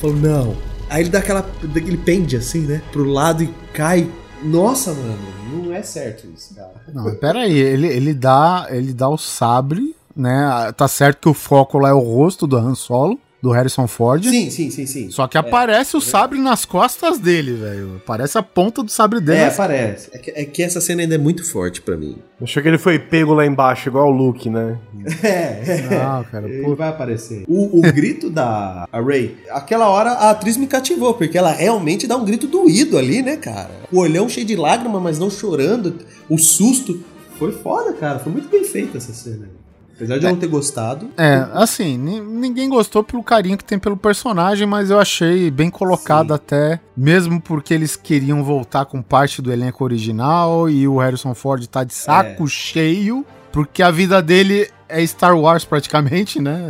[0.01, 0.57] Falou, não.
[0.91, 1.49] Aí ele dá aquela.
[1.75, 2.83] Ele pende assim, né?
[2.93, 4.11] Pro lado e cai.
[4.43, 5.19] Nossa, mano,
[5.53, 6.73] não é certo isso, cara.
[6.93, 10.73] Não, pera aí, ele, ele dá ele dá o sabre, né?
[10.77, 14.25] Tá certo que o foco lá é o rosto do Han Solo, do Harrison Ford.
[14.25, 15.11] Sim, sim, sim, sim.
[15.11, 18.03] Só que aparece o sabre nas costas dele, velho.
[18.07, 19.41] Parece a ponta do sabre dele.
[19.41, 20.09] É, parece.
[20.13, 22.17] É que, é que essa cena ainda é muito forte pra mim.
[22.41, 24.79] Achou que ele foi pego lá embaixo, igual o Luke, né?
[25.23, 25.83] É, é.
[25.91, 27.45] Não, cara, Ele vai aparecer.
[27.49, 32.17] O, o grito da Ray, aquela hora a atriz me cativou, porque ela realmente dá
[32.17, 33.71] um grito doído ali, né, cara?
[33.93, 35.99] O olhão cheio de lágrima, mas não chorando.
[36.29, 37.03] O susto.
[37.39, 38.19] Foi foda, cara.
[38.19, 39.49] Foi muito bem feita essa cena.
[39.97, 41.09] Apesar de eu não ter gostado.
[41.17, 45.71] É, assim, ni- ninguém gostou pelo carinho que tem pelo personagem, mas eu achei bem
[45.71, 46.35] colocado Sim.
[46.35, 51.67] até, mesmo porque eles queriam voltar com parte do elenco original e o Harrison Ford
[51.67, 56.61] tá de saco cheio, porque a vida dele é Star Wars praticamente, né?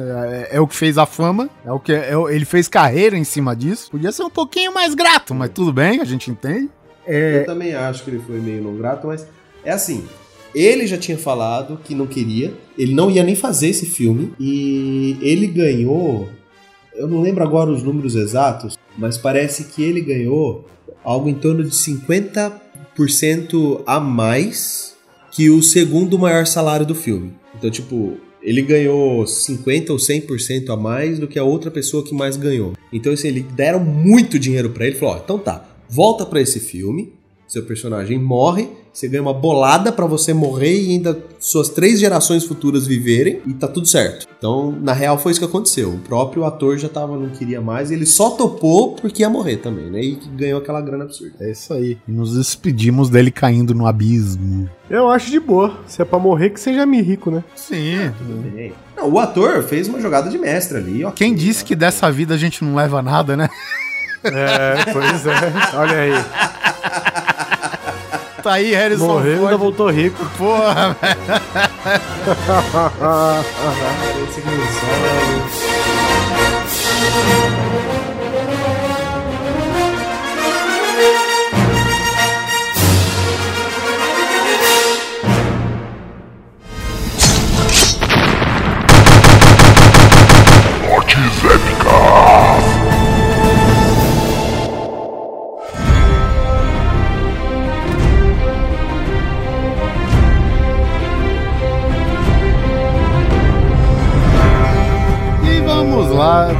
[0.50, 3.18] É, é o que fez a fama, é o que é o- ele fez carreira
[3.18, 3.90] em cima disso.
[3.90, 6.70] Podia ser um pouquinho mais grato, mas tudo bem, a gente entende.
[7.06, 9.26] Eu também acho que ele foi meio não grato, mas
[9.64, 10.06] é assim.
[10.56, 15.18] Ele já tinha falado que não queria, ele não ia nem fazer esse filme e
[15.20, 16.30] ele ganhou.
[16.94, 20.64] Eu não lembro agora os números exatos, mas parece que ele ganhou
[21.04, 24.96] algo em torno de 50% a mais
[25.30, 27.34] que o segundo maior salário do filme.
[27.54, 32.14] Então, tipo, ele ganhou 50 ou 100% a mais do que a outra pessoa que
[32.14, 32.72] mais ganhou.
[32.90, 34.96] Então, assim, eles deram muito dinheiro pra ele.
[34.96, 37.12] Falou: ó, então tá, volta pra esse filme,
[37.46, 42.44] seu personagem morre, você ganha uma bolada pra você morrer e ainda suas três gerações
[42.44, 44.26] futuras viverem e tá tudo certo.
[44.38, 45.90] Então, na real, foi isso que aconteceu.
[45.90, 49.58] O próprio ator já tava, não queria mais, e ele só topou porque ia morrer
[49.58, 50.00] também, né?
[50.00, 51.34] E ganhou aquela grana absurda.
[51.40, 51.98] É isso aí.
[52.08, 54.68] E nos despedimos dele caindo no abismo.
[54.88, 55.78] Eu acho de boa.
[55.86, 57.44] Se é pra morrer, que seja me rico, né?
[57.54, 58.12] Sim.
[58.54, 58.72] Bem.
[58.96, 61.04] Não, o ator fez uma jogada de mestre ali.
[61.04, 61.14] ok.
[61.16, 63.48] Quem disse que dessa vida a gente não leva nada, né?
[64.32, 65.52] É, pois é.
[65.74, 66.24] Olha aí.
[68.42, 69.58] Tá aí, Harrison Morreu e ainda Ford.
[69.60, 70.24] voltou rico.
[70.38, 71.16] Porra, velho.
[74.28, 74.40] Esse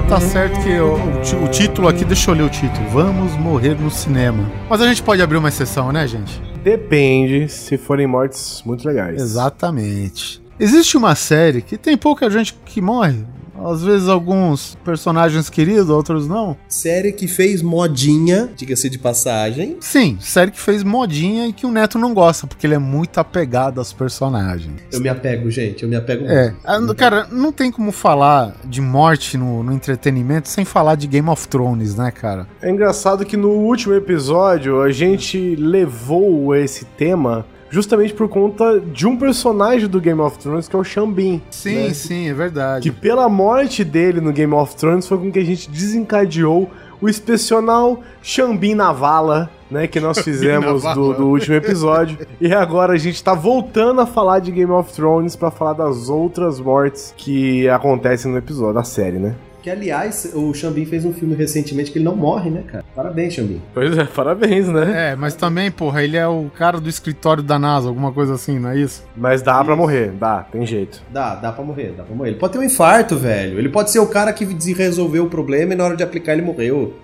[0.09, 2.89] tá certo que o, o o título aqui, deixa eu ler o título.
[2.91, 4.49] Vamos morrer no cinema.
[4.70, 6.41] Mas a gente pode abrir uma exceção, né, gente?
[6.62, 9.20] Depende se forem mortes muito legais.
[9.20, 10.41] Exatamente.
[10.59, 13.24] Existe uma série que tem pouca gente que morre.
[13.65, 16.57] Às vezes alguns personagens queridos, outros não.
[16.69, 19.77] Série que fez modinha, diga-se de passagem.
[19.81, 23.19] Sim, série que fez modinha e que o Neto não gosta, porque ele é muito
[23.19, 24.74] apegado aos personagens.
[24.93, 26.93] Eu me apego, gente, eu me apego É, muito.
[26.93, 31.28] ah, cara, não tem como falar de morte no, no entretenimento sem falar de Game
[31.28, 32.47] of Thrones, né, cara?
[32.61, 39.06] É engraçado que no último episódio a gente levou esse tema justamente por conta de
[39.06, 41.43] um personagem do Game of Thrones que é o Xambin.
[41.51, 41.94] Sim, né?
[41.94, 42.82] sim, é verdade.
[42.82, 46.70] Que pela morte dele no Game of Thrones foi com que a gente desencadeou
[47.01, 52.18] o inspecional Xambin na vala, né, que nós fizemos do, do último episódio.
[52.40, 56.09] e agora a gente tá voltando a falar de Game of Thrones pra falar das
[56.09, 59.34] outras mortes que acontecem no episódio da série, né?
[59.66, 62.84] Que, aliás, o Xambin fez um filme recentemente que ele não morre, né, cara?
[62.94, 63.60] Parabéns, Xambin.
[63.74, 65.10] Pois é, parabéns, né?
[65.10, 68.60] É, mas também, porra, ele é o cara do escritório da NASA, alguma coisa assim,
[68.60, 69.02] não é isso?
[69.16, 71.02] Mas dá pra morrer, dá, tem jeito.
[71.12, 72.30] Dá, dá pra morrer, dá pra morrer.
[72.30, 73.59] Ele pode ter um infarto, velho.
[73.59, 76.43] Ele pode ser o cara que resolveu o problema e na hora de aplicar ele
[76.43, 76.94] morreu.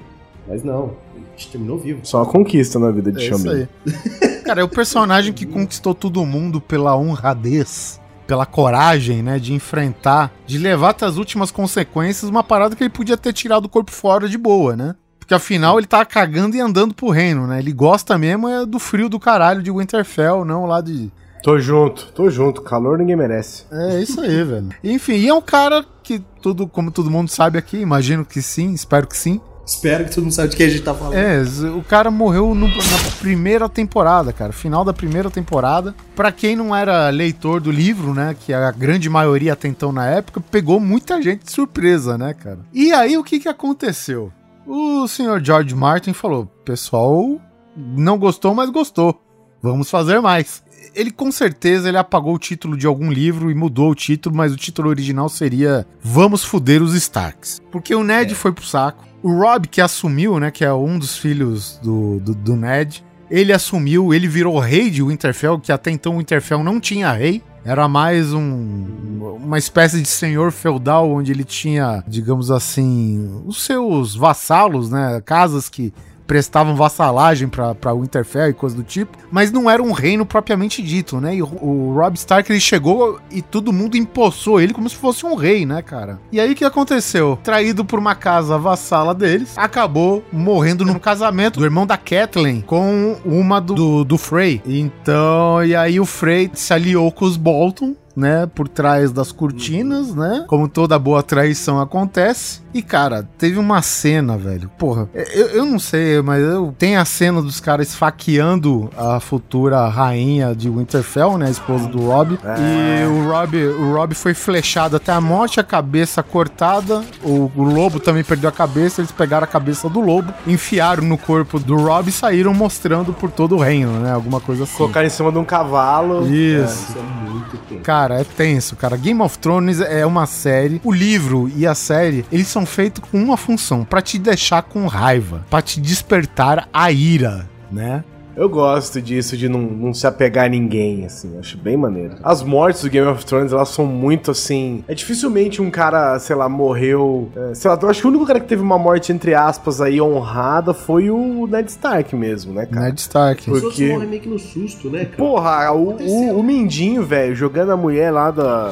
[0.46, 1.98] Mas não, ele terminou vivo.
[2.04, 3.66] Só conquista na vida de É isso Xambin.
[3.84, 4.42] aí.
[4.44, 10.32] Cara, é o personagem que conquistou todo mundo pela honradez, pela coragem, né, de enfrentar,
[10.46, 13.90] de levar até as últimas consequências uma parada que ele podia ter tirado o corpo
[13.90, 14.94] fora de boa, né?
[15.18, 17.58] Porque afinal ele tá cagando e andando pro reino, né?
[17.58, 21.10] Ele gosta mesmo é do frio do caralho de Winterfell, não lá de
[21.42, 22.62] Tô junto, tô junto.
[22.62, 23.64] Calor ninguém merece.
[23.70, 24.68] É isso aí, velho.
[24.82, 28.72] Enfim, e é um cara que tudo, como todo mundo sabe aqui, imagino que sim,
[28.72, 29.40] espero que sim.
[29.74, 31.14] Espero que todo mundo saiba de quem a gente tá falando.
[31.14, 31.42] É,
[31.76, 35.94] o cara morreu no- na primeira temporada, cara, final da primeira temporada.
[36.14, 40.06] Pra quem não era leitor do livro, né, que a grande maioria até então na
[40.06, 42.60] época, pegou muita gente de surpresa, né, cara.
[42.72, 44.32] E aí o que que aconteceu?
[44.66, 47.40] O senhor George Martin falou: "Pessoal,
[47.76, 49.20] não gostou, mas gostou.
[49.62, 50.62] Vamos fazer mais".
[50.94, 54.52] ele com certeza ele apagou o título de algum livro e mudou o título, mas
[54.52, 57.62] o título original seria Vamos Fuder os Starks.
[57.70, 59.02] Porque o Ned foi pro saco.
[59.22, 63.52] O Rob, que assumiu, né, que é um dos filhos do, do, do Ned, ele
[63.52, 67.42] assumiu, ele virou rei de Winterfell, que até então Winterfell não tinha rei.
[67.64, 74.16] Era mais um, uma espécie de senhor feudal onde ele tinha, digamos assim, os seus
[74.16, 75.22] vassalos, né?
[75.24, 75.94] Casas que
[76.26, 81.20] prestavam vassalagem para Winterfell e coisa do tipo, mas não era um reino propriamente dito,
[81.20, 81.36] né?
[81.36, 85.26] E o, o Rob Stark ele chegou e todo mundo empossou ele como se fosse
[85.26, 86.20] um rei, né, cara?
[86.30, 87.38] E aí o que aconteceu?
[87.42, 93.16] Traído por uma casa vassala deles, acabou morrendo num casamento do irmão da Catelyn com
[93.24, 94.62] uma do, do, do Frey.
[94.66, 100.14] Então, e aí o Frey se aliou com os Bolton né, por trás das cortinas,
[100.14, 100.44] né?
[100.46, 102.61] Como toda boa traição acontece.
[102.74, 104.70] E, cara, teve uma cena, velho.
[104.78, 109.88] Porra, eu, eu não sei, mas eu tem a cena dos caras esfaqueando a futura
[109.88, 111.46] rainha de Winterfell, né?
[111.46, 112.38] A esposa do Rob.
[112.42, 117.04] E o Rob, o Rob foi flechado até a morte, a cabeça cortada.
[117.22, 119.00] O, o lobo também perdeu a cabeça.
[119.00, 123.30] Eles pegaram a cabeça do lobo, enfiaram no corpo do Rob e saíram mostrando por
[123.30, 124.12] todo o reino, né?
[124.12, 124.76] Alguma coisa assim.
[124.76, 126.26] Colocar em cima de um cavalo.
[126.26, 126.96] Isso.
[126.96, 127.82] é muito tempo.
[127.82, 128.96] Cara, é tenso, cara.
[128.96, 130.80] Game of Thrones é uma série.
[130.84, 134.86] O livro e a série, eles são feitos com uma função, pra te deixar com
[134.86, 138.04] raiva, pra te despertar a ira, né?
[138.34, 142.14] Eu gosto disso, de não, não se apegar a ninguém, assim, acho bem maneiro.
[142.22, 144.82] As mortes do Game of Thrones, elas são muito assim.
[144.88, 147.30] É dificilmente um cara, sei lá, morreu.
[147.36, 149.82] é, sei lá, eu acho que o único cara que teve uma morte, entre aspas,
[149.82, 152.86] aí, honrada foi o Ned Stark mesmo, né, cara?
[152.86, 153.50] Ned Stark.
[153.50, 155.16] Porque- morrem meio que no susto, né, cara?
[155.18, 158.70] Porra, o, o, o Mindinho, velho, jogando a mulher lá da.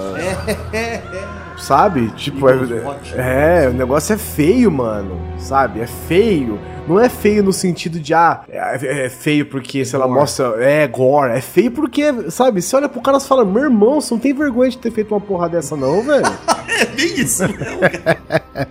[1.61, 2.09] Sabe?
[2.17, 3.15] Tipo, é, Watch.
[3.17, 5.21] é, o negócio é feio, mano.
[5.39, 5.81] Sabe?
[5.81, 6.59] É feio.
[6.89, 10.19] Não é feio no sentido de, ah, é, é feio porque, sei lá, Gore.
[10.19, 10.55] mostra.
[10.59, 11.33] É, gore.
[11.33, 12.61] É feio porque, sabe?
[12.61, 15.15] Você olha pro cara e fala, meu irmão, você não tem vergonha de ter feito
[15.15, 16.25] uma porra dessa, não, velho?
[16.81, 17.43] É bem isso.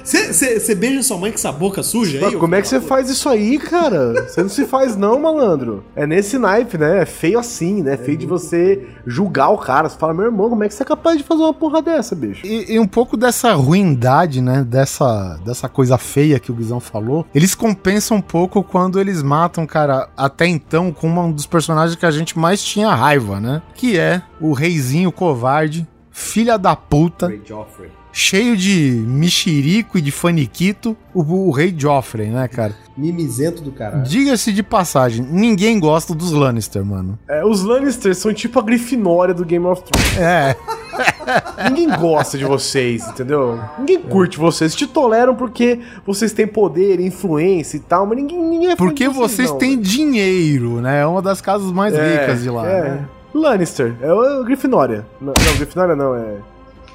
[0.03, 2.35] Você beija sua mãe com essa boca suja aí?
[2.37, 4.23] Como é que você faz isso aí, cara?
[4.27, 5.83] Você não se faz, não, malandro.
[5.95, 7.01] É nesse naipe, né?
[7.01, 7.93] É feio assim, né?
[7.93, 9.89] É feio de você julgar o cara.
[9.89, 12.15] Você fala, meu irmão, como é que você é capaz de fazer uma porra dessa,
[12.15, 12.47] bicho?
[12.47, 14.64] E, e um pouco dessa ruindade, né?
[14.64, 19.65] Dessa, dessa coisa feia que o Guizão falou, eles compensam um pouco quando eles matam,
[19.65, 23.61] cara, até então, com um dos personagens que a gente mais tinha raiva, né?
[23.76, 27.98] Que é o reizinho covarde, filha da puta, Joffrey.
[28.19, 32.73] Cheio de mexerico e de faniquito, o, o rei Joffrey, né, cara?
[32.97, 34.03] Mimizento do caralho.
[34.03, 37.17] Diga-se de passagem, ninguém gosta dos Lannister, mano.
[37.27, 40.17] É, os Lannisters são tipo a Grifinória do Game of Thrones.
[40.17, 40.55] É,
[41.69, 43.59] Ninguém gosta de vocês, entendeu?
[43.77, 44.75] Ninguém curte vocês.
[44.75, 49.07] Te toleram porque vocês têm poder, influência e tal, mas ninguém, ninguém é fã porque
[49.07, 49.81] de vocês não, têm velho.
[49.83, 51.01] dinheiro, né?
[51.01, 52.67] É uma das casas mais É, ricas de lá.
[52.67, 52.81] É.
[52.81, 53.05] né?
[53.33, 53.95] Lannister.
[54.01, 55.05] É o Grifinória.
[55.21, 56.35] Não, não, Grifinória não, é.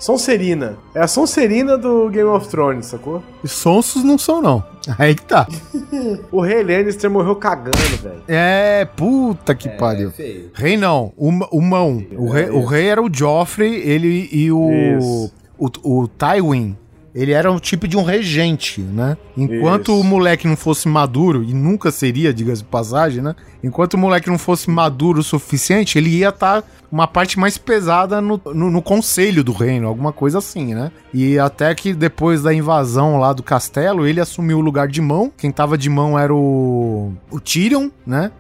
[0.04, 0.76] Sonserina.
[0.94, 3.22] É a Sonserina do Game of Thrones, sacou?
[3.42, 4.62] E sonsos não são, não.
[4.98, 5.48] Aí que tá.
[6.30, 8.22] O rei Lannister morreu cagando, velho.
[8.28, 10.10] É, puta que pariu.
[10.10, 10.50] feio.
[10.52, 12.04] Rei não, o, o mão.
[12.18, 15.32] O rei, o rei era o Joffrey, ele e o, Isso.
[15.58, 15.70] o.
[16.02, 16.76] O Tywin.
[17.14, 19.16] Ele era um tipo de um regente, né?
[19.36, 20.00] Enquanto Isso.
[20.00, 23.36] o moleque não fosse maduro, e nunca seria, diga-se de passagem, né?
[23.62, 28.20] Enquanto o moleque não fosse maduro o suficiente, ele ia estar uma parte mais pesada
[28.20, 30.90] no, no, no conselho do reino, alguma coisa assim, né?
[31.12, 35.32] E até que depois da invasão lá do castelo, ele assumiu o lugar de mão.
[35.36, 38.30] Quem tava de mão era o, o Tyrion, né?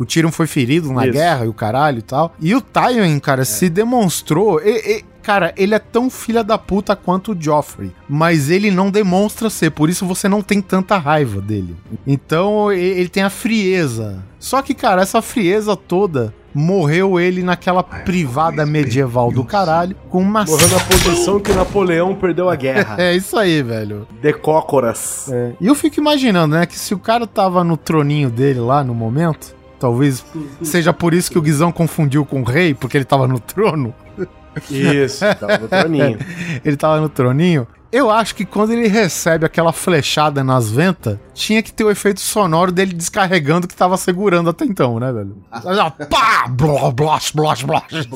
[0.00, 1.12] O Tyrion foi ferido na Isso.
[1.12, 2.34] guerra e o caralho e tal.
[2.40, 4.60] E o Tywin, cara, se demonstrou.
[4.64, 7.92] e- e- cara, ele é tão filha da puta quanto o Joffrey.
[8.08, 11.76] Mas ele não demonstra ser, por isso você não tem tanta raiva dele.
[12.06, 14.24] Então ele tem a frieza.
[14.38, 16.32] Só que, cara, essa frieza toda.
[16.52, 20.44] Morreu ele naquela privada medieval do caralho com uma.
[20.44, 22.96] Morreu na posição que Napoleão perdeu a guerra.
[22.98, 24.04] É isso aí, velho.
[24.20, 25.30] Decócoras.
[25.60, 28.92] E eu fico imaginando, né, que se o cara tava no troninho dele lá no
[28.94, 30.24] momento, talvez
[30.62, 33.92] seja por isso que o Guizão confundiu com o rei, porque ele tava no trono.
[34.70, 36.18] Isso, tava no troninho.
[36.64, 37.68] Ele tava no troninho.
[37.92, 42.20] Eu acho que quando ele recebe aquela flechada nas ventas, tinha que ter o efeito
[42.20, 45.36] sonoro dele descarregando que tava segurando até então, né, velho?
[46.08, 46.46] Pá!
[46.48, 48.08] Blá, blash, blash, blash.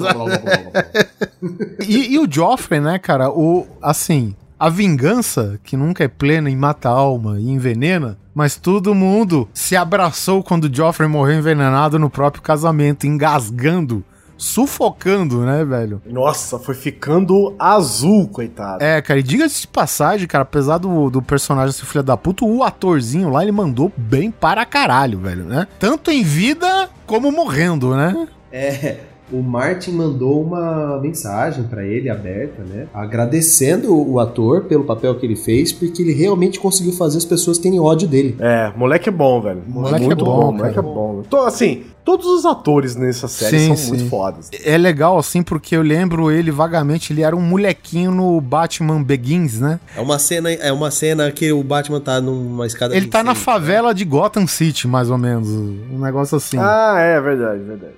[1.88, 6.56] E, e o Joffrey, né, cara, o assim, a vingança, que nunca é plena e
[6.56, 11.98] mata a alma e envenena, mas todo mundo se abraçou quando o Joffrey morreu envenenado
[11.98, 14.04] no próprio casamento, engasgando,
[14.36, 16.02] sufocando, né, velho?
[16.06, 18.82] Nossa, foi ficando azul, coitado.
[18.82, 22.44] É, cara, e diga-se de passagem, cara, apesar do, do personagem ser filho da puta,
[22.44, 25.66] o atorzinho lá, ele mandou bem para caralho, velho, né?
[25.78, 28.28] Tanto em vida como morrendo, né?
[28.50, 28.98] É,
[29.32, 32.86] o Martin mandou uma mensagem pra ele aberta, né?
[32.92, 37.58] Agradecendo o ator pelo papel que ele fez, porque ele realmente conseguiu fazer as pessoas
[37.58, 38.36] terem ódio dele.
[38.38, 39.62] É, moleque é bom, velho.
[39.66, 41.22] Moleque Muito é bom, moleque é bom.
[41.28, 43.88] Tô, assim, todos os atores nessa série Sim, são sim.
[43.88, 44.50] muito fodas.
[44.62, 49.58] É legal, assim, porque eu lembro ele vagamente, ele era um molequinho no Batman Begins,
[49.58, 49.80] né?
[49.96, 53.34] É uma cena, é uma cena que o Batman tá numa escada Ele tá na
[53.34, 55.48] favela de Gotham City, mais ou menos.
[55.48, 56.58] Um negócio assim.
[56.60, 57.94] Ah, é verdade, verdade.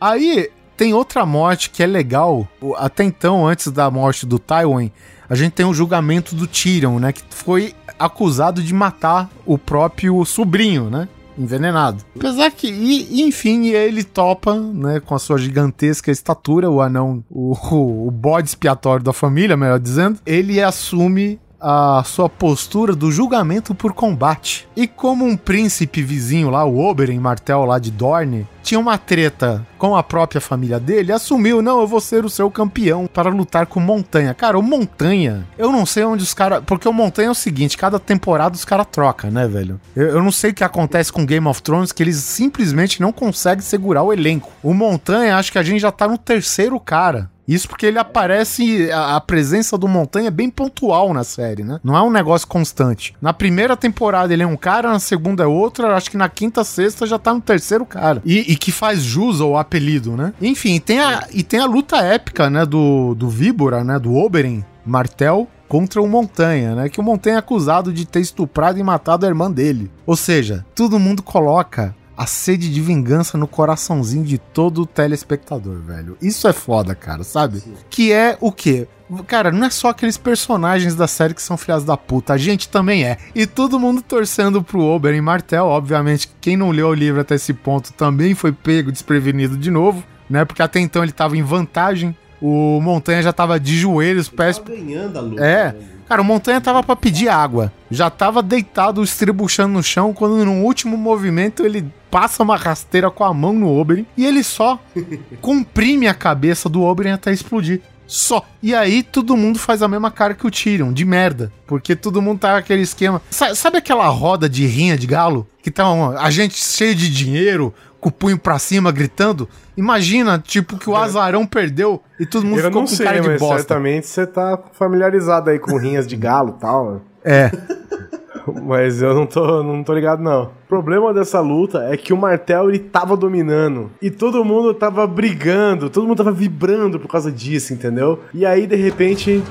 [0.00, 0.48] Aí
[0.80, 2.48] tem outra morte que é legal.
[2.78, 4.90] Até então, antes da morte do Tywin,
[5.28, 7.12] a gente tem o julgamento do Tyrion, né?
[7.12, 11.06] Que foi acusado de matar o próprio sobrinho, né?
[11.36, 12.02] Envenenado.
[12.16, 15.00] Apesar que, e, enfim, ele topa, né?
[15.00, 19.78] Com a sua gigantesca estatura, o anão, o, o, o bode expiatório da família, melhor
[19.78, 20.18] dizendo.
[20.24, 24.66] Ele assume a sua postura do julgamento por combate.
[24.74, 29.66] E como um príncipe vizinho lá, o Oberyn Martel lá de Dorne, tinha uma treta
[29.78, 33.66] com a própria família dele, assumiu, não, eu vou ser o seu campeão para lutar
[33.66, 34.34] com Montanha.
[34.34, 36.62] Cara, o Montanha, eu não sei onde os caras...
[36.66, 39.80] Porque o Montanha é o seguinte, cada temporada os caras trocam, né, velho?
[39.96, 43.12] Eu, eu não sei o que acontece com Game of Thrones, que eles simplesmente não
[43.12, 44.52] conseguem segurar o elenco.
[44.62, 47.30] O Montanha, acho que a gente já tá no terceiro cara.
[47.50, 51.80] Isso porque ele aparece, a, a presença do Montanha é bem pontual na série, né?
[51.82, 53.12] Não é um negócio constante.
[53.20, 56.62] Na primeira temporada ele é um cara, na segunda é outro, acho que na quinta,
[56.62, 58.22] sexta já tá no terceiro cara.
[58.24, 60.34] E, e que faz jus ao apelido, né?
[60.42, 64.64] Enfim, tem a, e tem a luta épica, né, do, do Víbora, né, do Oberyn,
[64.84, 66.88] Martel, contra o Montanha, né?
[66.88, 69.88] Que o Montanha é acusado de ter estuprado e matado a irmã dele.
[70.04, 76.18] Ou seja, todo mundo coloca a sede de vingança no coraçãozinho de todo telespectador, velho.
[76.20, 77.62] Isso é foda, cara, sabe?
[77.88, 78.86] Que é o quê?
[79.26, 82.68] Cara, não é só aqueles personagens da série que são filhas da puta, a gente
[82.68, 83.16] também é.
[83.34, 87.54] E todo mundo torcendo pro Oberyn Martel, obviamente, quem não leu o livro até esse
[87.54, 90.44] ponto também foi pego desprevenido de novo, né?
[90.44, 92.14] Porque até então ele tava em vantagem.
[92.38, 95.42] O Montanha já tava de joelhos, pés Tava ganhando a luta.
[95.42, 95.72] é.
[95.72, 95.74] né?
[96.10, 97.72] Cara, o Montanha tava pra pedir água.
[97.88, 103.24] Já tava deitado, estribuchando no chão, quando no último movimento ele passa uma rasteira com
[103.24, 104.78] a mão no Oberyn e ele só
[105.40, 107.80] comprime a cabeça do Oberyn até explodir.
[108.06, 108.44] Só.
[108.60, 111.52] E aí todo mundo faz a mesma cara que o Tyrion, de merda.
[111.64, 113.22] Porque todo mundo tá aquele esquema.
[113.30, 115.46] Sa- Sabe aquela roda de rinha de galo?
[115.62, 119.48] Que tá um, a gente cheio de dinheiro, com o punho pra cima, gritando?
[119.76, 123.38] Imagina, tipo, que o azarão perdeu e todo mundo Eu ficou com sei, cara de
[123.38, 123.58] bosta.
[123.58, 127.00] certamente você tá familiarizado aí com rinhas de galo e tal.
[127.24, 127.50] É.
[128.62, 130.44] Mas eu não tô, não tô ligado, não.
[130.44, 133.90] O problema dessa luta é que o Martel, ele tava dominando.
[134.00, 138.20] E todo mundo tava brigando, todo mundo tava vibrando por causa disso, entendeu?
[138.32, 139.42] E aí, de repente,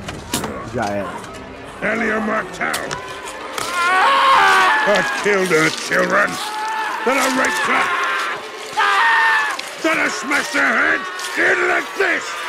[0.73, 1.09] já era.
[1.81, 2.71] Elia Martell.
[4.87, 6.29] I killed her children.
[7.05, 7.83] Then I raped her.
[9.83, 10.99] Then I smashed her head
[11.37, 12.48] in like this.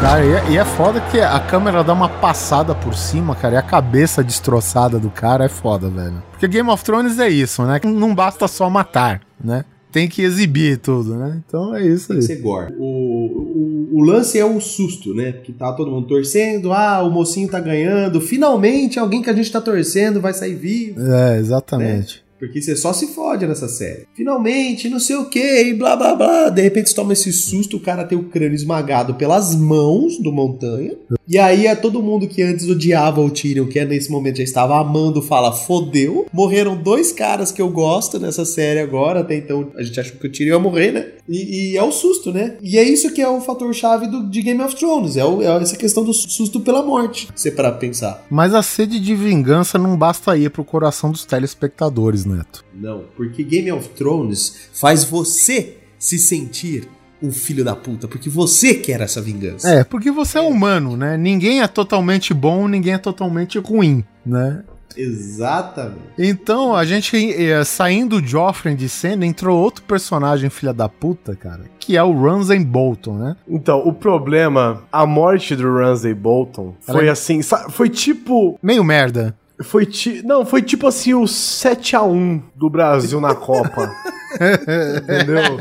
[0.00, 3.56] Cara, e é, e é foda que a câmera dá uma passada por cima, cara,
[3.56, 6.22] e a cabeça destroçada do cara é foda, velho.
[6.30, 7.78] Porque Game of Thrones é isso, né?
[7.84, 9.62] Não basta só matar, né?
[9.92, 11.42] Tem que exibir tudo, né?
[11.46, 12.22] Então é isso aí.
[12.22, 12.72] Ser gore.
[12.78, 15.32] O, o, o lance é o susto, né?
[15.32, 19.52] Que tá todo mundo torcendo, ah, o mocinho tá ganhando, finalmente alguém que a gente
[19.52, 20.98] tá torcendo vai sair vivo.
[21.12, 22.24] É, exatamente.
[22.40, 24.06] Porque você só se fode nessa série.
[24.14, 25.38] Finalmente, não sei o que,
[25.68, 26.48] e blá blá blá.
[26.48, 30.32] De repente você toma esse susto, o cara tem o crânio esmagado pelas mãos do
[30.32, 30.94] Montanha.
[31.28, 34.42] E aí é todo mundo que antes odiava o Tyrion, que é nesse momento já
[34.42, 36.26] estava amando, fala, fodeu.
[36.32, 39.20] Morreram dois caras que eu gosto nessa série agora.
[39.20, 41.06] Até então a gente achou que o Tyrion ia morrer, né?
[41.28, 42.56] E, e é o susto, né?
[42.62, 45.16] E é isso que é o fator-chave do- de Game of Thrones.
[45.16, 47.28] É, o- é essa questão do susto pela morte.
[47.36, 48.26] Se você parar pra pensar.
[48.30, 52.64] Mas a sede de vingança não basta ir pro coração dos telespectadores, Neto.
[52.74, 56.88] Não, porque Game of Thrones faz você se sentir
[57.22, 59.68] um filho da puta, porque você quer essa vingança.
[59.68, 61.16] É, porque você é humano, né?
[61.18, 64.62] Ninguém é totalmente bom, ninguém é totalmente ruim, né?
[64.96, 66.00] Exatamente.
[66.18, 71.36] Então, a gente, eh, saindo do Joffrey de cena, entrou outro personagem filha da puta,
[71.36, 73.36] cara, que é o Ramsay Bolton, né?
[73.48, 77.40] Então, o problema, a morte do Ramsay Bolton foi Ela- assim,
[77.70, 79.36] foi tipo, Meio merda.
[79.62, 83.94] Foi ti, não, foi tipo assim o 7 a 1 do Brasil na Copa.
[84.32, 85.58] Entendeu?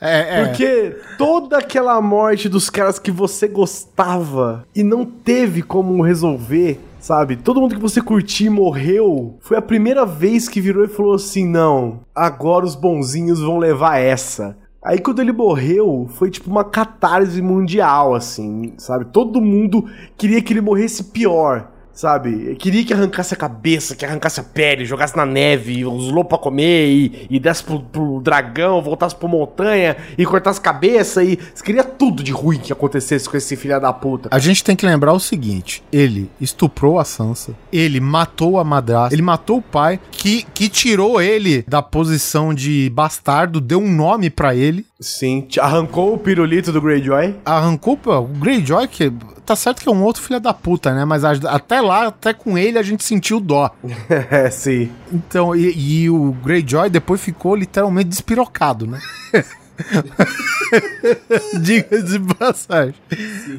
[0.00, 0.44] É, é.
[0.44, 7.36] Porque toda aquela morte dos caras que você gostava e não teve como resolver, sabe?
[7.36, 9.36] Todo mundo que você curtia e morreu.
[9.40, 13.98] Foi a primeira vez que virou e falou assim: não, agora os bonzinhos vão levar
[13.98, 14.56] essa.
[14.82, 19.06] Aí quando ele morreu, foi tipo uma catarse mundial, assim, sabe?
[19.06, 21.72] Todo mundo queria que ele morresse pior.
[21.94, 22.56] Sabe?
[22.56, 26.38] Queria que arrancasse a cabeça, que arrancasse a pele, jogasse na neve, os lobos pra
[26.38, 31.84] comer e, e desse pro, pro dragão, voltasse pra montanha e cortasse cabeça e queria
[31.84, 34.28] tudo de ruim que acontecesse com esse filho da puta.
[34.32, 39.14] A gente tem que lembrar o seguinte: ele estuprou a Sansa, ele matou a madrasta,
[39.14, 44.28] ele matou o pai, que, que tirou ele da posição de bastardo, deu um nome
[44.30, 47.36] pra ele, Sim, arrancou o pirulito do Greyjoy.
[47.44, 49.12] arrancou pô, o Greyjoy, que
[49.44, 51.04] tá certo que é um outro filho da puta, né?
[51.04, 53.70] Mas a- até lá, até com ele, a gente sentiu dó.
[54.30, 54.90] é, sim.
[55.12, 58.98] Então, e, e o Greyjoy depois ficou literalmente despirocado, né?
[61.60, 62.94] Diga de passagem.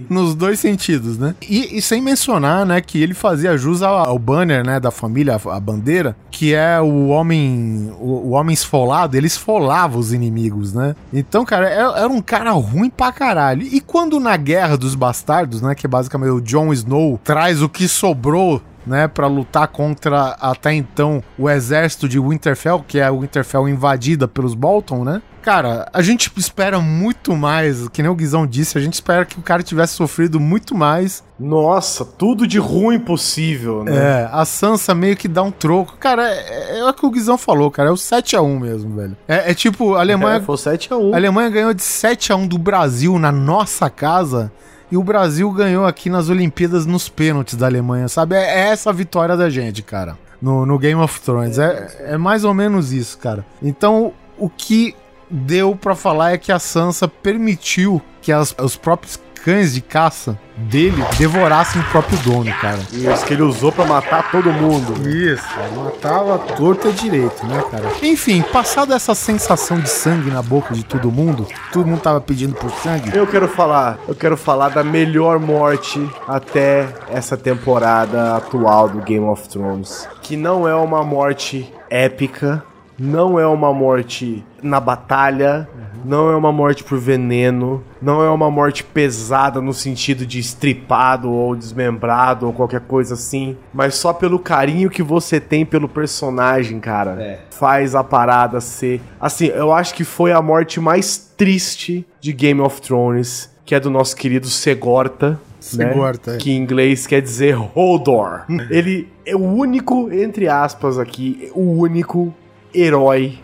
[0.09, 1.35] Nos dois sentidos, né?
[1.41, 5.35] E, e sem mencionar, né, que ele fazia jus ao, ao banner, né, da família,
[5.35, 10.73] a, a bandeira, que é o homem, o, o homem esfolado, ele esfolava os inimigos,
[10.73, 10.95] né?
[11.13, 13.63] Então, cara, era, era um cara ruim pra caralho.
[13.63, 17.69] E quando na Guerra dos Bastardos, né, que é basicamente o Jon Snow traz o
[17.69, 23.21] que sobrou né, para lutar contra até então o exército de Winterfell, que é o
[23.21, 25.21] Winterfell invadida pelos Bolton, né?
[25.41, 29.37] Cara, a gente espera muito mais, que nem o Guizão disse, a gente espera que
[29.37, 31.23] o cara tivesse sofrido muito mais.
[31.39, 33.95] Nossa, tudo de ruim possível, né?
[33.95, 35.97] É, a Sansa meio que dá um troco.
[35.99, 39.15] Cara, é, é o que o Guizão falou, cara, é o 7x1 mesmo, velho.
[39.27, 41.13] É, é tipo, a Alemanha, É, foi 7x1.
[41.13, 44.51] a Alemanha ganhou de 7x1 do Brasil na nossa casa.
[44.91, 48.35] E o Brasil ganhou aqui nas Olimpíadas nos pênaltis da Alemanha, sabe?
[48.35, 50.17] É, é essa a vitória da gente, cara.
[50.41, 51.57] No, no Game of Thrones.
[51.57, 53.43] É, é mais ou menos isso, cara.
[53.63, 54.95] Então, o que
[55.29, 60.39] deu pra falar é que a Sansa permitiu que as- os próprios cães de caça
[60.57, 62.79] dele devorassem o próprio dono, cara.
[62.91, 65.07] Isso que ele usou pra matar todo mundo.
[65.07, 65.45] Isso,
[65.75, 67.91] matava torta direito, né, cara?
[68.01, 72.55] Enfim, passada essa sensação de sangue na boca de todo mundo, todo mundo tava pedindo
[72.55, 73.15] por sangue.
[73.15, 79.25] Eu quero falar, eu quero falar da melhor morte até essa temporada atual do Game
[79.25, 82.63] of Thrones, que não é uma morte épica,
[82.97, 85.67] não é uma morte na batalha,
[86.03, 91.31] não é uma morte por veneno, não é uma morte pesada no sentido de estripado
[91.31, 96.79] ou desmembrado ou qualquer coisa assim, mas só pelo carinho que você tem pelo personagem,
[96.79, 99.01] cara, faz a parada ser.
[99.19, 103.79] Assim, eu acho que foi a morte mais triste de Game of Thrones, que é
[103.79, 105.31] do nosso querido Segorta.
[105.31, 105.37] né?
[105.59, 106.37] Segorta, é.
[106.37, 108.43] Que em inglês quer dizer Hodor.
[108.69, 112.31] Ele é o único, entre aspas aqui, o único
[112.75, 113.39] herói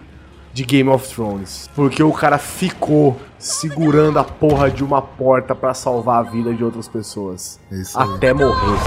[0.53, 1.69] de Game of Thrones.
[1.75, 6.63] Porque o cara ficou segurando a porra de uma porta pra salvar a vida de
[6.63, 7.59] outras pessoas.
[7.71, 8.15] Isso aí.
[8.15, 8.79] Até morrer.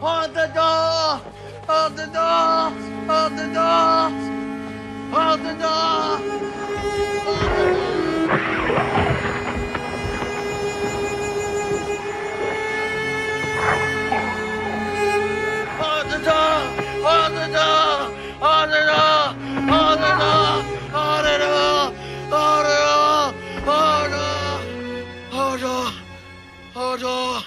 [0.00, 1.20] Hold the door!
[3.18, 4.43] Hold the door!
[5.14, 6.18] Hold the door!
[7.24, 7.46] Hold
[15.46, 15.78] the door!
[15.78, 16.58] Hold the door!
[17.04, 17.84] Hold the door!
[18.40, 19.38] Hold the door!
[19.70, 20.34] Hold the door!
[20.64, 21.22] Hold the door!
[21.22, 21.38] Hold the door!
[21.38, 21.38] Hold the
[23.14, 23.32] door!
[23.54, 23.78] Hold
[24.14, 25.12] the door!
[25.30, 25.62] Hold the door!
[25.62, 25.92] Hold on!
[26.74, 27.42] Hold on!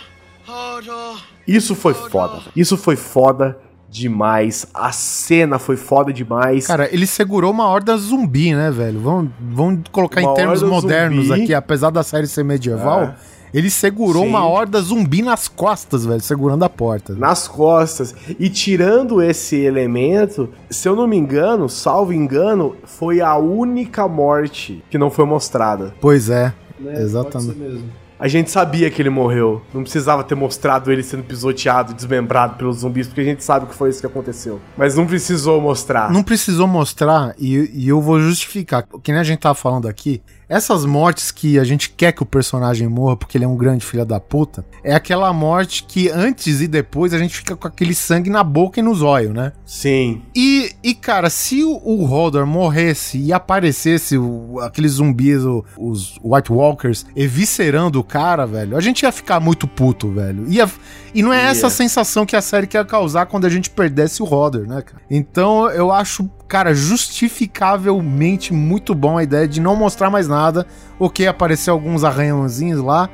[0.48, 1.22] Hold on!
[1.45, 2.44] Isso foi foda.
[2.56, 4.65] Isso foi foda demais.
[4.73, 6.68] A cena foi foda demais.
[6.68, 8.99] Cara, ele segurou uma horda zumbi, né, velho?
[8.99, 11.43] Vamos, vamos colocar Uma em termos modernos zumbi.
[11.43, 13.03] aqui, apesar da série ser medieval.
[13.03, 13.15] É.
[13.53, 14.30] Ele segurou Sim.
[14.30, 17.14] uma horda zumbi nas costas, velho, segurando a porta.
[17.15, 18.14] nas costas.
[18.38, 24.84] E tirando esse elemento, se eu não me engano, salvo engano, foi a única morte
[24.89, 25.93] que não foi mostrada.
[26.01, 27.01] Pois é, Né?
[27.01, 27.85] exatamente.
[28.19, 29.61] A gente sabia que ele morreu.
[29.73, 33.76] Não precisava ter mostrado ele sendo pisoteado, desmembrado pelos zumbis, porque a gente sabe que
[33.76, 34.60] foi isso que aconteceu.
[34.76, 36.11] Mas não precisou mostrar.
[36.11, 38.88] Não precisou mostrar, e, e eu vou justificar.
[39.03, 42.25] Que nem a gente tava falando aqui, essas mortes que a gente quer que o
[42.25, 46.61] personagem morra porque ele é um grande filho da puta, é aquela morte que antes
[46.61, 49.51] e depois a gente fica com aquele sangue na boca e nos olhos, né?
[49.65, 50.21] Sim.
[50.35, 56.17] E, e, cara, se o, o Hodor morresse e aparecesse o- aqueles zumbis, o- os
[56.23, 60.45] White Walkers, eviscerando o cara, velho, a gente ia ficar muito puto, velho.
[60.49, 60.69] Ia,
[61.13, 61.71] e não é essa Ia.
[61.71, 65.01] sensação que a série quer causar quando a gente perdesse o Hodor, né, cara?
[65.09, 70.65] Então eu acho, cara, justificavelmente muito bom a ideia de não mostrar mais nada.
[70.99, 73.09] Ok, aparecer alguns arranhãozinhos lá,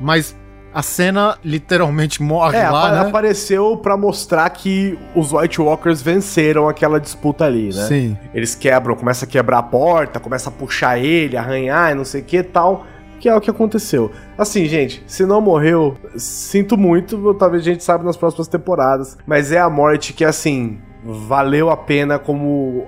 [0.00, 0.36] mas
[0.72, 3.08] a cena literalmente morre É, lá, né?
[3.08, 7.86] apareceu pra mostrar que os White Walkers venceram aquela disputa ali, né?
[7.86, 8.16] Sim.
[8.34, 12.20] Eles quebram, começa a quebrar a porta, começa a puxar ele, arranhar e não sei
[12.20, 12.86] o que tal.
[13.18, 14.12] Que é o que aconteceu.
[14.36, 19.16] Assim, gente, se não morreu, sinto muito, talvez a gente saiba nas próximas temporadas.
[19.26, 22.86] Mas é a morte que, assim, valeu a pena como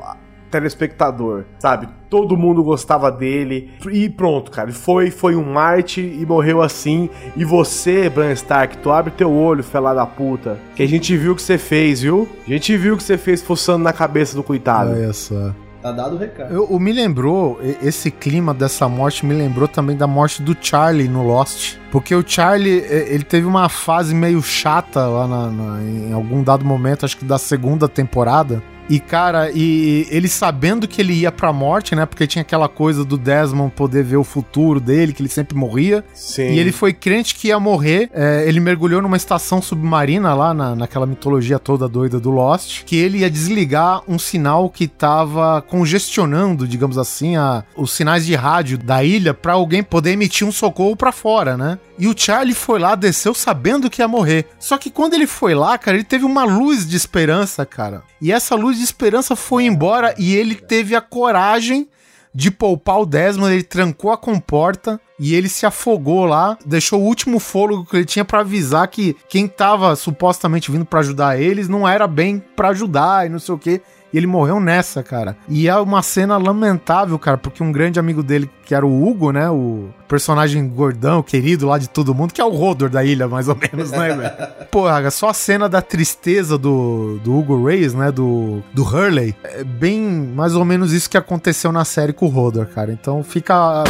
[0.51, 1.89] telespectador, sabe?
[2.09, 4.73] Todo mundo gostava dele e pronto, cara.
[4.73, 7.11] Foi, foi um Marte e morreu assim.
[7.37, 10.59] E você, Bran Stark, tu abre teu olho, fela da puta.
[10.75, 12.29] Que a gente viu o que você fez, viu?
[12.47, 14.93] A gente viu o que você fez fuçando na cabeça do coitado.
[14.93, 15.53] Olha só.
[15.81, 16.53] Tá dado o recado.
[16.53, 21.25] Eu, me lembrou, esse clima dessa morte me lembrou também da morte do Charlie no
[21.25, 21.77] Lost.
[21.93, 26.65] Porque o Charlie, ele teve uma fase meio chata lá na- na- em algum dado
[26.65, 28.61] momento, acho que da segunda temporada.
[28.89, 32.07] E, cara, e ele sabendo que ele ia pra morte, né?
[32.07, 36.05] Porque tinha aquela coisa do Desmond poder ver o futuro dele, que ele sempre morria.
[36.15, 36.51] Sim.
[36.51, 38.11] E ele foi crente que ia morrer.
[38.15, 42.85] é, ele mergulhou numa estação submarina lá na, naquela mitologia toda doida do Lost.
[42.85, 48.35] Que ele ia desligar um sinal que tava congestionando, digamos assim, a, os sinais de
[48.35, 51.79] rádio da ilha pra alguém poder emitir um socorro pra fora, né?
[51.99, 54.47] E o Charlie foi lá, desceu sabendo que ia morrer.
[54.59, 58.03] Só que quando ele foi lá, cara, ele teve uma luz de esperança, cara.
[58.21, 61.89] E essa luz de esperança foi embora e ele teve a coragem
[62.35, 67.05] de poupar o Desmond, ele trancou a comporta e ele se afogou lá, deixou o
[67.05, 71.69] último fôlego que ele tinha pra avisar que quem tava supostamente vindo pra ajudar eles
[71.69, 73.81] não era bem pra ajudar e não sei o que.
[74.13, 75.37] E ele morreu nessa, cara.
[75.49, 79.33] E é uma cena lamentável, cara, porque um grande amigo dele, que era o Hugo,
[79.33, 79.51] né?
[79.51, 83.49] O personagem gordão, querido lá de todo mundo, que é o Rodor da ilha, mais
[83.49, 84.31] ou menos, né, velho?
[84.71, 88.11] Porra, só a cena da tristeza do, do Hugo Reyes, né?
[88.11, 89.35] Do, do Hurley.
[89.45, 92.93] É bem mais ou menos isso que aconteceu na série com o Rodor, cara.
[92.93, 93.85] Então fica.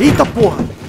[0.00, 0.85] Eita porra!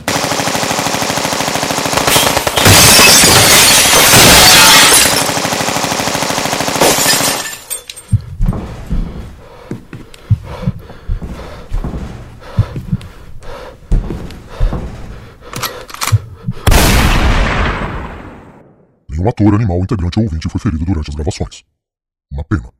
[19.27, 21.63] Nenhum ator, animal, integrante ou ouvinte foi ferido durante as gravações.
[22.31, 22.76] Uma pena.